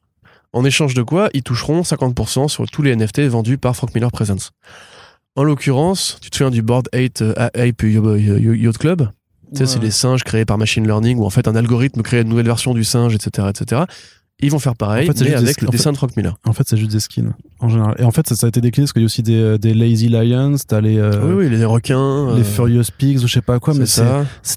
[0.52, 4.10] en échange de quoi ils toucheront 50% sur tous les NFT vendus par Frank Miller
[4.10, 4.50] Presents.
[5.36, 9.08] En l'occurrence, tu te souviens du Board 8 euh, Ape Yacht Club?
[9.52, 12.20] Tu sais, c'est les singes créés par machine learning où en fait un algorithme crée
[12.20, 13.82] une nouvelle version du singe, etc., etc.
[14.42, 15.64] Ils vont faire pareil, En fait, c'est mais juste des avec skins.
[15.64, 16.36] le En fait- dessin de Frank Miller.
[16.46, 17.94] En fait, c'est juste des skins en général.
[17.98, 19.58] Et en fait, ça, ça a été décliné parce qu'il y a aussi des, euh,
[19.58, 22.34] des Lazy Lions, t'as les, euh, oui, oui, les requins.
[22.36, 24.04] les euh, Furious Pigs ou je sais pas quoi, mais c'est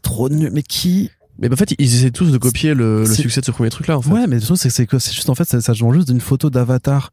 [0.01, 0.51] trop nul.
[0.53, 1.09] Mais qui
[1.39, 3.69] Mais bah, en fait, ils essaient tous de copier le, le succès de ce premier
[3.69, 4.11] truc-là, en fait.
[4.11, 6.21] Ouais, mais le truc, c'est c'est que c'est juste en fait, ça, ça juste d'une
[6.21, 7.11] photo d'avatar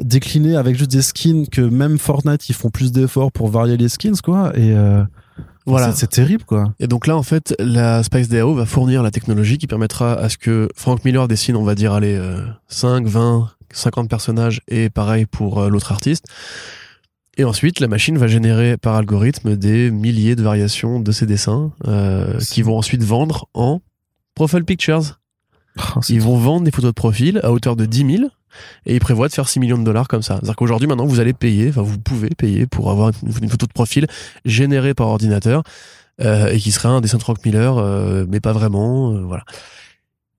[0.00, 3.88] déclinée avec juste des skins que même Fortnite ils font plus d'efforts pour varier les
[3.88, 5.02] skins quoi et euh,
[5.64, 5.90] Voilà.
[5.92, 6.74] c'est- c'est terrible quoi.
[6.80, 10.28] Et donc là, en fait, la Spice DAO va fournir la technologie qui permettra à
[10.28, 14.90] ce que Frank Miller dessine, on va dire, allez, euh, 5, 20, 50 personnages, et
[14.90, 16.26] pareil pour euh, l'autre artiste.
[17.38, 21.72] Et ensuite, la machine va générer par algorithme des milliers de variations de ces dessins,
[21.86, 23.80] euh, qui vont ensuite vendre en
[24.34, 25.20] profile pictures.
[25.78, 28.30] Oh, c'est- Ils vont vendre des photos de profil à hauteur de 10 000
[28.86, 30.36] et ils prévoient de faire 6 millions de dollars comme ça.
[30.36, 33.72] C'est-à-dire qu'aujourd'hui, maintenant, vous allez payer, enfin, vous pouvez payer pour avoir une, photo de
[33.72, 34.06] profil
[34.46, 35.62] générée par ordinateur
[36.22, 39.12] euh, et qui sera un dessin de Frank Miller, euh, mais pas vraiment.
[39.26, 39.44] voilà.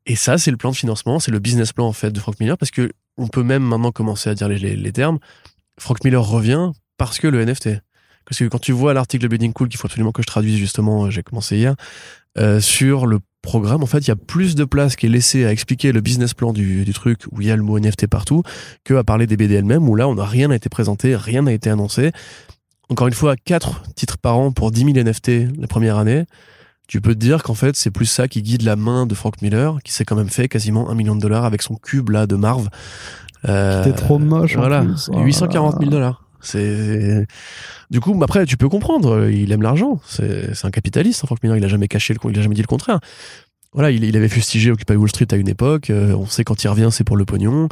[0.08, 2.40] Et ça, c'est le plan de financement, c'est le business plan en fait de Frank
[2.40, 5.20] Miller parce que on peut même maintenant commencer à dire les, les- les termes.
[5.80, 7.70] Frank Miller revient parce que le NFT.
[8.26, 10.58] Parce que quand tu vois l'article de Bleeding Cool qu'il faut absolument que je traduise
[10.58, 11.76] justement, euh, j'ai commencé hier,
[12.38, 15.46] euh, sur le programme, en fait, il y a plus de place qui est laissée
[15.46, 18.08] à expliquer le business plan du, du truc où il y a le mot NFT
[18.08, 18.44] partout
[18.84, 21.44] que à parler des BD elles-mêmes où là, on n'a rien n'a été présenté, rien
[21.44, 22.12] n'a été annoncé.
[22.90, 26.26] Encore une fois, 4 titres par an pour 10 000 NFT la première année.
[26.88, 29.42] Tu peux te dire qu'en fait, c'est plus ça qui guide la main de Frank
[29.42, 32.28] Miller, qui s'est quand même fait quasiment un million de dollars avec son cube là
[32.28, 32.70] de Marv.
[33.48, 34.56] Euh, C'était trop moche.
[34.56, 35.10] en voilà, plus.
[35.12, 35.90] Oh là 840 000 là.
[35.92, 36.24] dollars.
[36.42, 37.26] C'est
[37.90, 39.30] du coup, après, tu peux comprendre.
[39.30, 40.00] Il aime l'argent.
[40.08, 41.24] C'est un capitaliste.
[41.24, 43.00] hein, Frank Miller, il a jamais caché le, il a jamais dit le contraire.
[43.74, 45.90] Voilà, il, avait fustigé Occupy Wall Street à une époque.
[45.90, 47.68] euh, on sait quand il revient, c'est pour le pognon.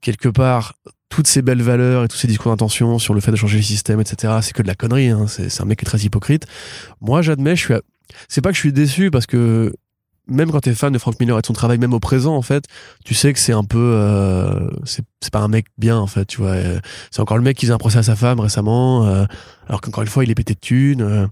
[0.00, 0.74] Quelque part,
[1.08, 3.62] toutes ces belles valeurs et tous ces discours d'intention sur le fait de changer le
[3.62, 4.38] système, etc.
[4.42, 5.08] C'est que de la connerie.
[5.08, 5.26] hein.
[5.26, 6.46] C'est un mec qui est très hypocrite.
[7.00, 7.74] Moi, j'admets, je suis.
[8.28, 9.74] C'est pas que je suis déçu parce que
[10.28, 12.42] même quand t'es fan de Frank Miller et de son travail, même au présent, en
[12.42, 12.64] fait,
[13.04, 16.38] tu sais que c'est un peu, euh, c'est pas un mec bien, en fait, tu
[16.40, 16.50] vois.
[16.50, 16.78] Euh,
[17.10, 19.24] C'est encore le mec qui faisait un procès à sa femme récemment, euh,
[19.68, 21.26] alors qu'encore une fois, il est pété de thunes, euh,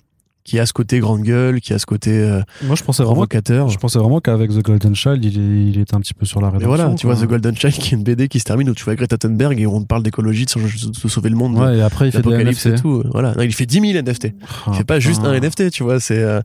[0.44, 3.14] qui a ce côté grande gueule, qui a ce côté euh, Moi je pensais vraiment
[3.16, 3.68] provocateur.
[3.68, 6.40] je pensais vraiment qu'avec The Golden Child il, est- il était un petit peu sur
[6.40, 6.76] la Mais rédemption.
[6.84, 7.16] voilà, tu quoi.
[7.16, 9.18] vois The Golden Child qui est une BD qui se termine où tu vois Greta
[9.18, 12.07] Thunberg et où on te parle d'écologie, de, sauver le monde, de Ouais et après
[12.11, 13.03] il fait de et tout.
[13.11, 14.34] Voilà, Non, il fait 10 000 NFT.
[14.40, 15.99] Ah, Il fait pas juste un NFT, tu vois.
[15.99, 16.40] C'est euh,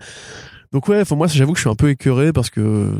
[0.71, 1.03] donc ouais.
[1.11, 2.91] Moi, j'avoue que je suis un peu écœuré parce que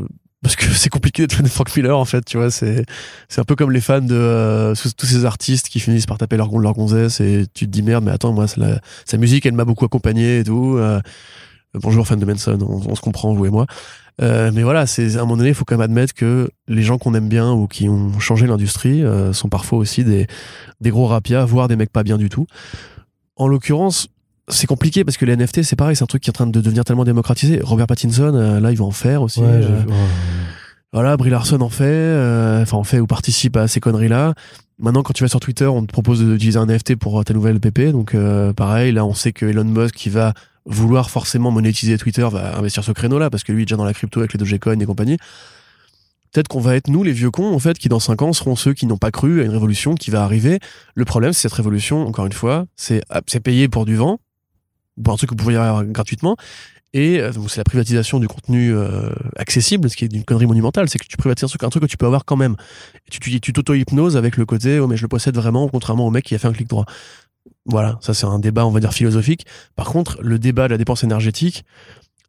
[0.41, 2.23] parce que c'est compliqué d'être fan de Frank Miller en fait.
[2.25, 2.85] Tu vois, c'est
[3.29, 6.37] c'est un peu comme les fans de euh, tous ces artistes qui finissent par taper
[6.37, 9.65] leur, leur gonzesse et tu te dis merde, mais attends, moi, sa musique, elle m'a
[9.65, 10.77] beaucoup accompagné et tout.
[10.77, 10.99] euh,
[11.73, 13.65] bonjour fan de Manson, on, on se comprend vous et moi.
[14.21, 16.83] Euh, mais voilà, c'est à un moment donné, il faut quand même admettre que les
[16.83, 20.27] gens qu'on aime bien ou qui ont changé l'industrie euh, sont parfois aussi des
[20.81, 22.45] des gros rapias, voire des mecs pas bien du tout.
[23.35, 24.09] En l'occurrence,
[24.47, 26.47] c'est compliqué parce que les NFT, c'est pareil, c'est un truc qui est en train
[26.47, 27.59] de devenir tellement démocratisé.
[27.63, 29.39] Robert Pattinson, euh, là, il va en faire aussi.
[29.39, 29.83] Ouais, euh.
[29.83, 29.93] Ouais.
[30.93, 34.33] voilà, Brie Larson en fait, euh, enfin en fait ou participe à ces conneries-là.
[34.79, 37.59] Maintenant, quand tu vas sur Twitter, on te propose d'utiliser un NFT pour ta nouvelle
[37.59, 37.91] PP.
[37.91, 38.15] Donc,
[38.55, 40.33] pareil, là, on sait que Elon Musk, qui va
[40.65, 43.85] vouloir forcément monétiser Twitter, va investir ce créneau-là parce que lui, il est déjà dans
[43.85, 45.17] la crypto avec les Dogecoin et compagnie.
[46.31, 48.55] Peut-être qu'on va être nous, les vieux cons, en fait, qui dans 5 ans seront
[48.55, 50.59] ceux qui n'ont pas cru à une révolution qui va arriver.
[50.95, 54.19] Le problème, c'est cette révolution, encore une fois, c'est c'est payé pour du vent,
[55.03, 56.35] pour un truc que vous pourriez avoir gratuitement.
[56.93, 60.89] Et euh, c'est la privatisation du contenu euh, accessible, ce qui est une connerie monumentale,
[60.89, 62.57] c'est que tu privatises un truc, que tu peux avoir quand même.
[63.07, 66.11] Et tu tu t'auto-hypnoses avec le côté, oh mais je le possède vraiment, contrairement au
[66.11, 66.85] mec qui a fait un clic droit.
[67.65, 69.45] Voilà, ça c'est un débat, on va dire, philosophique.
[69.75, 71.63] Par contre, le débat de la dépense énergétique,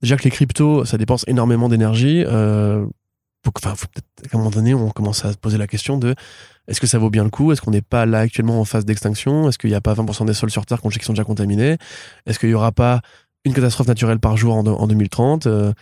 [0.00, 2.86] déjà que les cryptos, ça dépense énormément d'énergie, euh,
[3.44, 5.98] faut enfin, faut peut-être qu'à un moment donné, on commence à se poser la question
[5.98, 6.14] de
[6.68, 7.52] est-ce que ça vaut bien le coup?
[7.52, 9.48] Est-ce qu'on n'est pas là actuellement en phase d'extinction?
[9.48, 11.24] Est-ce qu'il n'y a pas 20% des sols sur Terre qu'on sait qui sont déjà
[11.24, 11.76] contaminés?
[12.26, 13.00] Est-ce qu'il n'y aura pas
[13.44, 15.72] une catastrophe naturelle par jour en, en 2030 euh,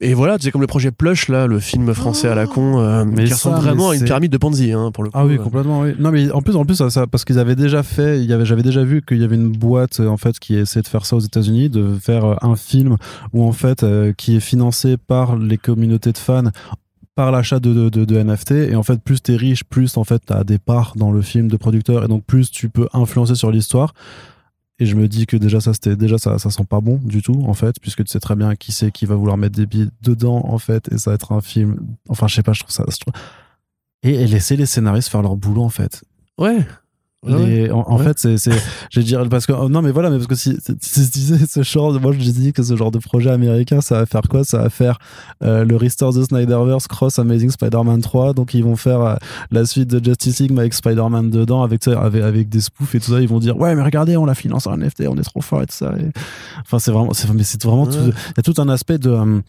[0.00, 3.04] Et voilà, sais, comme le projet Plush, là, le film français à la con, euh,
[3.06, 5.18] Mais qui ressemble vraiment à une c'est- pyramide de Ponzi, hein, pour le coup.
[5.18, 5.80] Ah oui, Euh, complètement.
[5.80, 5.94] Oui.
[5.98, 8.32] Non, mais en plus, en plus, ça, ça- parce qu'ils avaient déjà fait, il y
[8.32, 11.04] avait, j'avais déjà vu qu'il y avait une boîte en fait qui essayait de faire
[11.06, 12.96] ça aux États-Unis, de faire un film
[13.32, 16.44] où en fait euh, qui est financé par les communautés de fans
[17.16, 20.44] par l'achat de, de, NFT et en fait plus t'es riche plus en fait t'as
[20.44, 22.04] des parts dans le film de producteur.
[22.04, 23.94] Et donc plus tu peux influencer sur l'histoire.
[24.78, 27.22] Et je me dis que déjà ça c'était déjà ça ça sent pas bon du
[27.22, 29.64] tout en fait puisque tu sais très bien qui c'est qui va vouloir mettre des
[29.66, 30.92] billes dedans en fait.
[30.92, 31.78] Et ça va être un film
[32.10, 33.14] enfin je sais pas je trouve ça je trouve-
[34.02, 36.04] et, et laisser les scénaristes faire leur boulot en fait.
[36.38, 36.66] Ouais.
[37.26, 38.04] Les- en, en Ouais.
[38.12, 38.50] fait, c'est,
[38.94, 41.38] vais dire, parce que, oh, non, mais voilà, mais parce que si, si, je disais
[41.48, 44.22] ce genre, de- moi, je dis que ce genre de projet américain, ça va faire
[44.28, 44.44] quoi?
[44.44, 44.98] Ça va faire,
[45.42, 48.32] euh, le Restore the Snyderverse cross Amazing Spider-Man 3.
[48.34, 49.14] Donc, ils vont faire euh,
[49.50, 53.00] la suite de Justice League, mais avec Spider-Man dedans, avec, avec, avec des spoofs et
[53.00, 53.20] tout ça.
[53.20, 55.62] Ils vont dire, ouais, mais regardez, on l'a financé en NFT, on est trop fort
[55.62, 55.92] et tout ça.
[55.98, 56.10] Et-
[56.62, 58.10] Enfin, c'est vraiment, c'est, mais c'est vraiment tout, Ouais.
[58.10, 59.40] il y a tout un aspect de, euh,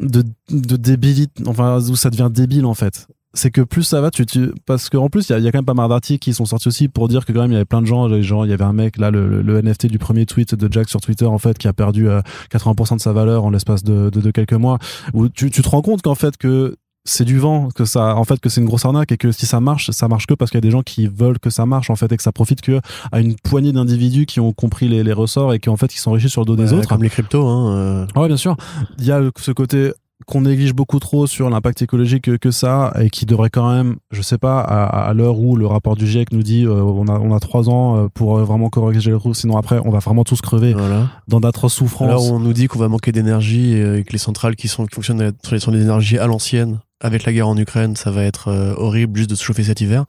[0.00, 3.06] de, de débilité, enfin, où ça devient débile, en fait.
[3.34, 5.58] C'est que plus ça va, tu, tu parce qu'en plus il y y a quand
[5.58, 7.56] même pas mal d'articles qui sont sortis aussi pour dire que quand même il y
[7.56, 9.98] avait plein de gens, genre il y avait un mec là le, le- NFT du
[9.98, 12.20] premier tweet de Jack sur Twitter en fait qui a perdu euh,
[12.52, 14.78] 80% de sa valeur en l'espace de, de, de quelques mois.
[15.12, 16.76] Où tu, tu te rends compte qu'en fait que
[17.06, 19.44] c'est du vent, que ça, en fait, que c'est une grosse arnaque et que si
[19.44, 21.66] ça marche, ça marche que parce qu'il y a des gens qui veulent que ça
[21.66, 22.80] marche en fait et que ça profite que
[23.12, 26.00] à une poignée d'individus qui ont compris les, les ressorts et qui en fait qui
[26.08, 26.88] enrichis sur le dos des autres.
[26.88, 27.46] Comme les cryptos.
[27.46, 28.06] Hein, euh.
[28.20, 28.56] Ouais, bien sûr.
[28.98, 29.92] Il y a ce côté
[30.26, 34.22] qu'on néglige beaucoup trop sur l'impact écologique que, ça et qui devrait quand même, je
[34.22, 37.18] sais pas, à, à l'heure où le rapport du GIEC nous dit euh, on a
[37.18, 39.98] on a trois ans euh, pour euh, vraiment corriger le trou, sinon après on va
[39.98, 41.08] vraiment tous crever Voilà.
[41.28, 42.30] dans d'atroces Alors souffrances.
[42.30, 45.32] on nous dit qu'on va manquer d'énergie et que les centrales qui sont qui fonctionnent
[45.42, 48.48] sur les, sur les énergies à l'ancienne, avec la guerre en Ukraine, ça va être
[48.48, 50.04] euh, horrible juste de se chauffer cet hiver.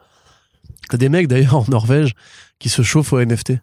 [0.89, 2.13] T'as des mecs d'ailleurs en Norvège
[2.59, 3.53] qui se chauffent au NFT.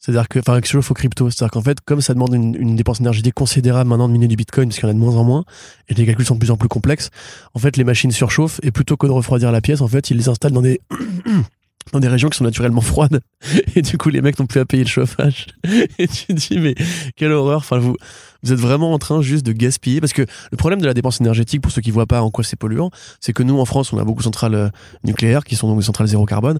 [0.00, 1.30] C'est-à-dire que, enfin, qui se chauffent au crypto.
[1.30, 4.68] C'est-à-dire qu'en fait, comme ça demande une, dépense énergétique considérable maintenant de miner du bitcoin,
[4.68, 5.44] parce qu'il y en a de moins en moins,
[5.88, 7.10] et les calculs sont de plus en plus complexes,
[7.54, 10.16] en fait, les machines surchauffent, et plutôt que de refroidir la pièce, en fait, ils
[10.16, 10.80] les installent dans des,
[11.92, 13.20] dans des régions qui sont naturellement froides.
[13.76, 15.48] Et du coup, les mecs n'ont plus à payer le chauffage.
[15.98, 16.74] Et tu dis, mais
[17.16, 17.58] quelle horreur.
[17.58, 17.96] Enfin, vous,
[18.42, 20.00] vous êtes vraiment en train juste de gaspiller.
[20.00, 22.44] Parce que le problème de la dépense énergétique, pour ceux qui voient pas en quoi
[22.44, 24.68] c'est polluant, c'est que nous, en France, on a beaucoup de centrales euh,
[25.04, 26.58] nucléaires qui sont donc des centrales zéro carbone.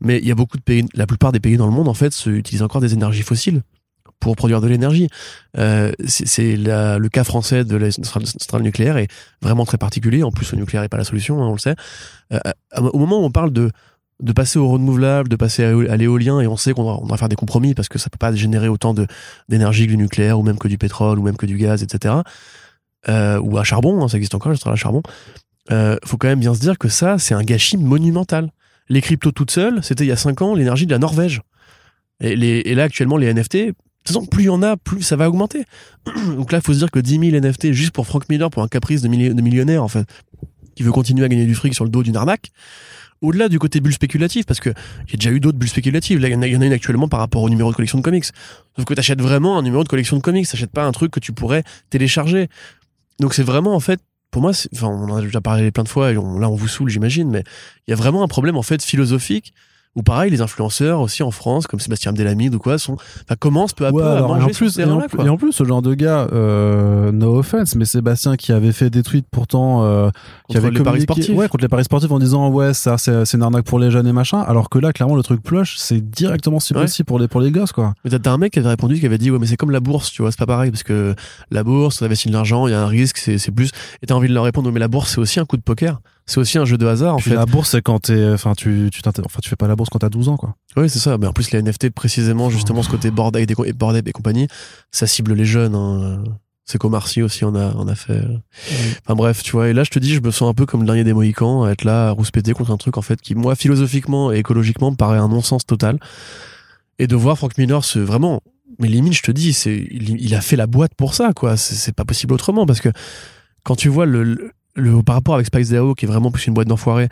[0.00, 1.94] Mais il y a beaucoup de pays, la plupart des pays dans le monde, en
[1.94, 3.62] fait, se, utilisent encore des énergies fossiles
[4.20, 5.08] pour produire de l'énergie.
[5.58, 9.08] Euh, c'est le cas français de la centrale, nucléaire est
[9.42, 10.22] vraiment très particulier.
[10.22, 11.74] En plus, le nucléaire n'est pas la solution, hein, on le sait.
[12.32, 12.38] Euh,
[12.70, 13.70] à- au moment où on parle de
[14.22, 17.36] de passer au renouvelable, de passer à, l'éolien, et on sait qu'on va, faire des
[17.36, 18.94] compromis parce que ça peut pas générer autant
[19.48, 22.14] d'énergie que du nucléaire ou même que du pétrole ou même que du gaz, etc.
[23.08, 25.02] Euh, ou à charbon, hein, ça existe encore, centrale à charbon.
[25.72, 28.52] Euh, faut quand même bien se dire que ça, c'est un gâchis monumental.
[28.88, 31.42] Les cryptos toutes seules, c'était il y a 5 ans l'énergie de la Norvège.
[32.20, 33.66] Et, les, et là, actuellement, les NFT, de
[34.04, 35.64] toute façon, plus il y en a, plus ça va augmenter.
[36.36, 38.62] Donc là, il faut se dire que 10 000 NFT juste pour Frank Miller, pour
[38.62, 40.06] un caprice de, de millionnaire, en fait,
[40.82, 42.50] qui veut continuer à gagner du fric sur le dos d'une arnaque.
[43.20, 46.18] Au-delà du côté bulle spéculative, parce que a déjà eu d'autres bulles spéculatives.
[46.18, 48.24] Là, il y, en a- une actuellement par rapport au numéro de collection de comics.
[48.24, 50.48] Sauf que tu achètes vraiment un numéro de collection de comics.
[50.48, 52.48] Tu pas un truc que tu pourrais télécharger.
[53.20, 54.00] Donc c'est vraiment, en fait,
[54.32, 56.66] pour moi, enfin, on en a déjà parlé plein de fois, et là, on vous
[56.66, 57.44] saoule, j'imagine, mais
[57.86, 59.52] il y a vraiment un problème, en fait, philosophique,
[59.94, 63.74] où pareil, les influenceurs aussi en France, comme Sébastien Abdelhamid ou quoi, sont, enfin, commencent
[63.74, 65.52] peu à Ouais, peu à alors, et manger en plus, et en, et en plus,
[65.52, 69.84] ce genre de gars, euh, no offense, mais Sébastien qui avait fait des tweets pourtant,
[69.84, 70.08] euh,
[70.48, 71.36] qui Contre avait les paris sportifs.
[71.36, 73.90] ouais, contre les paris sportifs en disant ouais, ça c'est c'est une arnaque pour les
[73.90, 76.84] jeunes et machin, alors que là, clairement, le truc plush, c'est directement ciblé Ouais.
[76.84, 77.92] aussi pour les pour les gosses quoi.
[78.04, 79.80] Mais t'as- un mec qui avait répondu qui avait dit ouais mais c'est comme la
[79.80, 81.14] bourse tu vois c'est pas pareil parce que
[81.50, 83.72] la bourse on investit de l'argent il y a un risque c'est c'est plus
[84.02, 86.00] et t'as envie de leur répondre mais la bourse c'est aussi un coup de poker
[86.32, 87.36] c'est aussi un jeu de hasard en Puis fait.
[87.36, 90.08] la bourse, quand t'es, enfin, tu, tu enfin, tu fais pas la bourse quand t'as
[90.08, 90.56] 12 ans quoi.
[90.76, 91.18] oui c'est ça.
[91.18, 94.12] Mais en plus les NFT précisément justement ce côté board et co- et board et
[94.12, 94.48] compagnie
[94.90, 96.24] ça cible les jeunes hein.
[96.64, 98.20] c'est Comarcy aussi on a on a fait
[99.04, 99.68] enfin bref tu vois.
[99.68, 101.64] Et là je te dis je me sens un peu comme le dernier des Mohicans
[101.64, 104.90] à être là à rouspéter contre un truc en fait qui moi philosophiquement et écologiquement
[104.90, 105.98] me paraît un non-sens total.
[106.98, 108.40] Et de voir Frank Miller se vraiment
[108.78, 111.56] mais limite je te dis c'est il, il a fait la boîte pour ça quoi.
[111.58, 112.88] C'est c'est pas possible autrement parce que
[113.64, 116.46] quand tu vois le, le, le- par rapport avec Spice DAO qui est vraiment plus
[116.46, 117.08] une boîte d'enfoirés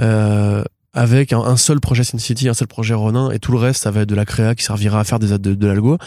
[0.00, 0.62] euh,
[0.94, 3.82] avec un, un seul projet Sin City un seul projet Ronin et tout le reste
[3.82, 5.98] ça va être de la créa qui servira à faire des de, de l'algo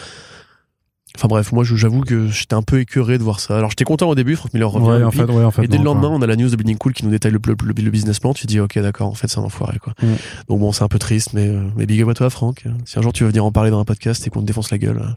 [1.16, 4.06] enfin bref moi j'avoue que j'étais un peu écœuré de voir ça alors j'étais content
[4.08, 5.64] au début Frank Miller revient Ouais, en fait, ouais, en fait.
[5.64, 6.16] Et dès non, le lendemain, quoi.
[6.18, 8.20] on a la news de Bleeding Cool qui nous détaille le, le, le- le business
[8.20, 8.34] plan.
[8.34, 9.94] Tu dis, ok, d'accord, en fait, c'est un enfoiré, quoi.
[10.02, 10.06] Mm.
[10.48, 12.64] Donc bon, c'est un peu triste, mais, euh, mais big up à toi, Franck.
[12.84, 14.70] Si un jour tu veux venir en parler dans un podcast et qu'on te défonce
[14.70, 15.08] la gueule, euh,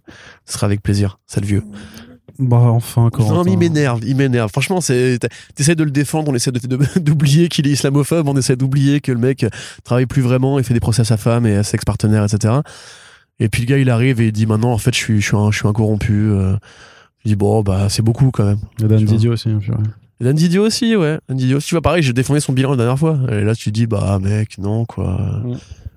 [0.45, 1.19] ce sera avec plaisir.
[1.27, 1.63] Sale vieux.
[2.37, 3.35] Bah enfin, Corentin.
[3.35, 4.49] Non, mais il m'énerve, il m'énerve.
[4.51, 5.19] Franchement, c'est,
[5.55, 9.01] t'essaies de le défendre, on essaie de, de- d'oublier qu'il est islamophobe, on essaie d'oublier
[9.01, 9.49] que le mec euh,
[9.83, 12.55] travaille plus vraiment, il fait des procès à sa femme et à ses ex-partenaires, etc.
[13.39, 15.27] Et puis le gars, il arrive et il dit maintenant, en fait, je suis, je
[15.27, 16.13] suis un, je suis un corrompu.
[16.31, 16.55] euh.
[17.23, 18.59] Je dis, bon, bah, c'est beaucoup quand même.
[18.81, 18.97] Et Dan.
[19.05, 19.49] Didio aussi.
[19.49, 19.59] hein.
[20.21, 21.17] Et Dan Didio aussi, ouais.
[21.29, 23.17] Dan Didio, tu vois, pareil, j'ai défendu son bilan la dernière fois.
[23.31, 25.41] Et là, tu te dis, bah, mec, non, quoi.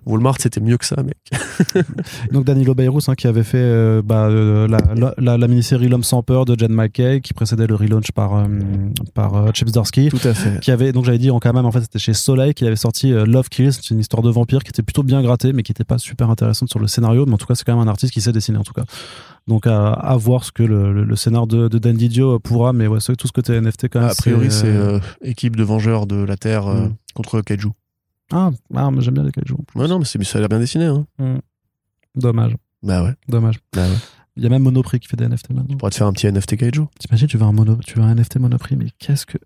[0.07, 1.17] Walmart, c'était mieux que ça, mec.
[2.33, 5.89] Donc Danilo Bayrous hein, qui avait fait euh, bah, euh, la, la, la, la mini-série
[5.89, 8.47] L'homme sans peur de Jen McKay qui précédait le relaunch par euh,
[9.15, 10.09] par euh, Chips Darsky.
[10.09, 10.61] Tout à fait.
[10.61, 12.77] qui avait donc j'avais dit en quand même en fait c'était chez Soleil qui avait
[12.77, 15.63] sorti euh, Love Kills c'est une histoire de vampire qui était plutôt bien grattée mais
[15.63, 17.87] qui était pas super intéressante sur le scénario mais en tout cas c'est quand même
[17.87, 18.85] un artiste qui sait dessiner en tout cas
[19.47, 22.73] donc à, à voir ce que le, le, le scénar de, de Dan Didio pourra
[22.73, 24.73] mais ouais c'est tout ce côté NFT quand même A priori, c'est
[25.23, 26.95] équipe de vengeurs de la Terre euh, Mm.
[27.15, 27.71] contre Kaiju.
[28.33, 30.59] Ah, ah mais j'aime bien les kaiju Ouais, non, mais c'est, ça a l'air bien
[30.59, 31.07] dessiné, hein.
[32.15, 33.15] dommage Bah ouais.
[33.29, 33.97] dommage Bah ouais.
[34.37, 36.13] il y a même Monoprix qui fait des NFT maintenant On pourrait te faire un
[36.13, 36.87] petit NFT Kaiju.
[36.99, 39.39] t'imagines tu veux un mono tu veux un NFT Monoprix mais qu'est-ce que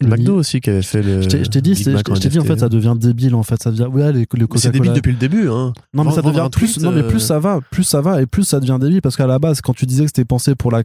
[0.00, 1.22] Le McDo aussi qui avait fait le.
[1.22, 3.84] je t'ai dit, je t'ai dit en fait ça devient débile en fait ça devient
[3.86, 5.72] ouais les, le Mais c'est débile depuis le début, hein.
[5.92, 8.26] Non mais ça devient plus non mais euh, plus ça va, plus ça va et
[8.26, 10.70] plus ça devient débile parce qu'à la base quand tu disais que c'était pensé pour
[10.70, 10.82] la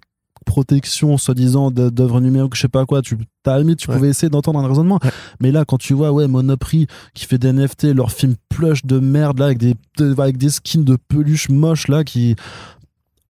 [0.50, 3.96] protection soi-disant d'œuvres numériques, je sais pas quoi, tu, la limite, tu Ouais.
[3.96, 5.00] pouvais essayer d'entendre un raisonnement.
[5.04, 5.12] Ouais.
[5.40, 9.00] Mais là, quand tu vois, ouais, Monoprix qui fait des NFT, leur film plush de
[9.00, 12.36] merde, là, avec des, de- avec des skins de peluche moches, là, qui.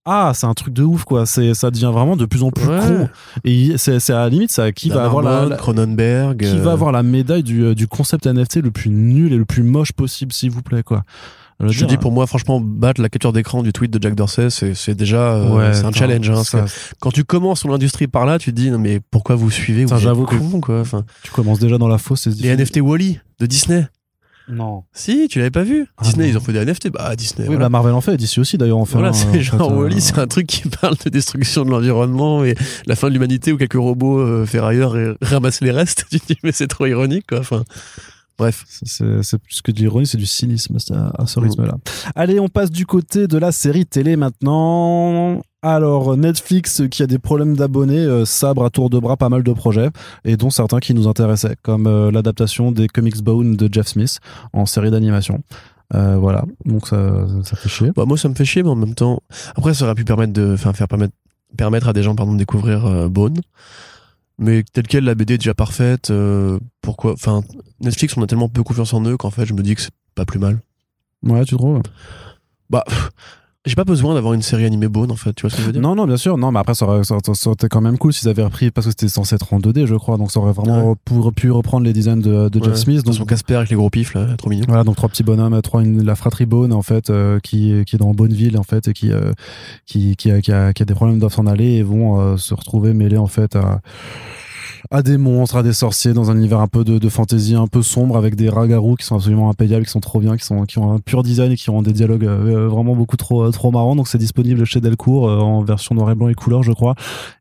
[0.06, 1.26] Ah, c'est un truc de ouf, quoi.
[1.28, 2.80] C'est, ça devient vraiment de plus en plus Ouais.
[2.80, 3.10] con.
[3.44, 6.40] Et c'est, à la limite, ça, qui va avoir la, la- Cronenberg.
[6.40, 9.38] qui euh, va avoir la médaille du, euh, du concept NFT le plus nul et
[9.38, 11.04] le plus moche possible, s'il vous plaît, quoi.
[11.62, 14.96] Je dis, pour moi, franchement, battre la capture d'écran du tweet de Jack Dorsey, c'est
[14.96, 16.30] déjà euh, ouais, c'est un challenge.
[16.30, 16.66] Hein, ça,
[17.00, 19.84] quand tu commences sur l'industrie par là, tu te dis, non, mais pourquoi vous suivez?
[19.86, 20.80] Vous êtes j'avoue que- con, quoi.
[20.80, 22.28] Enfin, tu commences déjà dans la fosse.
[22.28, 22.56] les.
[22.56, 23.86] NFT Wally de Disney.
[24.52, 24.84] Non.
[24.94, 26.32] Si, tu l'avais pas vu Ah Disney, non.
[26.32, 26.90] ils ont fait des NFT.
[26.90, 27.42] Bah, Disney.
[27.48, 27.66] Oui, voilà.
[27.66, 28.94] bah Marvel en fait, d'ici aussi d'ailleurs en fait.
[28.94, 31.66] Voilà, hein, c'est en genre fait, euh, Wally, c'est un truc qui parle de destruction
[31.66, 32.56] de l'environnement et
[32.88, 36.06] la fin de l'humanité où quelques robots euh, ferrailleurs et ramassent les restes.
[36.10, 37.40] Tu te dis, mais c'est trop ironique, quoi.
[37.42, 37.64] Enfin,
[38.40, 38.66] bref.
[38.68, 41.76] C'est plus que de l'ironie, c'est du cynisme à, à ce rythme-là.
[42.16, 45.42] Allez, on passe du côté de la série télé maintenant.
[45.62, 49.44] Alors, Netflix, qui a des problèmes d'abonnés, euh, sabre à tour de bras pas mal
[49.44, 49.90] de projets,
[50.24, 54.20] et dont certains qui nous intéressaient, comme euh, l'adaptation des Comics Bone de Jeff Smith
[54.54, 55.44] en série d'animation.
[55.96, 57.92] Euh, voilà, donc ça, ça fait chier.
[57.94, 59.22] Bah, moi, ça me fait chier, mais en même temps.
[59.58, 60.54] Après, ça aurait pu permettre de.
[60.54, 61.14] Enfin, faire permettre,
[61.58, 63.42] permettre à des gens, pardon, de découvrir Bone.
[64.40, 66.12] Mais tel quel, la BD est déjà parfaite.
[66.12, 67.14] euh, pourquoi.
[67.14, 67.44] Enfin,
[67.82, 69.94] Netflix, on a tellement peu confiance en eux qu'en fait, je me dis que c'est
[70.16, 70.60] pas plus mal.
[71.24, 71.82] Ouais, tu trouves?
[72.70, 72.86] Bah.
[73.70, 75.34] J'ai pas besoin d'avoir une série animée Bone, en fait.
[75.34, 75.82] Tu vois ce que je veux dire?
[75.82, 76.38] Non, non, bien sûr.
[76.38, 78.44] Non, mais après, ça aurait, ça, aurait- ça aurait été quand même cool s'ils avaient
[78.44, 80.18] repris, parce que c'était censé être en 2D, je crois.
[80.18, 83.04] Donc, ça aurait vraiment pu, pu reprendre les designs de, de Jeff Smith.
[83.06, 84.66] Donc, son Casper avec les gros pifs, là, trop mignon.
[84.68, 87.96] Voilà, donc trois petits bonhommes, trois, une- la fratrie Bone en fait, euh, qui, qui
[87.96, 89.34] est dans Bonneville en fait et qui, euh,
[89.86, 92.38] qui, qui, a, qui, a, qui a des problèmes doivent s'en aller et vont euh,
[92.38, 93.82] se retrouver mêlés en fait à,
[94.92, 97.68] à des monstres, à des sorciers dans un univers un peu de, de fantasy un
[97.68, 100.64] peu sombre avec des ragarous qui sont absolument impayables, qui sont trop bien, qui sont
[100.66, 103.52] qui ont un pur design et qui ont des dialogues euh, vraiment beaucoup trop euh,
[103.52, 103.96] trop marrants.
[103.96, 106.96] Donc c'est disponible chez Delcourt euh, en version noir et blanc et couleur, je crois.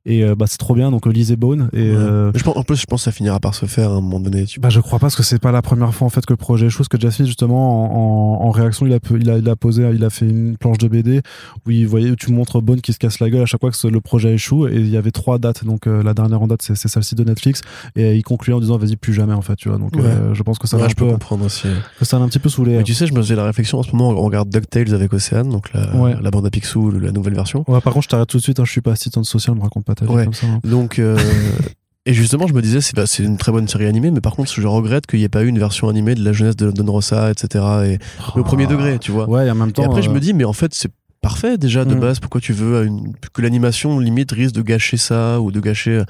[0.06, 0.90] Et euh, bah c'est trop bien.
[0.90, 1.96] Donc euh, lisez Bone et Ouais.
[1.96, 4.00] euh, je pense, en plus, je pense que ça finira par se faire à un
[4.00, 4.44] moment donné.
[4.44, 4.60] Tu...
[4.60, 6.36] bah, je crois pas parce que c'est pas la première fois en fait que le
[6.36, 6.78] projet échoue.
[6.78, 9.88] Parce que Smith, justement, en, en, en réaction, il a, il, a, il a posé,
[9.94, 11.20] il a fait une planche de BD
[11.66, 13.70] où il voyait, où tu montres Bone qui se casse la gueule à chaque fois
[13.70, 14.66] que le projet échoue.
[14.68, 15.64] Et il y avait trois dates.
[15.64, 17.60] Donc euh, la dernière en date, c'est c'est celle-ci de Netflix.
[17.96, 19.56] Et euh, il concluait en disant vas-y plus jamais en fait.
[19.56, 19.78] Tu vois.
[19.78, 20.02] Donc Ouais.
[20.04, 21.68] euh, je pense que ça Ouais, un je peux peu, comprendre aussi.
[21.98, 22.76] que ça l'a un petit peu saoulé.
[22.76, 25.12] Mais tu sais, je me faisais la réflexion en ce moment, on regarde DuckTales avec
[25.12, 26.14] Océane, donc la, Ouais.
[26.20, 27.64] la bande à Picsou, la nouvelle version.
[27.68, 28.60] Ouais, par contre, je t'arrête tout de suite.
[28.60, 30.24] hein, je suis pas assistante sociale, me raconte pas ta vie Ouais.
[30.24, 30.46] comme ça.
[30.46, 30.60] hein.
[30.64, 31.16] Donc, euh,
[32.06, 34.34] et justement, je me disais, c'est bah, c'est une très bonne série animée, mais par
[34.34, 36.70] contre, je regrette qu'il n'y ait pas eu une version animée de la jeunesse de
[36.70, 37.64] Don Rosa, etc.
[37.84, 37.98] Et
[38.34, 39.24] mais au premier degré, tu vois.
[39.28, 39.30] Ah.
[39.30, 39.82] Ouais, et en même temps.
[39.82, 40.90] et après, je euh, me dis, mais en fait, c'est
[41.20, 42.00] parfait déjà de Mm.
[42.00, 42.20] base.
[42.20, 46.02] Pourquoi tu veux une- que l'animation limite risque de gâcher ça ou de gâcher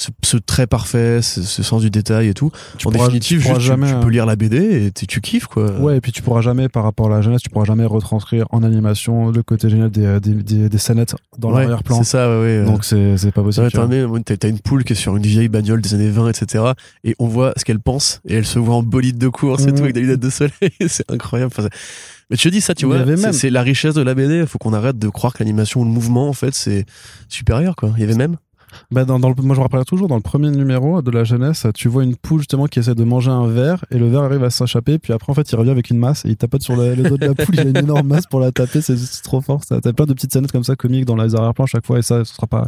[0.00, 2.50] ce, ce trait parfait, ce, ce sens du détail et tout.
[2.78, 4.56] tu en pourras- définitive, tu pourras juste, tu- jamais, tu, euh, peux lire la BD
[4.86, 5.70] et tu, tu kiffes quoi.
[5.80, 8.46] Ouais, et puis tu pourras jamais, par rapport à la jeunesse, tu pourras jamais retranscrire
[8.50, 11.98] en animation le côté génial des, des, des, des scénettes dans Ouais, l'arrière-plan.
[11.98, 12.64] C'est ça, ouais, ouais.
[12.64, 13.64] Donc c'est c'est pas possible.
[13.66, 15.94] Ouais, tu t'as un- t'as t'as une poule qui est sur une vieille bagnole des
[15.94, 16.64] années 20, etc.
[17.04, 19.72] Et on voit ce qu'elle pense, et elle se voit en bolide de course et
[19.72, 20.52] tout, avec des lunettes de soleil.
[20.88, 21.52] c'est incroyable.
[21.56, 21.68] Enfin,
[22.30, 24.14] mais je te dis ça, tu vois, avait c'est même- c'est la richesse de la
[24.14, 24.46] BD.
[24.46, 26.86] Faut qu'on arrête de croire que l'animation ou le mouvement, en fait, c'est
[27.28, 27.90] supérieur, quoi.
[27.96, 28.36] Il y avait même.
[28.90, 31.24] Bah dans, dans le, moi je me rappelle toujours dans le premier numéro de la
[31.24, 34.22] jeunesse, tu vois une poule justement qui essaie de manger un verre et le verre
[34.22, 36.62] arrive à s'échapper, puis après en fait il revient avec une masse et il tapote
[36.62, 38.80] sur le, le dos de la poule, il a une énorme masse pour la taper,
[38.80, 39.62] c'est trop fort.
[39.64, 39.80] ça.
[39.80, 42.02] T'as plein de petites scénettes comme ça comiques dans les arrière-plans à chaque fois et
[42.02, 42.66] ça ce sera pas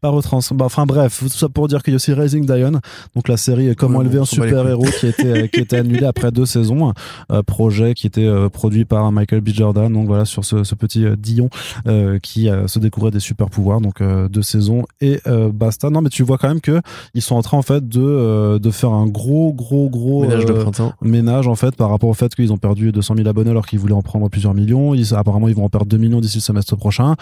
[0.00, 0.40] pas retrans.
[0.54, 2.80] Bah, enfin bref, tout ça pour dire qu'il y a aussi Rising Dion,
[3.14, 5.48] donc la série Comment Ouais, élever un on s'en bat les super héros qui était
[5.48, 6.92] qui était annulé après deux saisons,
[7.30, 9.48] euh, projet qui était euh, produit par Michael B.
[9.50, 11.50] Jordan, donc voilà sur ce, ce petit euh, Dion
[11.86, 15.90] euh, qui euh, se découvrait des super pouvoirs, donc euh, deux saisons et euh, basta.
[15.90, 16.80] Non mais tu vois quand même que
[17.14, 20.44] ils sont en train en fait de euh, de faire un gros gros gros Ménage
[20.46, 20.92] de euh, printemps.
[21.00, 23.78] ménage en fait par rapport au fait qu'ils ont perdu 200 000 abonnés alors qu'ils
[23.78, 24.94] voulaient en prendre plusieurs millions.
[24.94, 27.16] Ils, apparemment ils vont en perdre 2 millions d'ici le semestre prochain.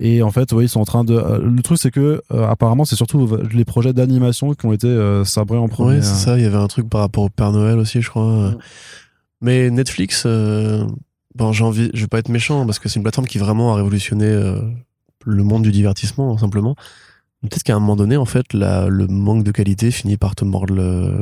[0.00, 1.14] Et en fait, oui, ils sont en train de.
[1.14, 4.86] euh, le truc c'est que euh, apparemment c'est surtout les projets d'animation qui ont été
[4.86, 5.96] euh, sabrés en premier.
[5.96, 6.36] Ouais, c'est ça.
[6.38, 8.52] Il y avait un truc par rapport au Père Noël aussi, je crois.
[9.40, 10.84] Mais Netflix, euh,
[11.34, 13.72] bon, j'ai envie, je vais pas être méchant parce que c'est une plateforme qui vraiment
[13.72, 14.60] a révolutionné euh,
[15.24, 16.74] le monde du divertissement, simplement.
[17.42, 20.44] Peut-être qu'à un moment donné, en fait, la, le manque de qualité finit par te
[20.44, 21.20] mordre le,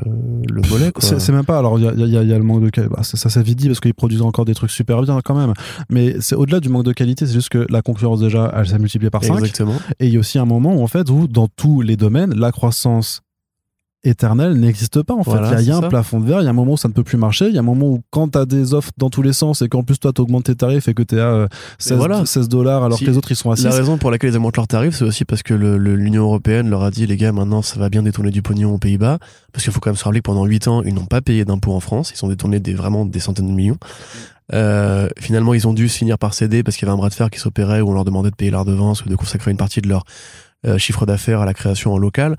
[0.50, 0.90] le mollet.
[0.98, 1.58] C'est même pas.
[1.58, 2.94] Alors, il y a, y a- y a le manque de qualité.
[2.96, 5.34] Bah, ça, ça c'est vite dit parce qu'ils produisent encore des trucs super bien quand
[5.34, 5.52] même.
[5.90, 8.78] Mais c'est au-delà du manque de qualité, c'est juste que la concurrence déjà, elle s'est
[8.78, 9.34] multipliée par 5.
[9.40, 9.74] Exactement.
[10.00, 12.34] Et il y a aussi un moment où, en fait, où dans tous les domaines,
[12.34, 13.20] la croissance
[14.04, 15.30] éternelle n'existe pas en fait.
[15.30, 15.88] Voilà, il y a- il y, a c'est un ça.
[15.88, 17.54] plafond de verre, il y a un moment où ça ne peut plus marcher, il
[17.54, 19.68] y a un moment où quand tu as des offres dans tous les sens et
[19.68, 21.48] qu'en plus toi tu augmentes tes tarifs et que tu es à euh,
[21.78, 22.24] 16, voilà.
[22.24, 23.64] 16 dollars alors Si- que les autres ils sont à 6.
[23.64, 26.22] La raison pour laquelle ils augmentent leurs tarifs, c'est aussi parce que le- le- l'Union
[26.22, 29.18] européenne leur a dit, les gars, maintenant, ça va bien détourner du pognon aux Pays-Bas.
[29.52, 31.44] Parce qu'il faut quand même se rappeler que pendant 8 ans, ils n'ont pas payé
[31.44, 32.12] d'impôts en France.
[32.14, 33.78] Ils ont détourné des, vraiment des centaines de millions.
[34.52, 37.08] Euh, finalement, ils ont dû se finir par céder parce qu'il y avait un bras
[37.08, 39.50] de fer qui s'opérait où on leur demandait de payer la redevance ou de consacrer
[39.50, 40.04] une partie de leur,
[40.66, 42.36] euh, chiffre d'affaires à la création en local.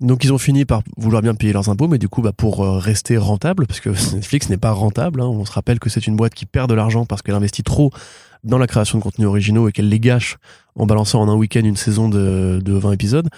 [0.00, 2.64] Donc ils ont fini par vouloir bien payer leurs impôts, mais du coup, bah, pour
[2.64, 6.06] euh, rester rentable, parce que Netflix n'est pas rentable, hein, on se rappelle que c'est
[6.06, 7.90] une boîte qui perd de l'argent parce qu'elle investit trop
[8.42, 10.36] dans la création de contenus originaux et qu'elle les gâche
[10.74, 13.28] en balançant en un week-end une saison de, de 20 épisodes.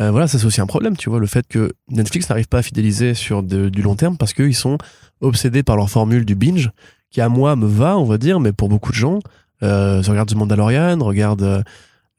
[0.00, 2.58] Euh, voilà, ça c'est aussi un problème, tu vois, le fait que Netflix n'arrive pas
[2.58, 4.78] à fidéliser sur du long terme parce qu'ils sont
[5.20, 6.70] obsédés par leur formule du binge,
[7.10, 9.18] qui à moi me va, on va dire, mais pour beaucoup de gens,
[9.62, 11.64] euh, regarde The Mandalorian, regarde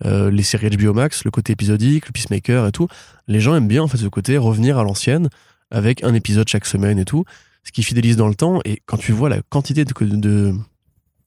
[0.05, 2.87] euh, les séries HBO Max, le côté épisodique, le Peacemaker et tout,
[3.27, 5.29] les gens aiment bien en fait ce côté revenir à l'ancienne
[5.71, 7.25] avec un épisode chaque semaine et tout,
[7.63, 8.61] ce qui fidélise dans le temps.
[8.65, 10.53] Et quand tu vois la quantité de, de,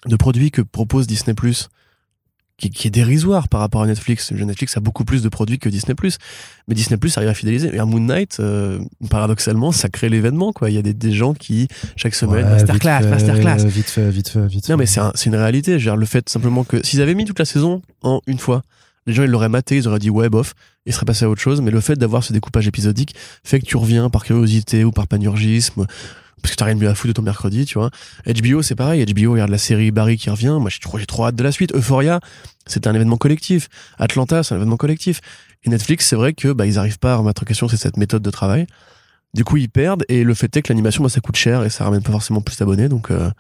[0.07, 1.35] de produits que propose Disney
[2.63, 4.31] qui, qui est dérisoire par rapport à Netflix.
[4.33, 5.95] Netflix a beaucoup plus de produits que Disney
[6.69, 7.75] mais Disney arrive à fidéliser.
[7.75, 8.79] Et à Moon Knight, euh,
[9.11, 10.53] paradoxalement, ça crée l'événement.
[10.53, 10.71] quoi.
[10.71, 13.67] Il y a des, des gens qui chaque semaine, Ouais, masterclass, vite fait, masterclass.
[13.67, 14.73] Vite fait, vite fait, vite fait.
[14.73, 15.77] Non mais c'est un- c'est une réalité.
[15.77, 18.63] Dire, le fait simplement que s'ils avaient mis toute la saison en une fois,
[19.07, 20.55] les gens ils l'auraient maté, ils auraient dit ouais bof,
[20.87, 21.61] ils seraient passés à autre chose.
[21.61, 25.09] Mais le fait d'avoir ce découpage épisodique fait que tu reviens par curiosité ou par
[25.09, 25.87] panurgisme.
[26.43, 27.91] Parce que t'as rien de mieux à foutre de ton mercredi, tu vois.
[28.27, 29.05] HBO, c'est pareil.
[29.07, 30.57] HBO, regarde la série Barry qui revient.
[30.61, 31.73] Moi, j'ai trop, j'ai trop hâte de la suite.
[31.75, 32.19] Euphoria,
[32.67, 33.69] c'est un événement collectif.
[33.99, 35.21] Atlanta, c'est un événement collectif.
[35.65, 38.23] Et Netflix, c'est vrai que, bah, ils arrivent pas à remettre en question cette méthode
[38.23, 38.67] de travail.
[39.35, 40.05] Du coup, ils perdent.
[40.09, 42.41] Et le fait est que l'animation, bah, ça coûte cher et ça ramène pas forcément
[42.41, 42.89] plus d'abonnés.
[42.89, 43.31] Donc, euh,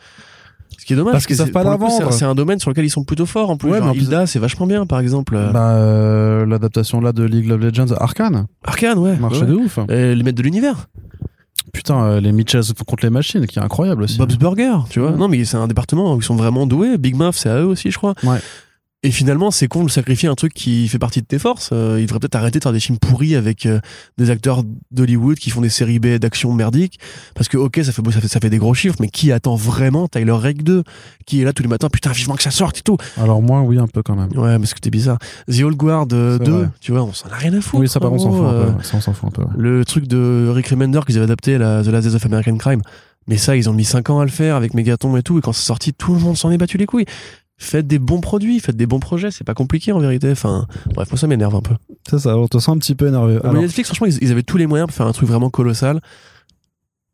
[0.79, 1.13] ce qui est dommage.
[1.13, 2.13] Parce qu'ils savent c'est- pas la c'est vendre.
[2.13, 3.51] C'est un domaine sur lequel ils sont plutôt forts.
[3.51, 5.37] En plus, Ouais, Genre, mais en plus- Hilda, c'est vachement bien, par exemple.
[5.53, 9.17] Bah, euh, l'adaptation là de League of Legends, Arcane, Arcane, ouais.
[9.17, 9.47] marché ouais.
[9.47, 9.79] de ouf.
[9.91, 10.87] Et les maîtres de l'univers.
[11.73, 14.19] Putain, euh, les Mitchells contre les machines, qui est incroyable aussi.
[14.19, 15.13] Bob's Burger, tu vois.
[15.13, 16.99] Non, mais c'est un département où ils sont vraiment doués.
[16.99, 18.15] Big Muff, c'est à eux aussi, je crois.
[18.23, 18.39] Ouais.
[19.05, 21.71] Et finalement, c'est con de sacrifier un truc qui fait partie de tes forces.
[21.73, 23.81] Euh, il devrait peut-être arrêter de faire des films pourris avec euh,
[24.17, 24.63] des acteurs
[24.93, 27.01] d'Hollywood qui font des séries B d'action merdiques.
[27.35, 29.57] Parce que, ok, ça fait, ça fait, ça fait des gros chiffres, mais qui attend
[29.57, 30.85] vraiment Tyler Rake 2
[31.27, 32.97] Qui est là tous les matins, putain, vivement que ça sorte et tout.
[33.17, 34.29] Alors moi, oui, un peu quand même.
[34.39, 35.19] Ouais, parce que t'es bizarre.
[35.51, 36.69] The Old Guard euh, C'est 2, vrai.
[36.81, 37.81] tu vois, on s'en a rien à foutre.
[37.81, 38.57] Oui, ça par contre, on s'en fout un peu.
[38.57, 39.43] euh, ouais, Ça, on s'en fout un peu.
[39.43, 39.49] ouais.
[39.59, 42.83] le truc de Rick Remender qu'ils avaient adapté, la, The Last Days of American Crime.
[43.29, 45.39] Mais ça, ils ont mis 5 ans à le faire avec Megaton et tout.
[45.39, 47.05] Et quand c'est sorti, tout le monde s'en est battu les couilles.
[47.63, 49.31] Faites des bons produits, faites des bons projets.
[49.31, 50.31] C'est pas compliqué en vérité.
[50.33, 51.75] Enfin, bref, moi ça m'énerve un peu.
[52.11, 53.35] C'est ça, on te sent un petit peu énervé.
[53.43, 55.49] Mais Alors, Netflix, franchement, ils, ils avaient tous les moyens pour faire un truc vraiment
[55.49, 56.01] colossal.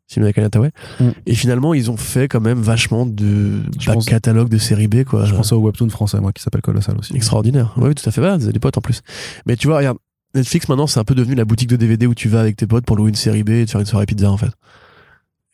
[0.07, 0.71] Simon Kanatawe.
[0.99, 1.09] Mm.
[1.27, 5.03] Et finalement, ils ont fait quand même vachement de back pense- catalogue de série B,
[5.03, 5.25] quoi.
[5.25, 7.15] je pensais au webtoon français, moi, qui s'appelle Colossal aussi.
[7.15, 7.73] Extraordinaire.
[7.77, 8.19] Oui, tout à fait.
[8.19, 9.01] Voilà, vous avez des potes en plus.
[9.45, 9.99] Mais tu vois, regarde,
[10.33, 12.65] Netflix maintenant, c'est un peu devenu la boutique de DVD où tu vas avec tes
[12.65, 14.51] potes pour louer une série B et te faire une soirée pizza, en fait.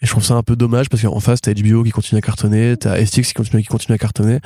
[0.01, 2.21] Et je trouve ça un peu dommage parce qu'en face, t'as HBO qui continue à
[2.21, 4.39] cartonner, t'as STX qui continue, qui continue à cartonner.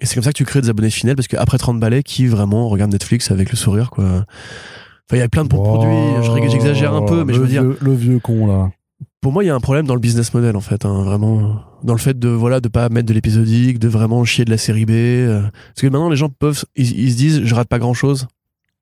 [0.00, 2.26] Et c'est comme ça que tu crées des abonnés fidèles parce qu'après 30 balais, qui
[2.26, 4.04] vraiment regarde Netflix avec le sourire, quoi.
[4.04, 4.24] Enfin,
[5.12, 6.24] il y a plein de bons produits.
[6.24, 8.70] Je rigole, J'exagère un peu, mais je veux dire, Le vieux con, là.
[9.20, 11.60] pour moi, il y a un problème dans le business model, en fait, hein, vraiment.
[11.82, 14.56] Dans le fait de, voilà, de pas mettre de l'épisodique, de vraiment chier de la
[14.58, 14.90] série B.
[14.92, 15.42] euh.
[15.42, 18.26] Parce que maintenant, les gens peuvent, ils, ils se disent, je rate pas grand chose.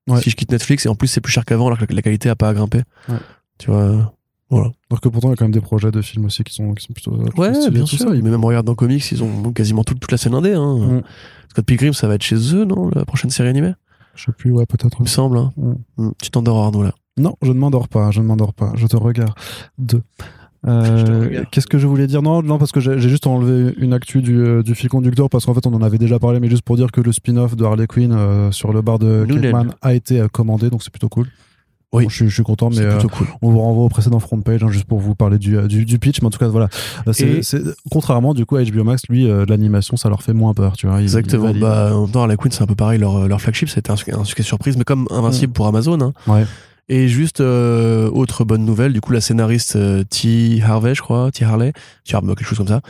[0.07, 0.21] Ouais.
[0.21, 2.29] Si je quitte Netflix, et en plus, c'est plus cher qu'avant, alors que la qualité
[2.29, 2.81] a pas grimpé.
[3.09, 3.15] Ouais.
[3.59, 4.13] Tu vois.
[4.53, 4.71] Voilà.
[4.89, 6.73] Alors que pourtant, il y a quand même des projets de films aussi qui sont,
[6.73, 7.11] qui sont plutôt.
[7.11, 7.99] plutôt Ouais, bien sûr.
[7.99, 8.09] ça.
[8.09, 10.77] Mais même regarde dans comics, ils ont quasiment toute, toute la scène indé, hein.
[10.77, 11.01] Mm.
[11.49, 12.89] Scott Pilgrim, ça va être chez eux, non?
[12.93, 13.73] La prochaine série animée?
[14.15, 14.97] Je sais plus, ouais, peut-être.
[14.99, 15.51] Il me semble, hein.
[15.57, 15.73] Mm.
[15.97, 16.11] Mm.
[16.21, 16.93] Tu t'endors, Arnaud, là.
[17.17, 19.33] Non, je ne m'endors pas, je ne m'endors pas, je te regarde.
[19.77, 20.01] Deux.
[20.65, 21.43] Euh.
[21.51, 22.21] Qu'est-ce que je voulais dire?
[22.21, 25.45] Non, non, parce que j'ai juste enlevé une actu du, euh, du fil conducteur parce
[25.45, 27.65] qu'en fait on en avait déjà parlé, mais juste pour dire que le spin-off de
[27.65, 29.73] Harley Quinn euh, sur le bar de l'aime.
[29.81, 31.27] a été euh, commandé, donc c'est plutôt cool.
[31.93, 32.03] Oui.
[32.05, 33.27] Bon, je, suis- je suis content, mais euh, cool.
[33.41, 35.85] on vous renvoie au précédent front page hein, juste pour vous parler du, euh, du,
[35.85, 36.67] du pitch, mais en tout cas voilà.
[37.07, 37.59] Euh, c'est-
[37.91, 40.87] contrairement du coup à HBO Max, lui, euh, l'animation ça leur fait moins peur, tu
[40.87, 40.99] vois.
[40.99, 41.49] il- Exactement.
[41.49, 42.99] il bah, temps, la Queen, c'est un peu pareil.
[42.99, 45.99] Leur, leur flagship, c'était un, succès- un succès surprise, mais comme Invincible pour Amazon.
[46.01, 46.13] Hein.
[46.27, 46.45] Ouais.
[46.89, 50.61] Et juste, euh, autre bonne nouvelle, du coup, la scénariste euh, T.
[50.61, 51.45] Harvey, je crois, T.
[51.45, 51.71] Harley,
[52.03, 52.13] T.
[52.15, 52.81] Harvey, quelque chose comme ça,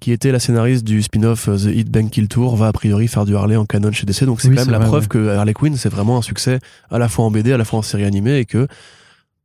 [0.00, 3.08] qui était la scénariste du spin-off euh, The Hit Bank Kill Tour, va a priori
[3.08, 4.24] faire du Harley en canon chez DC.
[4.24, 5.08] Donc c'est Oui, quand même la vrai, preuve ouais.
[5.08, 6.58] que Harley Quinn, c'est vraiment un succès
[6.90, 8.66] à la fois en BD, à la fois en série animée, et que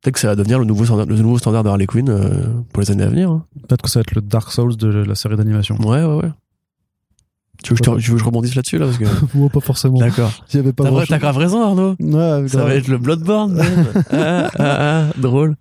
[0.02, 2.30] peut-être que ça va devenir le nouveau standard, le nouveau standard de Harley Quinn euh,
[2.74, 3.30] pour les années à venir.
[3.32, 3.46] hein.
[3.68, 5.76] Peut-être que ça va être le Dark Souls de la série d'animation.
[5.82, 6.32] Ouais, ouais, ouais.
[7.64, 9.48] Tu veux, que je rebondisse là-dessus, là parce que...
[9.54, 10.00] Pas forcément.
[10.00, 10.32] D'accord.
[10.50, 11.96] T'as grave raison, Arnaud.
[12.00, 12.68] Ouais, Ça grave.
[12.70, 13.62] va être le Bloodborne.
[14.12, 15.56] ah, ah, ah, drôle.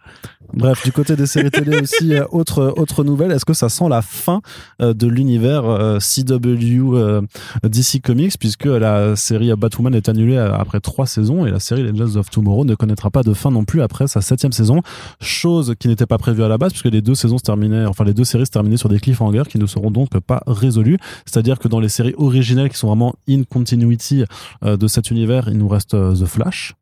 [0.52, 3.89] Bref, du côté des séries télé aussi, euh, autre, autre nouvelle, est-ce que ça sent
[3.89, 4.40] la fin
[4.82, 7.27] euh, de l'univers euh, CW
[7.62, 12.16] DC Comics, puisque la série Batwoman est annulée après trois saisons et la série Legends
[12.16, 14.82] of Tomorrow ne connaîtra pas de fin non plus après sa septième saison,
[15.20, 18.05] chose qui n'était pas prévue à la base, puisque les deux saisons se terminaient, enfin
[18.05, 20.98] les deux séries se terminaient sur des cliffhangers qui ne seront donc pas résolus.
[21.27, 24.24] C'est-à-dire que dans les séries originales qui sont vraiment in continuity
[24.62, 26.74] de cet univers, il nous reste The Flash.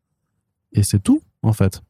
[0.73, 1.83] Et c'est tout, en fait.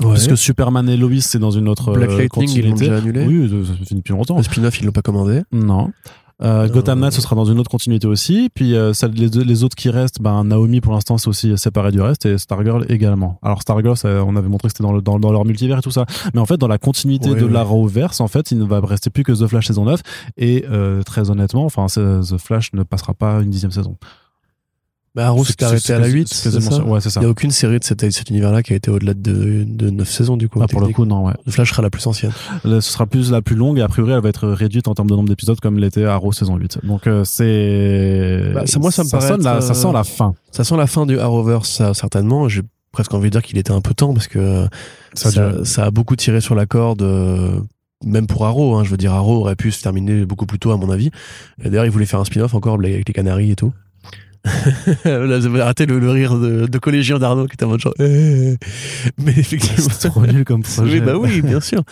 [0.00, 2.88] Parce que Superman et Lois, c'est dans une autre Black euh, Lightning, ils l'ont continuité.
[2.90, 3.26] déjà annulé.
[3.26, 4.36] Oui, ça finit depuis longtemps.
[4.36, 5.42] Le spin-off, ils l'ont pas commandé.
[5.52, 5.90] Non.
[6.42, 7.02] Euh, Gotham Euh.
[7.02, 8.50] Knight, ce sera dans une autre continuité aussi.
[8.52, 11.92] Puis euh, les, deux- les autres qui restent, ben Naomi pour l'instant c'est aussi séparé
[11.92, 13.38] du reste et Stargirl également.
[13.40, 15.80] Alors Stargirl, ça, on avait montré que c'était dans, le- dans, dans leur multivers et
[15.80, 17.52] tout ça, mais en fait dans la continuité Ouais, de ouais.
[17.52, 20.00] l'Arrowverse, en fait il ne va rester plus que The Flash saison 9
[20.36, 23.96] et euh, très honnêtement, enfin The Flash ne passera pas une dixième saison.
[25.14, 26.28] Bah, Arrow s'est arrêté à la c'est- 8.
[26.28, 26.84] c'est c'est quasiment ça ça.
[26.84, 27.20] Ouais, c'est ça.
[27.20, 29.90] Il n'y a aucune série de cet, cet univers-là qui a été au-delà de, de
[29.90, 30.58] 9 saisons, du coup.
[30.60, 31.34] Ah, pour le coup, non, ouais.
[31.48, 32.32] Flash sera la plus ancienne.
[32.64, 34.94] Là, ce sera plus la plus longue et a priori elle va être réduite en
[34.94, 36.78] termes de nombre d'épisodes comme l'était Arrow saison 8.
[36.82, 39.92] Donc euh, c'est Bah, ça- moi, ça me paraît sonne la- être, ça sent euh,
[39.92, 40.34] la fin.
[40.50, 42.48] Ça sent la fin du Arrowverse, ça, certainement.
[42.48, 44.66] J'ai presque envie de dire qu'il était un peu temps parce que
[45.14, 47.60] Ça ça, ça a beaucoup tiré sur la corde, euh,
[48.04, 48.74] même pour Arrow.
[48.76, 51.10] Hein, je veux dire, Arrow aurait pu se terminer beaucoup plus tôt, à mon avis.
[51.62, 53.72] Et D'ailleurs, il voulait faire un spin-off encore avec les Canaries et tout.
[55.04, 57.80] Là, vous avez raté le, le rire de, de collégien d'Arnaud qui était en mode
[57.80, 57.94] genre.
[57.98, 59.88] Mais effectivement.
[59.98, 60.98] C'est trop nul comme projet.
[60.98, 61.82] Oui, bah oui, bien sûr.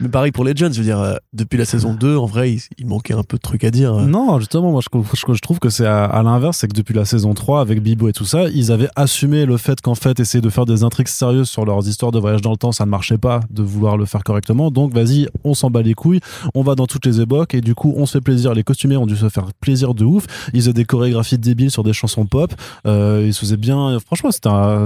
[0.00, 2.60] Mais pareil pour Legends, je veux dire, euh, depuis la saison 2, en vrai, il,
[2.78, 3.94] il manquait un peu de trucs à dire.
[3.94, 4.06] euh.
[4.06, 6.94] Non, justement, moi je, je- je trouve que c'est à, à l'inverse, c'est que depuis
[6.94, 10.18] la saison 3 avec Bibo et tout ça, ils avaient assumé le fait qu'en fait
[10.20, 12.84] essayer de faire des intrigues sérieuses sur leurs histoires de voyage dans le temps, ça
[12.86, 14.70] ne marchait pas de vouloir le faire correctement.
[14.70, 16.20] Donc vas-y, on s'en bat les couilles,
[16.54, 18.54] on va dans toutes les époques et du coup on se fait plaisir.
[18.54, 20.24] Les costumiers ont dû se faire plaisir de ouf.
[20.54, 22.52] Ils faisaient des chorégraphies débiles sur des chansons pop.
[22.86, 23.98] Euh, ils se faisaient bien.
[24.06, 24.30] Franchement,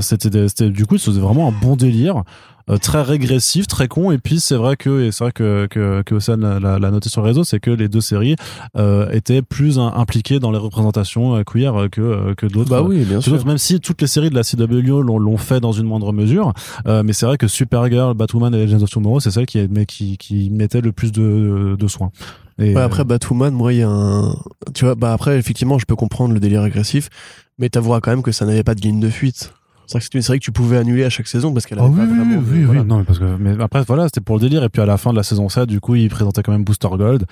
[0.01, 2.23] c'était du coup ils se faisaient vraiment un bon délire.
[2.71, 6.03] euh, très régressif, très con, et puis c'est vrai que, et c'est vrai que, que,
[6.03, 6.15] que
[6.79, 8.37] l'a noté sur le réseau, c'est que les deux séries
[8.77, 12.71] euh, étaient plus im- impliquées dans les représentations queer que, que d'autres.
[12.71, 13.45] Bah oui, bien sûr.
[13.47, 16.53] même si toutes les séries de la CW l'ont l'ont fait dans une moindre mesure,
[16.87, 19.85] euh, mais c'est vrai que Supergirl, Batwoman et Legends of Tomorrow, c'est celles qui, mais
[19.85, 22.13] qui, qui mettaient le plus de, de soins.
[22.63, 24.35] Et, Ouais, après Batwoman, moi, il y a un.
[24.75, 27.09] Tu vois, bah après, effectivement, je peux comprendre le délire agressif,
[27.59, 29.53] mais t'avoueras quand même que ça n'avait pas de ligne de fuite.
[29.87, 31.79] C'est vrai que c'est une série que tu pouvais annuler à chaque saison parce qu'elle
[31.81, 32.37] Ah avait oui, pas oui, vraiment.
[32.39, 32.85] oui, oui, voilà.
[32.85, 34.63] non, mais parce que, mais après, voilà, c'était pour le délire.
[34.65, 36.65] Et puis à la fin de la saison 7, du coup, ils présentaient quand même
[36.65, 37.25] Booster Gold.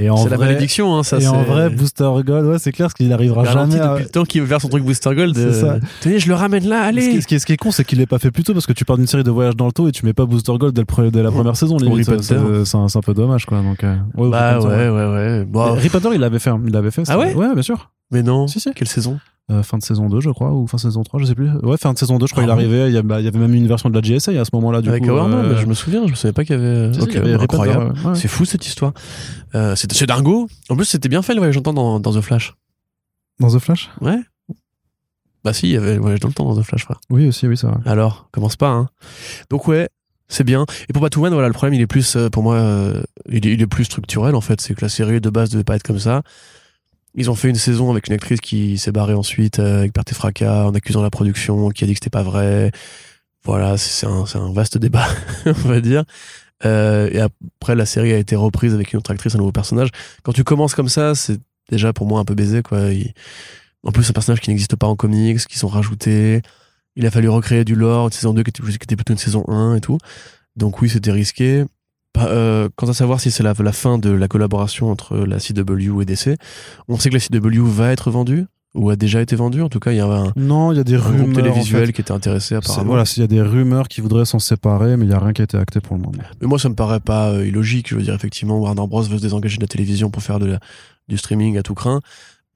[0.00, 1.18] Et en C'est la malédiction, hein, ça.
[1.18, 3.90] et en vrai, Booster Gold, ouais, c'est clair, parce qu'il arrivera jamais à...
[3.90, 5.36] depuis le temps qu'il veut faire son truc Booster Gold.
[5.36, 5.78] C'est euh, ça.
[6.00, 7.70] Tenez, je le ramène là, Ce allez qui, ce qui est, ce qui est con,
[7.70, 9.56] c'est qu'il l'ait pas fait plus tôt parce que tu pars d'une série de voyages
[9.56, 11.76] dans le taux et tu mets pas Booster Gold dès, le dès la première saison.
[11.76, 12.08] Ou limite.
[12.08, 13.60] Rip C'est un, peu dommage, quoi.
[13.60, 15.44] Donc, euh, ouais, ou Bah ouais, ouais, ouais.
[15.44, 16.50] Bon, Mais Rip Hunter, il l'avait fait.
[16.66, 17.02] Il l'avait fait.
[17.08, 17.90] Ah ouais Ouais, bien sûr.
[18.10, 18.46] mais non.
[18.46, 18.72] Si, si.
[18.74, 19.18] Quelle saison?
[19.50, 21.50] Euh, fin de saison 2, je crois, ou fin de saison 3, je sais plus.
[21.64, 22.88] Ouais, fin de saison 2, je crois Ah arrivait.
[22.88, 24.50] Il y, a- bah, il y avait même une version de la GSA à ce
[24.52, 25.10] moment-là, du Avec coup.
[25.10, 26.92] Euh, je me souviens, je me souvenais pas qu'il y avait.
[26.92, 27.92] si, si, Ok, il y avait incroyable.
[28.04, 28.14] ouais.
[28.14, 28.92] C'est fou cette histoire.
[29.56, 30.48] Euh, c'est c'est dingo.
[30.68, 32.54] En plus, c'était bien fait le voyage dans le temps dans, dans The Flash.
[33.40, 33.90] Dans The Flash?
[34.00, 34.20] Ouais.
[35.42, 37.00] Bah si, il y avait le voyage dans le temps dans The Flash, frère.
[37.10, 37.80] Oui, aussi, oui, ça va.
[37.90, 38.88] Alors, commence pas, hein.
[39.48, 39.88] Donc ouais,
[40.28, 40.66] c'est bien.
[40.88, 43.54] Et pour Batwoman, voilà, le problème, il est plus, euh, pour moi, euh, il, est,
[43.54, 44.60] il est plus structurel, en fait.
[44.60, 46.22] C'est que la série de base devait pas être comme ça.
[47.14, 50.12] Ils ont fait une saison avec une actrice qui s'est barrée ensuite euh, avec perte
[50.12, 52.70] et fracas en accusant la production, qui a dit que c'était pas vrai.
[53.44, 55.06] Voilà, c'est un, un vaste débat,
[55.46, 56.04] on va dire.
[56.64, 59.88] Euh, et après, la série a été reprise avec une autre actrice, un nouveau personnage.
[60.22, 62.80] Quand tu commences comme ça, c'est déjà pour moi un peu baisé, quoi.
[63.82, 66.42] En plus, un personnage qui n'existe pas en comics, qui sont rajoutés.
[66.96, 69.18] Il a fallu recréer du lore, une saison 2 qui était, qui était plutôt une
[69.18, 69.98] saison 1 et tout.
[70.56, 71.64] Donc oui, c'était risqué.
[72.18, 76.02] Euh, quant à savoir si c'est la, la fin de la collaboration entre la CW
[76.02, 76.36] et DC,
[76.88, 79.62] on sait que la CW va être vendue, ou a déjà été vendue.
[79.62, 81.28] En tout cas, il y a un, Non, il y a des rumeurs.
[81.28, 81.92] en télévisuel fait.
[81.92, 82.84] qui était intéressé apparemment.
[82.88, 85.32] Voilà, il y a des rumeurs qui voudraient s'en séparer, mais il y a rien
[85.32, 86.12] qui a été acté pour le moment.
[86.40, 87.88] Mais moi, ça me paraît pas euh, illogique.
[87.88, 90.46] Je veux dire, effectivement, Warner Bros veut se désengager de la télévision pour faire de
[90.46, 90.60] la-
[91.08, 92.00] du streaming à tout craint.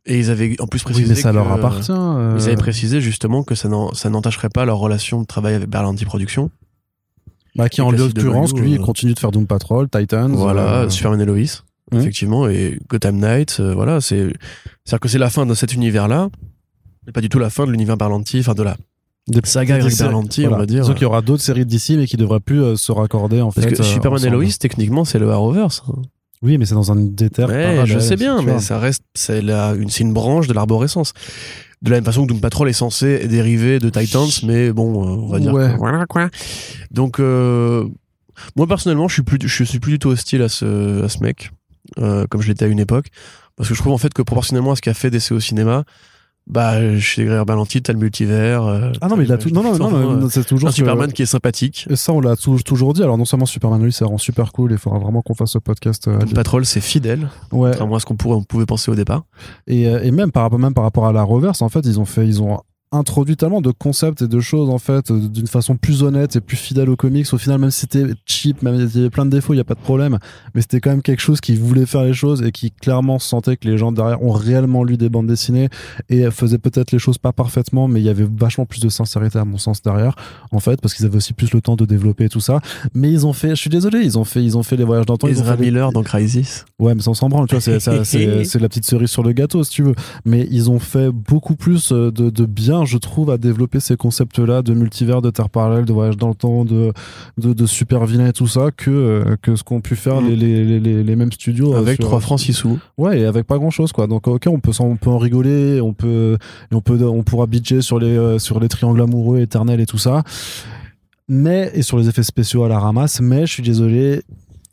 [0.07, 1.91] Et ils avaient en plus Oui, précisé mais ça que- leur appartient.
[1.91, 3.69] euh, Ils avaient précisé justement que ça
[4.11, 6.51] n'entacherait pas leur relation de travail avec Berlanti Productions.
[7.57, 10.33] Bah, qui en l'occurrence, lui, il euh, continue de faire Doom Patrol, Titans.
[10.33, 11.39] Voilà, Superman et Lois,
[11.93, 14.29] effectivement, et Gotham Knight, euh, voilà, c'est
[14.85, 16.29] c'est-à-dire que c'est la fin de cet univers-là,
[17.07, 18.77] mais pas du tout la fin de l'univers Berlanti, enfin de la
[19.27, 20.57] des saga des avec Berlanti, voilà.
[20.57, 20.81] on va dire.
[20.83, 23.51] Disons qu'il y aura d'autres séries d'ici, mais qui devraient plus euh, se raccorder en
[23.53, 23.73] Parce fait.
[23.73, 24.43] que euh, Superman et ensemble.
[24.45, 25.83] Lois, techniquement, c'est le Arrowverse.
[25.89, 26.03] hein.
[26.43, 27.45] Oui, mais c'est dans un déter.
[27.45, 31.15] Ouais, je sais bien, mais ça reste, c'est la- une, c'est une branche de l'arborescence.
[31.83, 35.17] De la même façon que Doom Patrol est censé dériver de Titans, mais bon, euh,
[35.23, 35.73] on va dire Ouais.
[35.73, 36.31] que voilà quoi.
[36.91, 37.87] Donc, euh,
[38.57, 41.19] moi personnellement, je suis plus, je suis plus du tout hostile à ce, à ce
[41.19, 41.51] mec,
[41.99, 43.09] euh, comme je l'étais à une époque,
[43.57, 45.85] parce que je trouve en fait que proportionnellement à ce qu'a fait DC au cinéma,
[46.47, 48.65] bah chez Grégoire Berlanti, t'as le multivers.
[48.65, 49.49] euh, Ah non, mais il a tout.
[49.51, 51.87] Non, non, non, non, c'est toujours un que- Superman qui est sympathique.
[51.89, 53.03] Et ça, on l'a tou- toujours dit.
[53.03, 54.73] Alors, non seulement Superman, lui, ça rend super cool.
[54.73, 56.07] Il faudra vraiment qu'on fasse ce podcast.
[56.09, 57.71] euh, Doom Patrol, c'est fidèle, ouais.
[57.71, 59.25] à ce qu'on pourrait, on pouvait penser au départ.
[59.67, 61.99] Et, euh, et même par rapport même par rapport à la reverse, en fait, ils
[61.99, 62.61] ont fait, ils ont
[62.95, 66.41] introduit tellement de concepts et de choses en fait euh, d'une façon plus honnête et
[66.41, 67.27] plus fidèle aux comics.
[67.33, 69.61] Au final, même si c'était cheap, même s'il y avait plein de défauts, il y
[69.61, 70.19] a pas de problème,
[70.55, 73.57] mais c'était quand même quelque chose qui voulait faire les choses et qui clairement sentait
[73.57, 75.69] que les gens derrière ont réellement lu des bandes dessinées
[76.09, 79.39] et faisaient peut-être les choses pas parfaitement, mais il y avait vachement plus de sincérité
[79.39, 80.15] à mon sens derrière
[80.53, 82.61] en fait parce qu'ils avaient aussi plus le temps de développer tout ça.
[82.95, 85.07] Mais ils ont fait, je suis désolé, ils ont fait, ils ont fait les voyages
[85.07, 85.29] dans le temps.
[85.29, 86.65] Ezra les- Miller dans Crisis.
[86.79, 87.61] Ouais, mais on s'en branle, tu vois,
[88.05, 89.95] c'est, la petite cerise sur le gâteau, si tu veux.
[90.25, 93.97] Mais ils ont fait beaucoup plus euh, de, de bien, je trouve, à développer ces
[93.97, 96.93] concepts-là de multivers, de terre parallèle, de voyage dans le temps, de,
[97.39, 100.29] de, de super vilains et tout ça, que, euh, que ce qu'ont pu faire Mm.
[100.29, 101.75] les, les, les, mêmes studios.
[101.75, 102.79] euh, Avec sur- 3 francs 6 sous.
[102.99, 104.07] Ouais, et avec pas grand-chose, quoi.
[104.07, 106.37] Donc, ok, on peut, on peut en rigoler, on peut,
[106.71, 109.87] et on peut, on pourra bitcher sur les, euh, sur les triangles amoureux éternels et
[109.87, 110.23] tout ça.
[111.29, 114.23] Mais, et sur les effets spéciaux à la ramasse, mais je suis désolé,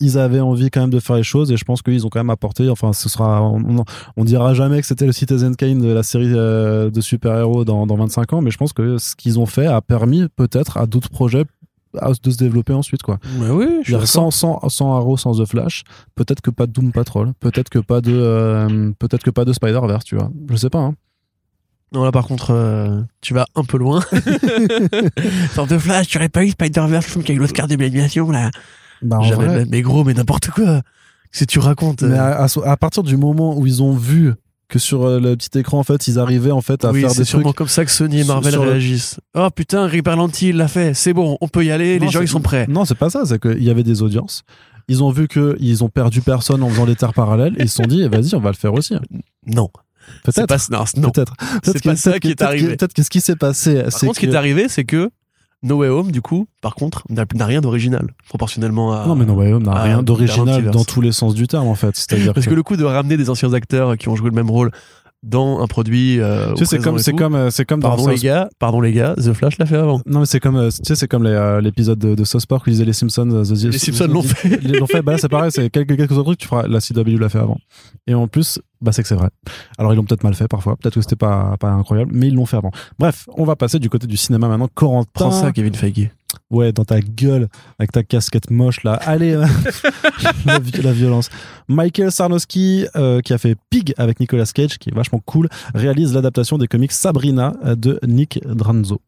[0.02, 2.20] ils avaient envie quand même de faire les choses et je pense qu'ils ont quand
[2.20, 3.86] même apporté, enfin, ce sera, on,
[4.18, 7.88] on, dira jamais que c'était le Citizen Kane de la série euh, de super-héros dans,
[7.88, 10.88] dans 25 ans, mais je pense que ce qu'ils ont fait a permis peut-être à
[10.88, 11.46] d'autres projets
[11.94, 13.20] de se développer ensuite, quoi.
[13.40, 15.84] Mais oui, je sans, sans, sans Arrow, sans The Flash,
[16.16, 19.54] peut-être que pas de Doom Patrol, peut-être que pas de, euh, peut-être que pas de
[19.54, 20.32] Spider-Verse, tu vois.
[20.50, 20.96] Je sais pas, hein.
[21.94, 24.00] Non, là par contre, euh, tu vas un peu loin.
[25.54, 27.76] Sort de Flash, tu aurais pas eu Spider-Verse, le film qui a eu l'Oscar de
[27.76, 28.50] l'animation, là.
[29.02, 29.66] Bah, en Jamais vrai.
[29.70, 30.82] Mais gros, mais n'importe quoi.
[31.34, 34.34] Que tu racontes Mais euh, à, à- à partir du moment où ils ont vu
[34.68, 37.12] que sur euh, le petit écran, en fait, ils arrivaient, en fait, à oui, faire
[37.12, 37.58] c'est des sûrement trucs.
[37.58, 39.20] comme ça que Sony et Marvel sur le- réagissent.
[39.36, 40.94] Oh putain, Rick Berlanti, il l'a fait.
[40.94, 42.00] C'est bon, on peut y aller.
[42.00, 42.66] Non, les gens, c'est- ils sont prêts.
[42.70, 44.44] Non, c'est pas ça, c'est qu'il y avait des audiences.
[44.88, 47.76] Ils ont vu qu'ils ont perdu personne en faisant les terres parallèles et ils se
[47.78, 48.96] sont dit, eh, vas-y, on va le faire aussi.
[49.48, 49.70] Non,
[50.26, 50.48] c'est Peut-être.
[50.48, 51.12] pas non, non.
[51.12, 51.34] Peut-être.
[51.40, 52.76] C'est Peut-être pas que- ça peut-être qui que- est peut-être que- arrivé.
[52.76, 54.84] Peut-être que ce qui s'est passé, Par c'est contre, ce qui que- est arrivé, c'est
[54.84, 55.10] que
[55.64, 59.06] No Way Home, du coup, par contre, n'a rien d'original, proportionnellement à.
[59.06, 61.76] Non, mais No Way Home n'a rien d'original dans tous les sens du terme, en
[61.76, 61.96] fait.
[61.96, 64.50] C'est-à-dire Parce que le coup de ramener des anciens acteurs qui ont joué le même
[64.50, 64.72] rôle
[65.24, 66.20] dans un produit.
[66.20, 68.50] euh, Tu sais, c'est comme, et c'est comme, euh, c'est comme dans Pardon les gars,
[68.60, 70.02] pardon les gars, The Flash l'a fait avant.
[70.06, 72.66] Non, mais c'est comme, euh, tu sais, c'est comme euh, l'épisode de, de South Park
[72.66, 73.30] où disaient les Simpsons.
[73.32, 74.60] euh, The- Les Simpsons l'ont fait.
[74.64, 76.80] Ils l'ont fait, bah là, c'est pareil, c'est quelques, quelques autres trucs, tu feras, la
[76.80, 77.58] CW l'a fait avant.
[78.08, 79.30] Et en plus, bah, c'est que c'est vrai.
[79.78, 82.34] Alors, ils l'ont peut-être mal fait parfois, peut-être que c'était pas, pas incroyable, mais ils
[82.34, 82.72] l'ont fait avant.
[82.98, 84.70] Bref, on va passer du côté du cinéma maintenant.
[84.74, 85.10] Corentin.
[85.14, 86.10] Prends ça, Kevin Feige.
[86.52, 87.48] Ouais, dans ta gueule,
[87.80, 88.94] avec ta casquette moche là.
[88.94, 89.46] Allez, euh,
[90.46, 91.30] la, vi- la violence.
[91.68, 96.14] Michael Sarnowski, euh, qui a fait Pig avec Nicolas Cage, qui est vachement cool, réalise
[96.14, 99.02] l'adaptation des comics Sabrina euh, de Nick Dranzo.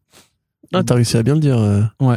[0.72, 1.58] Ah, t'as réussi à bien le dire.
[2.00, 2.16] Ouais.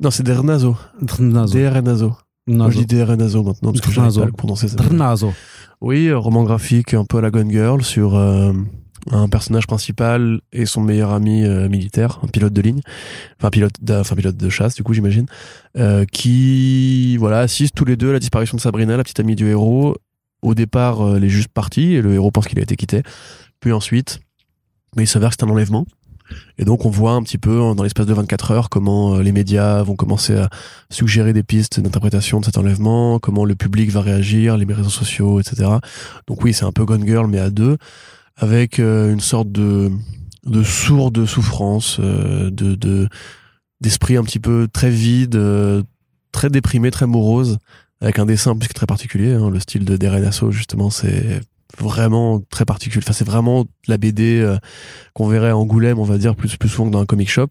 [0.00, 0.76] Non, c'est Dernazo.
[1.00, 1.56] Drnazo.
[1.58, 2.12] DRNazo.
[2.46, 2.70] Moi, Nazo.
[2.80, 4.20] je dis DRNazo maintenant parce que je Drnazo.
[4.20, 4.68] pas à le prononcer.
[4.68, 4.76] ça.
[4.76, 5.32] Drnazo.
[5.80, 8.52] Oui, roman graphique un peu à la Gone Girl sur euh,
[9.10, 12.80] un personnage principal et son meilleur ami euh, militaire, un pilote de ligne,
[13.38, 15.26] enfin pilote, d'a- enfin pilote de chasse du coup j'imagine,
[15.76, 19.36] euh, qui voilà assistent tous les deux à la disparition de Sabrina, la petite amie
[19.36, 19.96] du héros.
[20.42, 23.02] Au départ, euh, elle est juste partie et le héros pense qu'il a été quitté.
[23.60, 24.20] Puis ensuite,
[24.96, 25.86] mais il s'avère que c'est un enlèvement.
[26.56, 29.22] Et donc on voit un petit peu euh, dans l'espace de 24 heures comment euh,
[29.22, 30.48] les médias vont commencer à
[30.90, 35.40] suggérer des pistes d'interprétation de cet enlèvement, comment le public va réagir, les réseaux sociaux,
[35.40, 35.68] etc.
[36.26, 37.76] Donc oui, c'est un peu Gone Girl mais à deux,
[38.36, 39.90] avec euh, une sorte de
[40.44, 43.08] de sourde souffrance, euh, de de
[43.80, 45.82] d'esprit un petit peu très vide, euh,
[46.32, 47.58] très déprimé, très morose,
[48.00, 49.32] avec un dessin plus très particulier.
[49.32, 49.50] hein.
[49.50, 51.40] le style de Darren justement, c'est
[51.78, 53.02] vraiment très particulier.
[53.04, 54.46] Enfin, c'est vraiment la BD
[55.12, 57.48] qu'on verrait à Angoulême, on va dire, plus, plus souvent que dans un comic shop.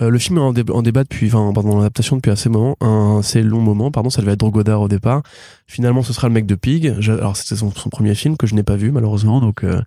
[0.00, 2.48] Euh, le film est en, dé- en débat depuis, enfin, pardon, en adaptation depuis assez
[2.80, 5.22] un assez long moment, pardon, ça devait être Godard au départ.
[5.66, 6.94] Finalement, ce sera le mec de Pig.
[7.06, 9.82] Alors, c'était son, premier film que je n'ai pas vu, malheureusement, donc, euh,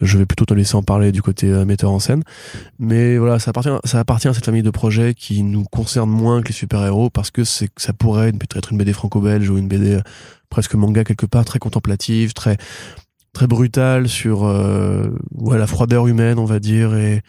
[0.00, 2.22] je vais plutôt te laisser en parler du côté euh, metteur en scène.
[2.78, 6.40] Mais voilà, ça appartient, ça appartient à cette famille de projets qui nous concerne moins
[6.40, 10.00] que les super-héros parce que ça pourrait peut-être une BD franco-belge ou une BD euh,
[10.50, 12.58] presque manga quelque part, très contemplative, très,
[13.32, 17.22] très brutale sur, ouais, la froideur humaine, on va dire, et,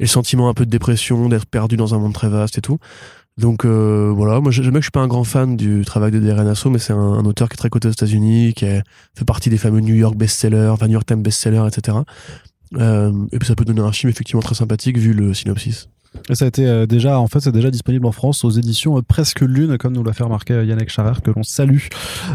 [0.00, 2.62] et le sentiment un peu de dépression, d'être perdu dans un monde très vaste et
[2.62, 2.78] tout.
[3.36, 6.18] Donc euh, voilà, moi j'aime que je suis pas un grand fan du travail de
[6.18, 9.50] Darren Asso, mais c'est un, auteur qui est très coté aux États-Unis, qui fait partie
[9.50, 11.98] des fameux New York best-sellers, enfin New York Times best-sellers, etc.
[12.76, 15.88] Euh, et puis ça peut donner un film effectivement très sympathique vu le synopsis.
[16.28, 18.98] Et ça a été euh, déjà, en fait, c'est déjà disponible en France aux éditions
[18.98, 21.86] euh, Presque Lune, comme nous l'a fait remarquer euh, Yannick Charer, que l'on salue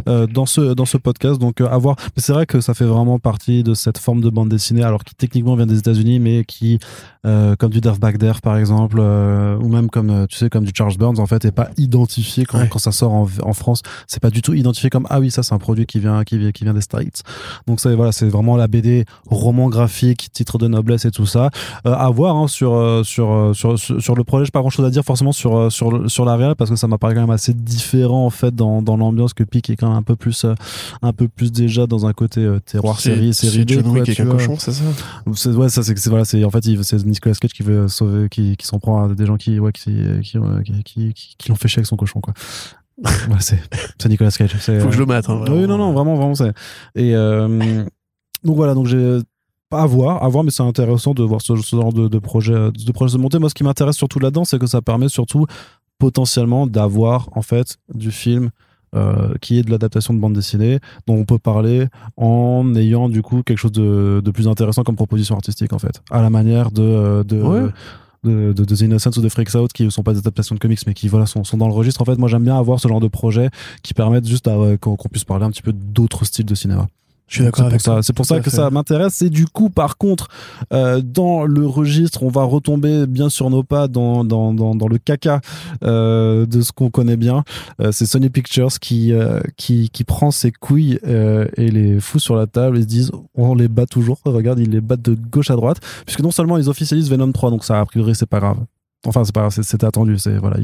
[0.06, 1.40] dans ce dans ce podcast.
[1.40, 1.96] Donc à voir.
[2.16, 5.04] Mais c'est vrai que ça fait vraiment partie de cette forme de bande dessinée, alors
[5.04, 6.80] qui techniquement vient des États-Unis, mais qui,
[7.26, 10.72] euh, comme du Dave Bagder par exemple, euh, ou même comme tu sais comme du
[10.76, 12.70] Charles Burns, en fait, est pas identifié quand, Ouais.
[12.70, 13.82] quand ça sort en, en France.
[14.08, 16.38] C'est pas du tout identifié comme ah oui ça c'est un produit qui vient qui
[16.38, 17.24] vient qui vient des States.
[17.68, 21.50] Donc ça voilà, c'est vraiment la BD roman graphique, titre de noblesse et tout ça.
[21.86, 24.70] Euh, à voir hein, sur sur sur sur, sur, sur le projet, j'ai pas grand
[24.70, 27.22] chose à dire forcément sur, euh, sur, sur la réal parce que ça m'apparaît quand
[27.22, 30.16] même assez différent en fait dans, dans l'ambiance que Peak est quand même un peu
[30.16, 30.54] plus, euh,
[31.02, 34.34] un peu plus déjà dans un côté euh, terroir série, série c'est John Wick vois.
[34.34, 34.84] cochon, c'est ça
[35.34, 37.88] C'est- ouais, ça c'est que c'est voilà, c'est en fait c'est Nicolas Cage qui veut
[37.88, 40.40] sauver, qui, qui s'en prend à des gens qui ouais qui qui,
[40.84, 42.34] qui, qui, l'ont fait chier avec son cochon quoi.
[43.04, 43.60] ouais, c'est
[44.08, 44.56] Nicolas Cage.
[44.56, 45.30] Faut que je le mette.
[45.30, 45.58] Hein, vraiment.
[45.58, 46.54] oui, non, non, vraiment, vraiment, c'est.
[46.96, 47.84] Et euh,
[48.44, 49.20] donc voilà, donc j'ai
[49.76, 52.54] à voir, à voir, mais c'est intéressant de voir ce, ce genre de, de projet,
[52.72, 53.40] de projet se monter.
[53.40, 55.46] Moi, ce qui m'intéresse surtout là-dedans, c'est que ça permet surtout
[56.00, 58.50] potentiellement d'avoir en fait du film.
[58.96, 63.22] euh, qui est de l'adaptation de bande dessinée dont on peut parler en ayant du
[63.24, 66.72] coup quelque chose de, de plus intéressant comme proposition artistique en fait à la manière
[66.72, 67.62] de euh, de, Ouais.
[68.24, 70.56] de, de, de The Innocents ou de Freaks Out qui ne sont pas des adaptations
[70.56, 72.58] de comics mais qui voilà sont, sont dans le registre en fait moi j'aime bien
[72.58, 73.50] avoir ce genre de projet
[73.84, 76.88] qui permettent juste euh, qu'on qu'on puisse parler un petit peu d'autres styles de cinéma
[77.28, 78.56] Je suis d'accord c'est avec pour ça, c'est pour ça que fait.
[78.56, 79.22] ça m'intéresse.
[79.22, 80.28] Et du coup, par contre,
[80.74, 84.88] euh, dans le registre, on va retomber bien sur nos pas dans, dans, dans, dans
[84.88, 85.42] le caca
[85.84, 87.44] euh, de ce qu'on connaît bien.
[87.82, 92.22] Euh, c'est Sony Pictures qui, euh, qui, qui prend ses couilles euh, et les fout
[92.22, 94.20] sur la table et se disent on les bat toujours.
[94.26, 95.78] Regarde, ils les battent de gauche à droite.
[96.06, 98.58] Puisque non seulement ils officialisent Venom 3, donc ça, a priori, c'est pas grave.
[99.06, 100.18] Enfin, c'est pas c'est- attendu.
[100.18, 100.58] C'est voilà,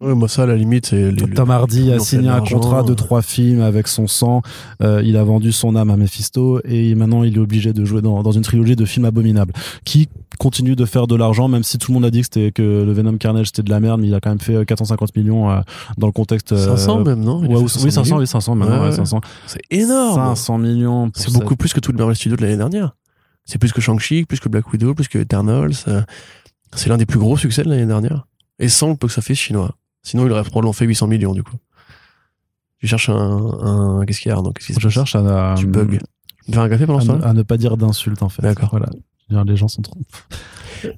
[0.00, 1.12] Ouais, moi, ça, à la limite, c'est.
[1.34, 2.94] Tom Hardy a signé un contrat de euh.
[2.94, 4.42] trois films avec son sang.
[4.82, 8.00] Euh, il a vendu son âme à Mephisto et maintenant il est obligé de jouer
[8.00, 9.52] dans, dans une trilogie de films abominables
[9.84, 12.52] qui continue de faire de l'argent, même si tout le monde a dit que c'était
[12.52, 14.64] que le Venom Carnage c'était de la merde, mais il a quand même fait euh,
[14.64, 15.58] 450 millions euh,
[15.96, 16.52] dans le contexte.
[16.52, 17.40] euh, 500 même, non?
[17.40, 18.18] Ouais, oui, 500, millions.
[18.18, 18.92] oui, 500, maintenant, Ouais, ouais, ouais.
[18.96, 19.20] 500.
[19.48, 21.10] C'est énorme 500 millions.
[21.14, 22.94] C'est beaucoup plus que tout le Marvel Studios de l'année dernière.
[23.44, 25.72] C'est plus que Shang-Chi, plus que Black Widow, plus que Eternals.
[26.74, 28.26] Euh, C'est l'un des plus gros succès de l'année dernière.
[28.58, 29.76] Et sans le box-office chinois.
[30.02, 31.56] Sinon, il aurait probablement fait 800 millions, du coup.
[32.80, 33.14] Je cherche un...
[33.14, 34.04] un...
[34.06, 35.98] Qu'est-ce qu'il y a, Arnaud Qu'est-ce Je cherche à, Tu bugs.
[36.44, 38.28] Tu me fais un café pendant ce ne, temps à ne pas dire d'insultes en
[38.28, 38.42] fait.
[38.42, 38.70] D'accord.
[38.70, 38.88] Voilà.
[39.44, 39.98] Les gens sont trop.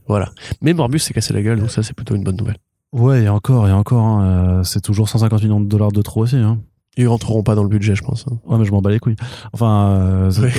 [0.06, 0.30] Voilà.
[0.60, 2.58] Mais Morbus s'est cassé la gueule, donc ça, c'est plutôt une bonne nouvelle.
[2.92, 6.22] Ouais, et encore, et encore, hein, euh, c'est toujours 150 millions de dollars de trop
[6.22, 6.36] aussi.
[6.36, 6.60] Hein.
[6.96, 8.26] Ils rentreront pas dans le budget, je pense.
[8.30, 8.36] hein.
[8.46, 9.14] Ouais, mais je m'en bats les couilles.
[9.52, 10.52] Enfin, euh, Ouais.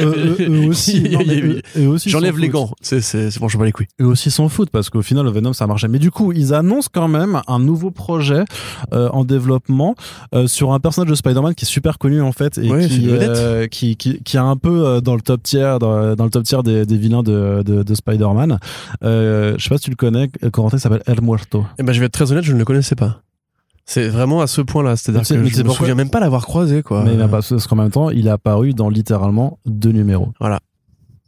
[0.00, 2.10] eux, eux- eux- aussi.
[2.10, 2.70] J'enlève les gants.
[2.80, 2.98] C'est,
[3.38, 3.86] bon, je m'en bats les couilles.
[4.00, 5.88] Eux aussi s'en foutent parce qu'au final, Venom, ça marchait.
[5.88, 8.44] Mais du coup, ils annoncent quand même un nouveau projet
[8.92, 9.94] euh, en développement
[10.34, 13.06] euh, sur un personnage de Spider-Man qui est super connu en fait et Ouais, qui,
[13.06, 13.28] vedette.
[13.30, 16.42] euh, qui, qui, qui est un peu dans le top tier, dans, dans le top
[16.42, 18.58] tier des, des vilains de, de, de Spider-Man.
[19.02, 21.64] Je sais pas si tu le connais, Corentin, s'appelle El Muerto.
[21.78, 23.22] Eh ben, je vais être très honnête, je ne le connaissais pas.
[23.88, 24.96] C'est vraiment à ce point-là.
[24.96, 27.04] C'est-à-dire que mais je me pourquoi- souviens même pas l'avoir croisé, quoi.
[27.04, 30.32] Mais il n'a pas, parce qu'en même temps, il est apparu dans littéralement deux numéros.
[30.40, 30.58] Voilà.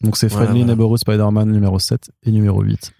[0.03, 0.75] Donc c'est Voilà, Friendly voilà.
[0.75, 2.93] Neighborhood Spider-Man numéro 7 et numéro 8.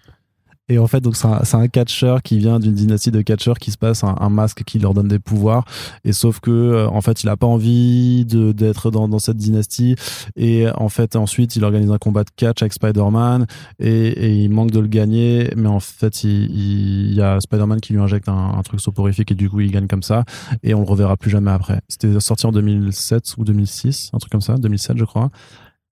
[0.69, 3.71] Et en fait, donc c'est un, un catcheur qui vient d'une dynastie de catcheurs qui
[3.71, 5.65] se passe un, un masque qui leur donne des pouvoirs.
[6.05, 9.95] Et sauf que, euh, en fait, il a pas envie d'être dans, dans cette dynastie.
[10.35, 13.47] Et en fait, ensuite, il organise un combat de catch avec Spider-Man
[13.79, 15.51] et, et il manque de le gagner.
[15.57, 19.31] Mais en fait, il- il y a Spider-Man qui lui injecte un, un truc soporifique
[19.31, 20.23] et du coup, il gagne comme ça.
[20.63, 21.81] Et on le reverra plus jamais après.
[21.87, 25.29] C'était sorti en 2007 ou 2006, un truc comme ça, 2007, je crois.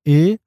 [0.06, 0.40] Et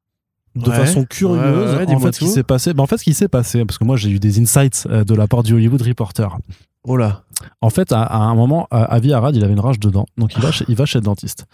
[0.57, 0.77] de Ouais.
[0.77, 3.15] façon curieuse, Ouais, ouais, en fait, ce qui s'est passé, ben, en fait, ce qui
[3.15, 5.83] s'est passé, parce que moi, j'ai eu des insights euh, de la part du Hollywood
[5.83, 6.37] Reporter.
[6.85, 7.23] Oh là.
[7.61, 10.07] En fait, à, à un moment, à- Avi Arad, il avait une rage dedans.
[10.17, 11.45] Donc, il va, chez, il va chez le dentiste.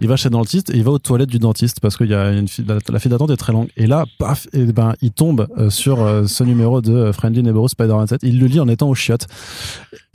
[0.00, 2.14] Il va chez le dentiste et il va aux toilettes du dentiste parce qu'il y
[2.14, 3.68] a une file, la, la file d'attente est très longue.
[3.76, 7.42] Et là, paf, et ben, il tombe euh, sur euh, ce numéro de euh, Friendly
[7.42, 8.20] Neighborhood Spider-Man 7.
[8.22, 9.26] Il le lit en étant au chiottes.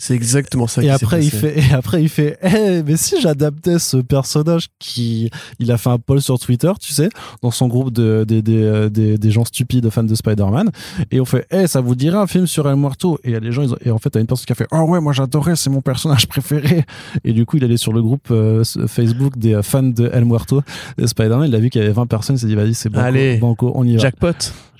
[0.03, 3.22] C'est exactement ça Et qui après, il fait, et après, il fait, eh, mais si
[3.22, 5.30] j'adaptais ce personnage qui,
[5.60, 7.10] il a fait un poll sur Twitter, tu sais,
[7.44, 10.72] dans son groupe de, des, des, euh, des, des gens stupides fans de Spider-Man.
[11.11, 13.19] Et on fait, eh, ça vous dirait un film sur El Muerto?
[13.23, 14.53] Et il y a des gens, ils ont- et en fait, t'as une personne qui
[14.53, 16.84] a fait, oh ouais, moi j'adorais, c'est mon personnage préféré.
[17.23, 20.26] Et du coup, il allait sur le groupe euh, Facebook des euh, fans de El
[20.26, 20.64] Muerto,
[20.98, 21.48] de Spider-Man.
[21.48, 23.38] Il a vu qu'il y avait 20 personnes, il s'est dit, vas-y, c'est Allez.
[23.38, 23.99] banco, on y va.
[24.02, 24.34] Jackpot,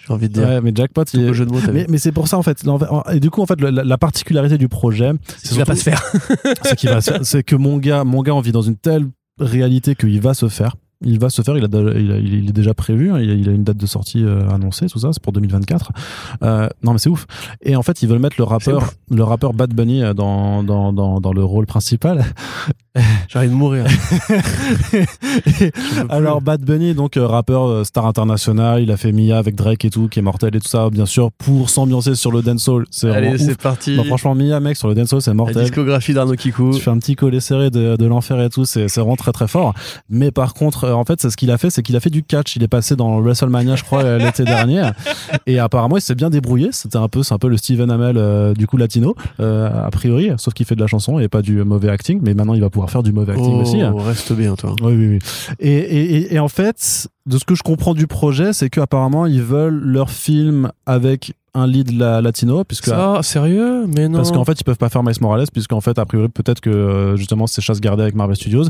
[0.08, 0.48] j'ai envie de dire.
[0.48, 2.64] Ouais, mais Jackpot, il beau jeu de mots, mais, mais c'est pour ça en fait.
[3.14, 5.12] Et du coup en fait la, la particularité du projet,
[5.52, 6.02] Il va pas se faire.
[6.64, 8.78] c'est qu'il va se faire- c'est que mon gars, mon gars, on vit dans une
[8.78, 9.06] telle
[9.40, 10.76] réalité qu'il va se faire.
[11.04, 11.68] Il va se faire, il, a,
[11.98, 14.24] il, a- il est déjà prévu, hein, il, a, il a une date de sortie
[14.24, 15.92] euh, annoncée, tout ça, c'est pour 2024.
[16.44, 17.26] Euh, non mais c'est ouf.
[17.64, 20.94] Et en fait, ils veulent mettre le rappeur, le rappeur Bad Bunny euh, dans, dans,
[20.94, 22.24] dans, dans le rôle principal.
[23.30, 23.86] J'ai envie de mourir.
[26.10, 29.86] Alors Bad Bunny, donc euh, rappeur euh, star international, il a fait Mia avec Drake
[29.86, 32.86] et tout, qui est mortel et tout ça, bien sûr, pour s'ambiancer sur le dancehall.
[32.92, 33.96] C'est Allez, c'est parti.
[33.96, 35.64] Non, franchement, Mia, mec, sur le dancehall, c'est La mortel.
[35.64, 36.74] discographie d'Arnaud Kikou.
[36.74, 39.32] Tu fais un petit collet serré de, de l'enfer et tout, c'est c'est vraiment très
[39.32, 39.74] très fort.
[40.10, 42.10] Mais par contre, euh, en fait, c'est ce qu'il a fait, c'est qu'il a fait
[42.10, 42.56] du catch.
[42.56, 44.90] Il est passé dans WrestleMania, je crois, l'été dernier.
[45.48, 46.70] Et apparemment, il s'est bien débrouillé.
[46.72, 49.90] C'était un peu, c'est un peu le Steven Amell euh, du coup latino, euh, a
[49.92, 52.20] priori, sauf qu'il fait de la chanson et pas du mauvais acting.
[52.22, 53.82] Mais maintenant, il va pouvoir faire du mauvais acting Oh, aussi.
[53.82, 53.94] hein.
[53.98, 54.74] reste bien, toi.
[54.82, 55.20] Oui, oui, oui.
[55.60, 59.80] Et, et, en fait, de ce que je comprends du projet, c'est qu'apparemment, ils veulent
[59.84, 63.86] leur film avec un lead la- latino, puisque Ça, sérieux?
[63.86, 64.20] Mais non.
[64.20, 66.70] parce qu'en fait ils peuvent pas faire Miles Morales, puisqu'en fait a priori peut-être que
[66.70, 68.64] euh, justement c'est chasse gardée avec Marvel Studios.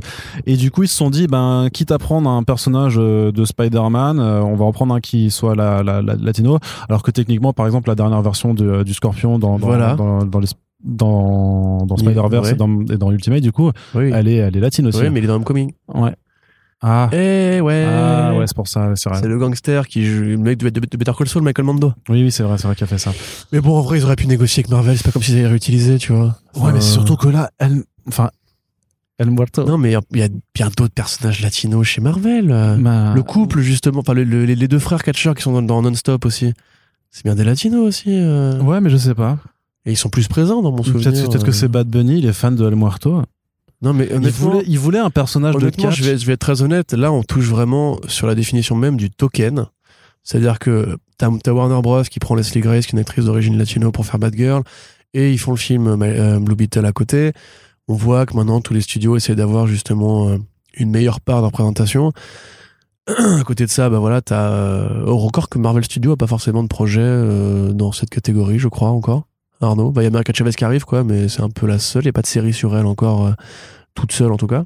[0.48, 3.46] Et du coup ils se sont dit ben quitte à prendre un personnage euh, de
[3.46, 6.58] Spider-Man, euh, on va en prendre un qui soit la, la- la- latino,
[6.90, 9.94] alors que techniquement par exemple la dernière version de, du Scorpion dans dans Voilà.
[9.94, 10.48] dans, dans les
[10.84, 12.54] dans, dans Spider-Verse ouais.
[12.54, 14.12] et, dans, et dans Ultimate du coup oui.
[14.14, 15.00] elle est elle est latine aussi.
[15.00, 15.72] Ouais, mais il est dans Homecoming.
[15.94, 16.14] Ouais.
[16.84, 17.10] Ah.
[17.14, 17.86] Eh ouais.
[17.88, 19.20] Ah ouais, c'est pour ça, c'est vrai.
[19.22, 21.94] C'est le gangster qui joue le mec de, de- de Better Call Saul, Michael Mando.
[22.10, 23.14] Oui, oui, c'est vrai, c'est vrai qu'il a fait ça.
[23.52, 24.98] Mais bon, en vrai, ils auraient pu négocier avec Marvel.
[24.98, 26.38] C'est pas comme s'ils avaient réutilisé, tu vois.
[26.56, 28.32] Ouais, mais Euh, c'est surtout que là, elle, enfin,
[29.20, 29.64] El Muerto.
[29.64, 32.50] Non, mais il y a- il y a bien d'autres personnages latinos chez Marvel.
[32.50, 32.78] euh.
[32.80, 34.00] Bah, Le couple, justement.
[34.00, 36.52] Enfin, le- le- les les deux frères catcheurs qui sont dans, dans Non-Stop aussi.
[37.12, 38.10] C'est bien des latinos aussi.
[38.10, 38.60] euh.
[38.62, 39.38] Ouais, mais je sais pas.
[39.86, 41.12] Et ils sont plus présents dans mon souvenir.
[41.12, 41.54] Peut-être que euh.
[41.54, 43.22] c'est Bad Bunny, il est fan de El Muerto.
[43.82, 45.96] Non, mais Il voulait, il voulait un personnage de catch.
[45.96, 46.94] je, vais, je vais être très honnête.
[46.94, 49.66] Là, on touche vraiment sur la définition même du token.
[50.24, 52.04] C'est-à-dire que t'as Warner Bros.
[52.04, 54.62] qui prend Leslie Grace, qui est une actrice d'origine latino, pour faire Batgirl.
[55.16, 57.34] Et ils font le film euh, euh, Blue Beetle à côté.
[57.88, 60.38] On voit que maintenant, tous les studios essaient d'avoir justement euh,
[60.76, 62.14] une meilleure part de représentation.
[63.08, 66.64] à côté de ça, bah voilà, t'as euh, encore que Marvel Studios a pas forcément
[66.64, 69.26] de projet euh, dans cette catégorie, je crois encore.
[69.62, 71.80] Arnaud, bah il y a America Chavez qui arrive quoi, mais c'est un peu la
[71.80, 72.04] seule.
[72.04, 73.32] Il y a pas de série sur elle encore, euh,
[73.96, 74.64] toute seule en tout cas.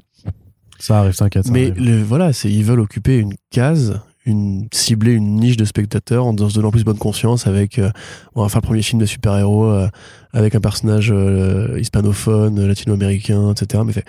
[0.78, 1.48] Ça arrive, t'inquiète.
[1.50, 1.84] Mais arrive.
[1.84, 6.36] le, voilà, c'est ils veulent occuper une case, une cibler une niche de spectateurs en
[6.36, 7.90] se donnant plus bonne conscience avec euh,
[8.34, 9.88] on va faire le premier film de super-héros euh,
[10.32, 13.82] avec un personnage euh, hispanophone, latino-américain, etc.
[13.86, 14.04] Mais, fait-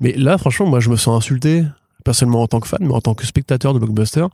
[0.00, 1.64] mais là, franchement, moi, je me sens insulté,
[2.04, 4.26] personnellement en tant que fan, mais en tant que spectateur de blockbuster,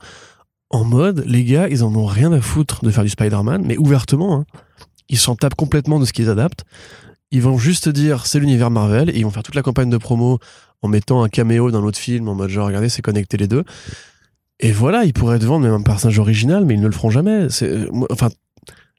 [0.69, 3.77] en mode, les gars, ils en ont rien à foutre de faire du Spider-Man, mais
[3.77, 4.45] ouvertement, hein.
[5.09, 6.65] Ils s'en tapent complètement de ce qu'ils adaptent.
[7.31, 9.97] Ils vont juste dire c'est l'univers Marvel et ils vont faire toute la campagne de
[9.97, 10.39] promo
[10.83, 13.63] en mettant un caméo dans l'autre film en mode genre regardez c'est connecté les deux
[14.59, 17.09] et voilà ils pourraient te vendre même un personnage original mais ils ne le feront
[17.09, 18.29] jamais euh, enfin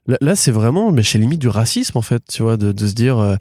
[0.07, 2.93] là, c'est vraiment mais chez limite du racisme en fait tu vois de, de se
[2.93, 3.35] dire euh,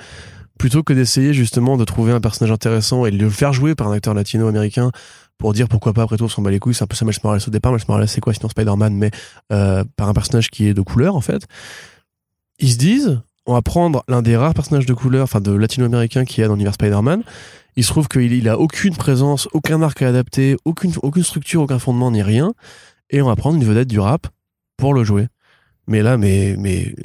[0.59, 3.89] plutôt que d'essayer justement de trouver un personnage intéressant et de le faire jouer par
[3.89, 4.93] un acteur latino-américain
[5.39, 7.05] pour dire pourquoi pas après tout on s'en bat les couilles c'est un peu ça
[7.05, 9.11] Miles Morales au départ Miles Morales c'est quoi sinon Spider-Man mais
[9.53, 11.47] euh, par un personnage qui est de couleur en fait
[12.59, 16.25] ils se disent on va prendre l'un des rares personnages de couleur enfin de latino-américain
[16.25, 17.23] qu'il y a dans l'univers Spider-Man
[17.77, 21.79] il se trouve qu'il il a aucune présence, aucun arc à adapter, aucune, structure, aucun
[21.79, 22.55] fondement, ni rien.
[23.11, 24.29] Et on va prendre une vedette du rap
[24.77, 25.27] pour le jouer.
[25.87, 26.57] Mais là, mais,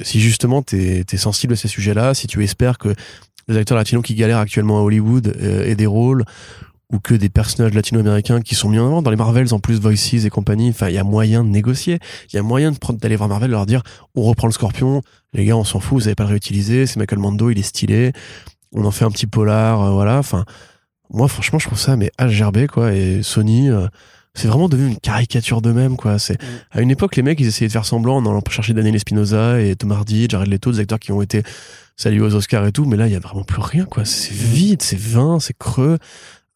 [0.02, 2.94] si justement t'es es sensible à ces sujets-là, si tu espères que
[3.48, 6.24] les acteurs latinos qui galèrent actuellement à Hollywood euh, aient des rôles,
[6.92, 9.80] ou que des personnages latino-américains qui sont mis en avant dans les Marvels en plus
[9.80, 11.98] Voices et compagnie, enfin il y a moyen de négocier,
[12.32, 13.82] il y a moyen de prendre d'aller voir Marvel et leur dire
[14.14, 15.02] on reprend le Scorpion,
[15.32, 17.62] les gars on s'en fout, vous avez pas le réutilisé, c'est Michael Mando, il est
[17.62, 18.12] stylé,
[18.72, 20.18] on en fait un petit polar, euh, voilà.
[20.18, 20.44] Enfin,
[21.12, 22.92] moi, franchement, je trouve ça mais gerber, quoi.
[22.92, 23.86] Et Sony, euh,
[24.34, 26.18] c'est vraiment devenu une caricature d'eux-mêmes, quoi.
[26.18, 26.38] C'est
[26.70, 29.60] à une époque, les mecs, ils essayaient de faire semblant en allant chercher Daniel Espinosa
[29.60, 31.42] et Tom Hardy, Jared Leto, des acteurs qui ont été
[31.96, 32.84] salués aux Oscars et tout.
[32.84, 34.04] Mais là, il y a vraiment plus rien, quoi.
[34.04, 35.98] C'est vide, c'est vain, c'est creux.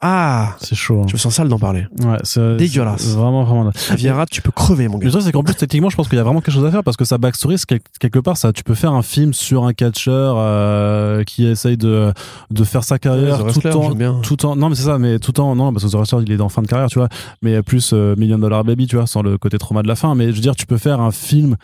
[0.07, 1.01] Ah, C'est chaud.
[1.01, 1.07] hein.
[1.09, 1.87] je me sens sale d'en parler.
[2.05, 3.15] Ouais, c'est Dégueulasse.
[3.15, 3.71] Vraiment, vraiment.
[3.97, 5.11] Viera, tu peux crever, mon Le gars.
[5.11, 6.85] truc, c'est qu'en plus, techniquement, je pense qu'il y a vraiment quelque chose à faire
[6.85, 9.65] parce que sa backstory, c'est quel- quelque part, ça, tu peux faire un film sur
[9.65, 12.13] un catcheur euh, qui essaye de,
[12.51, 15.41] de faire sa carrière Ouais, tout en, tout en, non, mais c'est ça, mais tout
[15.41, 17.09] en, non, parce que The Wrestler, il est en fin de carrière, tu vois,
[17.41, 20.15] mais plus euh, Million Dollar Baby, tu vois, sans le côté trauma de la fin.
[20.15, 21.57] Mais je veux dire, tu peux faire un film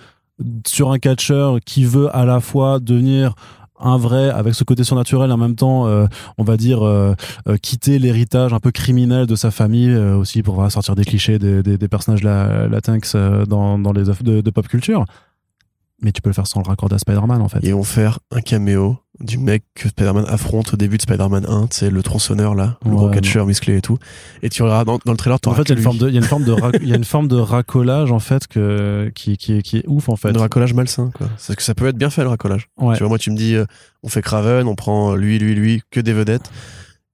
[0.67, 3.35] sur un catcheur qui veut à la fois devenir
[3.83, 6.07] un vrai avec ce côté surnaturel en même temps euh,
[6.39, 7.15] on va dire euh,
[7.49, 11.39] euh, quitter l'héritage un peu criminel de sa famille aussi pour voilà, sortir des clichés
[11.39, 13.17] des, personnages la, latinx
[13.47, 15.05] dans, les œuvres de pop culture
[16.03, 18.19] mais tu peux le faire sans le raccorder à Spider-Man en fait Ils vont faire
[18.31, 22.03] un caméo du mec que Spider-Man affronte au début de Spider-Man 1, tu sais, le
[22.03, 23.99] tronçonneur là, le Ouais, gros catcheur musclé et tout.
[24.43, 26.45] Et tu regardes dans, dans le trailer, en fait il y y a une forme
[26.45, 29.79] de il y a une forme de racolage en fait que qui qui est, qui
[29.79, 31.29] est ouf en fait de racolage malsain, quoi.
[31.29, 32.69] Parce que ça peut être bien fait le racolage.
[32.79, 33.67] ouais Tu vois, moi, tu me dis, euh,
[34.03, 36.51] on fait Craven, on prend lui, lui, lui, que des vedettes.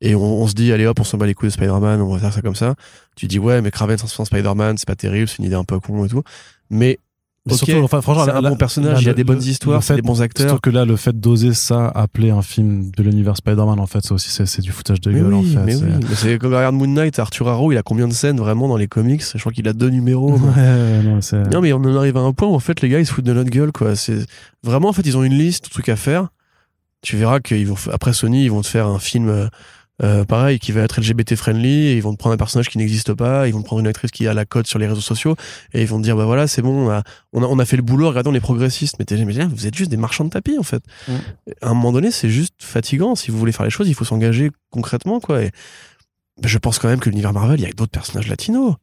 [0.02, 2.12] Et on, on se dit, allez hop, on s'en bat les couilles de Spider-Man, on
[2.12, 2.74] va faire ça comme ça.
[3.16, 5.80] Tu dis, ouais, mais Craven sans Spider-Man, c'est pas terrible, c'est une idée un peu
[5.80, 6.22] con et tout.
[6.68, 6.98] Mais,
[7.46, 9.42] Mais ok, surtout, enfin, franchement, un là- bon personnage, là, il y a des bonnes
[9.42, 10.48] histoires, c'est des bons acteurs.
[10.48, 14.04] Surtout que là, le fait d'oser ça, appeler un film de l'univers Spider-Man, en fait,
[14.04, 15.64] ça aussi, c'est du foutage de Mais gueule, oui, en fait.
[15.64, 15.90] mais oui.
[16.08, 18.76] Mais c'est comme regarde Moon Knight, Arthur Harrow, il a combien de scènes vraiment dans
[18.76, 19.22] les comics?
[19.32, 20.32] Je crois qu'il a deux numéros.
[20.36, 21.48] Ouais, non, c'est.
[21.52, 23.12] Non, mais on en arrive à un point où en fait les gars ils se
[23.12, 23.94] foutent de notre gueule quoi.
[23.94, 24.26] C'est
[24.64, 26.28] vraiment en fait ils ont une liste de trucs à faire.
[27.02, 29.48] Tu verras qu'ils vont après Sony ils vont te faire un film
[30.02, 32.76] euh, pareil qui va être LGBT friendly et ils vont te prendre un personnage qui
[32.76, 35.00] n'existe pas, ils vont te prendre une actrice qui a la cote sur les réseaux
[35.00, 35.36] sociaux
[35.72, 37.02] et ils vont te dire bah voilà c'est bon on a,
[37.32, 39.66] on a on a fait le boulot regardons les progressistes mais t'es mais là, vous
[39.66, 40.82] êtes juste des marchands de tapis en fait.
[41.62, 44.04] À un moment donné c'est juste fatigant si vous voulez faire les choses il faut
[44.04, 45.42] s'engager concrètement quoi.
[45.42, 45.50] Et
[46.42, 48.74] bah, je pense quand même que l'univers Marvel il y a d'autres personnages latinos.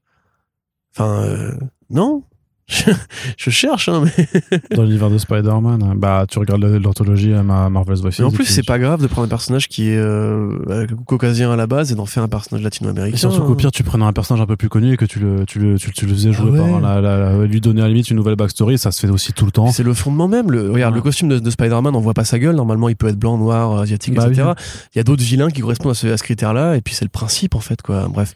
[0.96, 1.52] Enfin euh,
[1.92, 2.24] non
[2.68, 2.92] je,
[3.38, 4.60] je cherche, hein, mais.
[4.76, 8.20] Dans l'univers de Spider-Man, bah tu regardes l'anthologie à Ma- Marvel's Voices.
[8.20, 11.52] Mais en plus, c'est pas grave de prendre un personnage qui est euh, euh, caucasien
[11.52, 13.16] à la base et d'en faire un personnage latino-américain.
[13.16, 15.20] Et surtout qu'au pire, tu prenais un personnage un peu plus connu et que tu
[15.20, 16.72] le, tu le, tu, tu le faisais jouer Ah ouais.
[16.72, 19.10] par la, la- la- lui donner à la limite une nouvelle backstory, ça se fait
[19.12, 19.72] aussi tout le temps.
[19.72, 20.50] C'est le fondement même.
[20.50, 21.00] Le, regarde, Ouais.
[21.00, 22.56] le costume de, de Spider-Man, on voit pas sa gueule.
[22.56, 24.52] Normalement, il peut être blanc, noir, asiatique, Bah etc.
[24.96, 27.06] Il y a d'autres vilains qui correspondent à ce, à ce critère-là, et puis c'est
[27.06, 28.08] le principe, en fait, quoi.
[28.10, 28.34] Bref.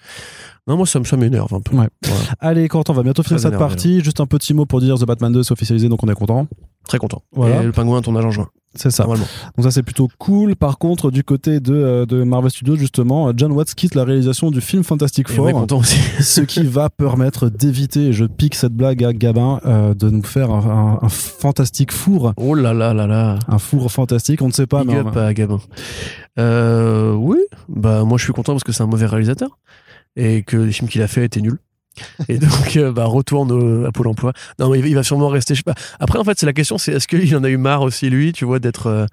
[0.68, 1.76] Non, moi, ça, me- ça m'énerve un peu.
[1.78, 1.88] Ouais.
[2.04, 2.22] Voilà.
[2.40, 4.02] Allez, Quentin, on va bientôt finir cette partie.
[4.04, 6.48] Juste un petit mot pour dire The Batman 2 c'est officialisé, donc on est content.
[6.88, 7.22] Très content.
[7.34, 7.62] Voilà.
[7.62, 9.04] Et le pingouin, tournage en juin, C'est ça.
[9.04, 9.26] normalement.
[9.58, 10.56] Donc ça, c'est plutôt cool.
[10.56, 14.52] Par contre, du côté de, euh, de Marvel Studios, justement, John Watts quitte la réalisation
[14.52, 15.52] du film Fantastic Four.
[15.52, 15.98] content aussi.
[16.22, 20.50] ce qui va permettre d'éviter, je pique cette blague à Gabin, euh, de nous faire
[20.52, 22.34] un, un- un fantastique four.
[22.38, 23.38] Oh là là là là.
[23.50, 25.60] Un four fantastique, on ne sait pas, Big mais up à Gabin.
[26.40, 29.58] Euh, oui, bah moi je suis content parce que c'est un mauvais réalisateur
[30.18, 31.60] et que les films qu'il a fait étaient nuls.
[32.28, 34.34] Et donc, euh, bah, retourne à Pôle emploi.
[34.60, 35.56] Non, mais il va- sûrement rester.
[35.56, 35.74] Je sais pas.
[36.00, 38.34] Après, en fait, c'est la question c'est est-ce qu'il en a eu marre aussi, lui,
[38.34, 38.88] tu vois, d'être.
[38.88, 39.06] euh,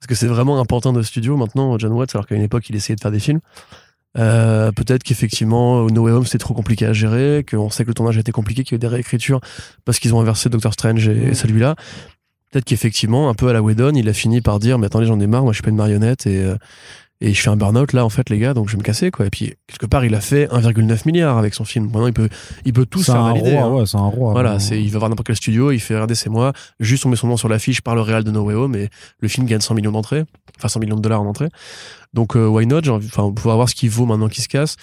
[0.00, 2.76] parce que c'est vraiment pantin de studio maintenant, John Watts, alors qu'à une époque, il
[2.76, 3.40] essayait de faire des films.
[4.18, 7.94] Euh, Peut-être qu'effectivement, No Way Home, c'était trop compliqué à gérer, qu'on sait que le
[7.94, 9.40] tournage a été compliqué, qu'il y a eu des réécritures
[9.84, 11.76] parce qu'ils ont inversé Doctor Strange et, et celui-là.
[12.50, 15.18] Peut-être qu'effectivement, un peu à la Whedon, il a fini par dire Mais attendez, j'en
[15.20, 16.56] ai marre, moi je suis pas une marionnette et, euh,
[17.24, 19.12] et je fais un burn-out là, en fait, les gars, donc je vais me casser,
[19.12, 19.26] quoi.
[19.26, 21.84] Et puis, quelque part, il a fait 1,9 milliard avec son film.
[21.84, 22.28] Maintenant, il peut,
[22.64, 23.54] il peut tout se faire un valider.
[23.56, 23.70] roi, hein.
[23.70, 24.32] ouais, c'est un roi.
[24.32, 27.10] Voilà, c'est, il va voir n'importe quel studio, il fait regardez c'est moi, juste on
[27.10, 28.88] met son nom sur l'affiche par le Real de No Way Home et
[29.20, 30.24] le film gagne 100 millions d'entrées,
[30.58, 31.48] enfin 100 millions de dollars en entrée.
[32.12, 32.88] Donc euh, why not?
[32.88, 34.74] Enfin, on va voir ce qu'il vaut maintenant qu'il se casse.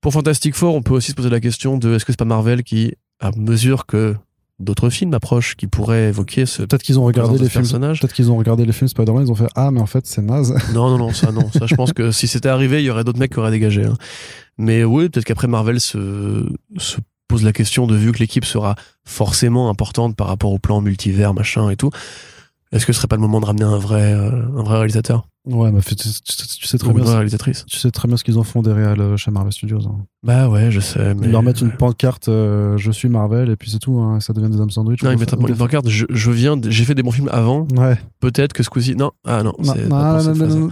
[0.00, 2.24] Pour Fantastic Four, on peut aussi se poser la question de est-ce que c'est pas
[2.24, 4.16] Marvel qui, à mesure que
[4.60, 7.64] d'autres films approchent, qui pourraient évoquer ce Peut-être qu'ils ont regardé les films.
[7.68, 10.22] Peut-être qu'ils ont regardé les films Spider-Man, ils ont fait ah mais en fait c'est
[10.22, 10.54] naze.
[10.74, 11.50] Non, non, non, ça, non.
[11.50, 13.84] Ça, je pense que si c'était arrivé, il y aurait d'autres mecs qui auraient dégagé.
[13.84, 13.94] hein.
[14.58, 18.76] Mais oui, peut-être qu'après Marvel se, se pose la question de vu que l'équipe sera
[19.04, 21.90] forcément importante par rapport au plan multivers, machin et tout.
[22.74, 25.28] Est-ce que ce serait pas le moment de ramener un vrai, euh, un vrai réalisateur?
[25.46, 25.94] Ouais, mais tu,
[26.66, 27.04] sais très bien.
[27.04, 29.80] ce- réalisatrice Tu sais très bien ce qu'ils en font réels euh, chez Marvel Studios.
[29.86, 29.98] hein.
[30.22, 31.14] Bah ouais, je sais.
[31.22, 34.32] Ils leur mettent une pancarte euh, je suis Marvel et puis c'est tout, hein, ça
[34.32, 35.02] devient des hommes sandwich.
[35.02, 35.88] Non, ils mettent une pancarte.
[35.88, 37.68] Je, viens, j'ai fait des bons films avant.
[37.76, 37.96] Ouais.
[38.20, 38.96] Peut-être que ce coup-ci.
[38.96, 40.70] Non, ah non, Non, non, non,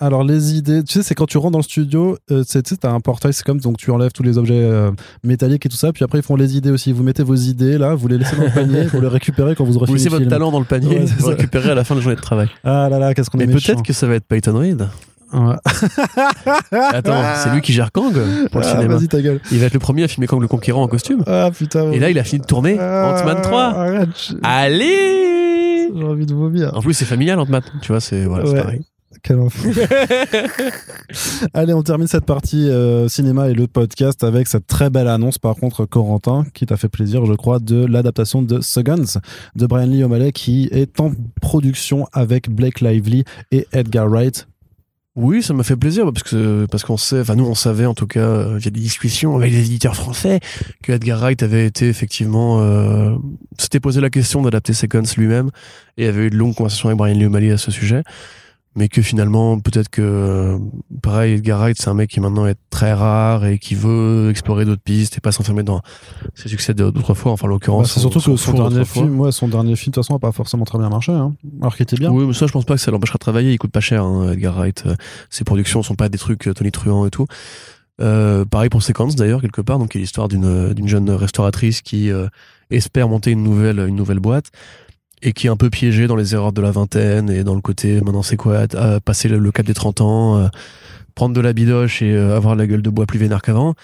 [0.00, 2.76] Alors les idées, tu sais, c'est quand tu rentres dans le studio, euh, tu sais,
[2.76, 4.90] t'as un portail, c'est comme donc tu enlèves tous les objets euh,
[5.22, 6.92] métalliques et tout ça, puis après ils font les idées aussi.
[6.92, 9.64] Vous mettez vos idées là, vous les laissez dans le panier, vous les récupérez quand
[9.64, 10.30] vous aurez Vous laissez votre film.
[10.30, 12.48] talent dans le panier, Ouais, vous récupérez à la fin de la journée de travail.
[12.64, 14.88] Ah là là, qu'est-ce qu'on est Mais peut-être que ça va être Peyton Reed.
[15.34, 15.54] Ouais.
[16.72, 18.12] Attends, c'est lui qui gère Kang
[18.50, 18.96] pour le Ah, cinéma.
[18.96, 19.40] Vas-y ta gueule.
[19.52, 21.22] Il va être le premier à filmer Kang le Conquérant en costume.
[21.26, 21.90] Ah putain.
[21.92, 23.62] Et là, il a fini de tourner Ah, Ant-Man 3.
[23.62, 26.72] arrête, je- Allez J'ai envie de vomir.
[26.76, 27.62] En plus, c'est familial Ant-Man.
[27.82, 28.60] Tu vois, c'est voilà, Ouais.
[28.60, 28.80] pareil.
[29.22, 29.72] Quel enfer.
[31.54, 35.38] Allez, on termine cette partie euh, cinéma et le podcast avec cette très belle annonce,
[35.38, 39.20] par contre, Corentin, qui t'a fait plaisir, je crois, de l'adaptation de Seconds
[39.54, 43.22] de Brian Lee O'Malley, qui est en production avec Blake Lively
[43.52, 44.48] et Edgar Wright.
[45.14, 47.92] Oui, ça m'a fait plaisir parce que parce qu'on sait, enfin nous on savait en
[47.92, 50.40] tout cas euh, via des discussions avec les éditeurs français
[50.82, 53.14] que Edgar Wright avait été effectivement euh,
[53.58, 55.50] s'était posé la question d'adapter Seconds lui-même
[55.98, 58.02] et avait eu de longues conversations avec Brian Lee O'Malley à ce sujet,
[58.74, 60.58] mais que finalement peut-être que euh,
[61.02, 64.64] pareil Edgar Wright c'est un mec qui maintenant est très rare et qui veut explorer
[64.64, 65.82] d'autres pistes et pas s'enfermer dans
[66.34, 67.32] ses succès d'autres fois.
[67.32, 69.94] Enfin en Bah, l'occurrence c'est surtout que son dernier film, ouais, son dernier film, de
[69.94, 71.34] toute façon, a pas forcément très bien marché, hein.
[71.60, 72.10] alors qu'il était bien.
[72.10, 73.52] Oui, mais ça, je pense pas que ça l'empêchera de travailler.
[73.52, 74.84] Il coûte pas cher, hein, Edgar Wright.
[74.86, 74.94] Euh,
[75.30, 77.26] Ses productions sont pas des trucs euh, Tony Truant et tout.
[78.00, 79.78] Euh, pareil pour Sequence d'ailleurs quelque part.
[79.78, 82.26] Donc, il y a l'histoire d'une d'une jeune restauratrice qui euh,
[82.70, 84.46] espère monter une nouvelle une nouvelle boîte
[85.22, 87.60] et qui est un peu piégée dans les erreurs de la vingtaine et dans le
[87.60, 90.48] côté maintenant c'est quoi euh, passer le, cap des 30 ans, euh,
[91.14, 93.74] prendre de la bidoche et euh, avoir la gueule de bois plus vénère qu'avant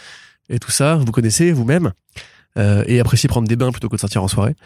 [0.48, 0.96] et tout ça.
[0.96, 1.92] Vous connaissez vous-même.
[2.56, 4.56] Euh, et apprécier prendre des bains plutôt que de sortir en soirée.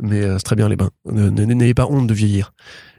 [0.00, 0.90] Mais euh, c'est très bien les bains.
[1.06, 2.52] N'ayez pas honte de vieillir.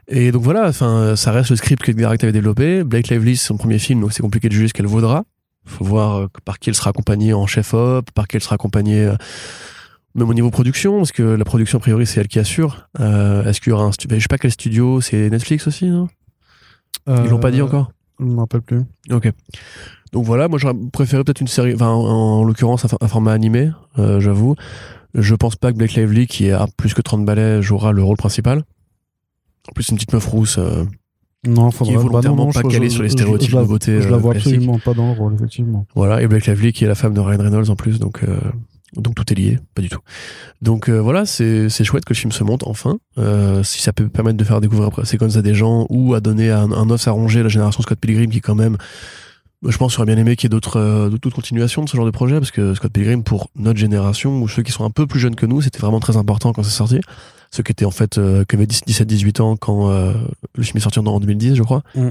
[0.08, 2.84] Et donc voilà, enfin, ça reste le script que Wright avait développé.
[2.84, 5.24] Blake Lively, c'est son premier film, donc c'est compliqué de juger ce qu'elle vaudra.
[5.64, 9.04] Faut voir euh, par qui elle sera accompagnée en chef-op, par qui elle sera accompagnée
[9.06, 9.16] euh,
[10.14, 12.88] même au niveau production, parce que la production a priori c'est elle qui assure.
[13.00, 15.86] Euh, Est-ce qu'il y aura un studio Je sais pas quel studio, c'est Netflix aussi,
[15.86, 16.08] non?
[17.08, 17.92] Ils l'ont pas dit Euh, encore?
[18.20, 18.80] Je me rappelle plus.
[19.10, 19.30] Ok.
[20.12, 22.04] Donc voilà, moi j'aurais préféré peut-être une série, enfin en,
[22.40, 24.54] en l'occurrence un, format animé, euh, j'avoue.
[25.14, 28.16] Je pense pas que Blake Lively, qui a plus que 30 balais, jouera le rôle
[28.16, 28.62] principal.
[29.68, 30.58] En plus, une petite meuf rousse.
[30.58, 30.84] euh,
[31.46, 33.56] Non, faudrait est volontairement bah non, pas je- calé je- sur les je- stéréotypes je
[33.58, 35.86] de beauté, Je la euh, vois absolument pas dans le rôle, effectivement.
[35.94, 38.36] Voilà, et Blake Lively qui est la femme de Ryan Reynolds en plus, donc euh,
[38.96, 40.00] donc tout est lié, pas du tout.
[40.60, 42.98] Donc euh, voilà, c'est chouette que le film se monte enfin.
[43.18, 46.20] Euh, si ça peut permettre de faire découvrir après Sequence à des gens ou à
[46.20, 48.76] donner un, un os à ronger à la génération Scott Pilgrim qui quand même
[49.66, 52.06] Je pense aurait bien aimé qu'il y ait d'autres euh, d'autres continuations de ce genre
[52.06, 55.06] de projet parce que Scott Pilgrim pour notre génération ou ceux qui sont un peu
[55.06, 57.00] plus jeunes que nous, c'était vraiment très important quand c'est sorti.
[57.50, 60.12] Ceux qui étaient en fait euh, qui avaient 17 18 ans quand euh,
[60.54, 61.82] le film est sorti en 2010, je crois.
[61.94, 62.10] Mm.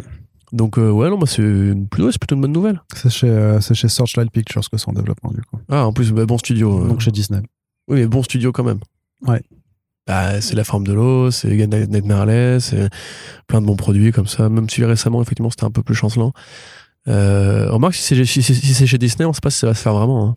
[0.51, 1.41] Donc euh, ouais, non, bah, c'est
[1.89, 2.81] plutôt, c'est plutôt une bonne nouvelle.
[2.93, 5.57] C'est chez, euh, c'est chez Searchlight Pictures que c'est en développement, du coup.
[5.69, 6.83] Ah, en plus bah, bon studio.
[6.83, 6.87] euh.
[6.87, 7.41] Donc chez Disney.
[7.87, 8.79] Oui, mais bon studio quand même.
[9.25, 9.41] Ouais.
[10.07, 12.89] Bah, c'est La Forme de l'eau, c'est Ned Ned c'est
[13.47, 14.49] plein de bons produits comme ça.
[14.49, 16.33] Même si récemment, effectivement, c'était un peu plus chancelant.
[17.07, 19.67] Euh, remarque, si c'est si, c'est- si c'est chez Disney, on sait pas si ça
[19.67, 20.27] va se faire vraiment.
[20.27, 20.35] Hein.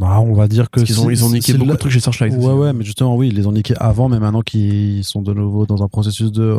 [0.00, 2.00] Bah, on va dire que Parce qu'ils ont, ils ont niqué beaucoup de trucs chez
[2.00, 2.32] Searchlight.
[2.32, 5.34] Ouais, ouais, mais justement, oui, ils les ont niqués avant, mais maintenant qu'ils sont de
[5.34, 6.56] nouveau dans un processus de.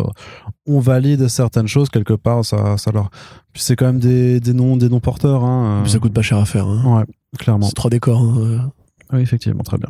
[0.67, 3.09] On valide certaines choses quelque part, ça, ça leur.
[3.51, 5.79] Puis c'est quand même des, des noms, des noms porteurs, hein.
[5.83, 6.67] Puis ça coûte pas cher à faire.
[6.67, 6.99] Hein.
[6.99, 7.05] Ouais,
[7.39, 7.65] clairement.
[7.65, 8.21] C'est trois décors.
[8.21, 8.71] hein.
[9.11, 9.89] Oui, effectivement, très bien.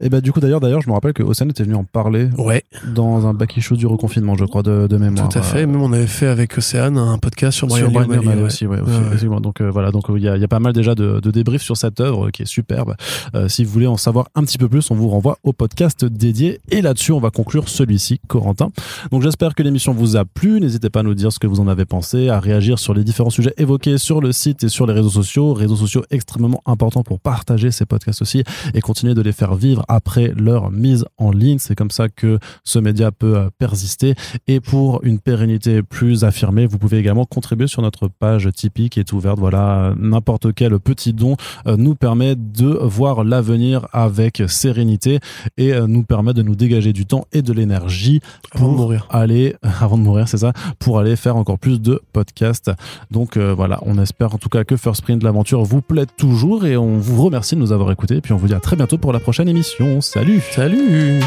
[0.00, 2.28] Et bah, du coup, d'ailleurs, d'ailleurs, je me rappelle que Océane était venu en parler
[2.36, 2.64] Ouais,
[2.94, 5.28] dans un back issue du reconfinement, je crois, de, de mémoire.
[5.28, 5.62] tout à fait.
[5.62, 8.42] Euh, Même on avait fait avec Océane un podcast sur Brian Brian O'Malley, ouais.
[8.46, 9.26] aussi, ouais, aussi.
[9.40, 11.62] Donc euh, voilà, donc il y, a, y a pas mal déjà de, de débriefs
[11.62, 12.96] sur cette œuvre qui est superbe.
[13.36, 16.04] Euh, si vous voulez en savoir un petit peu plus, on vous renvoie au podcast
[16.04, 16.60] dédié.
[16.70, 18.70] Et là-dessus, on va conclure celui-ci, Corentin.
[19.12, 20.60] Donc j'espère que l'émission vous a plu.
[20.60, 23.04] N'hésitez pas à nous dire ce que vous en avez pensé, à réagir sur les
[23.04, 25.54] différents sujets évoqués sur le site et sur les réseaux sociaux.
[25.54, 28.42] Réseaux sociaux extrêmement importants pour partager ces podcasts aussi
[28.74, 31.58] et continuer de les faire vivre après leur mise en ligne.
[31.58, 34.14] C'est comme ça que ce média peut euh, persister.
[34.46, 39.00] Et pour une pérennité plus affirmée, vous pouvez également contribuer sur notre page Tipeee qui
[39.00, 39.38] est ouverte.
[39.38, 41.36] Voilà, n'importe quel petit don
[41.66, 45.20] euh, nous permet de voir l'avenir avec sérénité
[45.56, 48.20] et euh, nous permet de nous dégager du temps et de l'énergie
[48.52, 49.06] Avant de pour mourir.
[49.10, 52.70] aller avant de mourir, c'est ça, pour aller faire encore plus de podcasts.
[53.10, 56.66] Donc euh, voilà, on espère en tout cas que First Print l'aventure vous plaît toujours
[56.66, 58.76] et on vous remercie de nous avoir écoutés et puis on vous dit à très
[58.76, 59.48] bientôt pour la prochaine
[59.78, 60.40] Salut.
[60.52, 61.20] Salut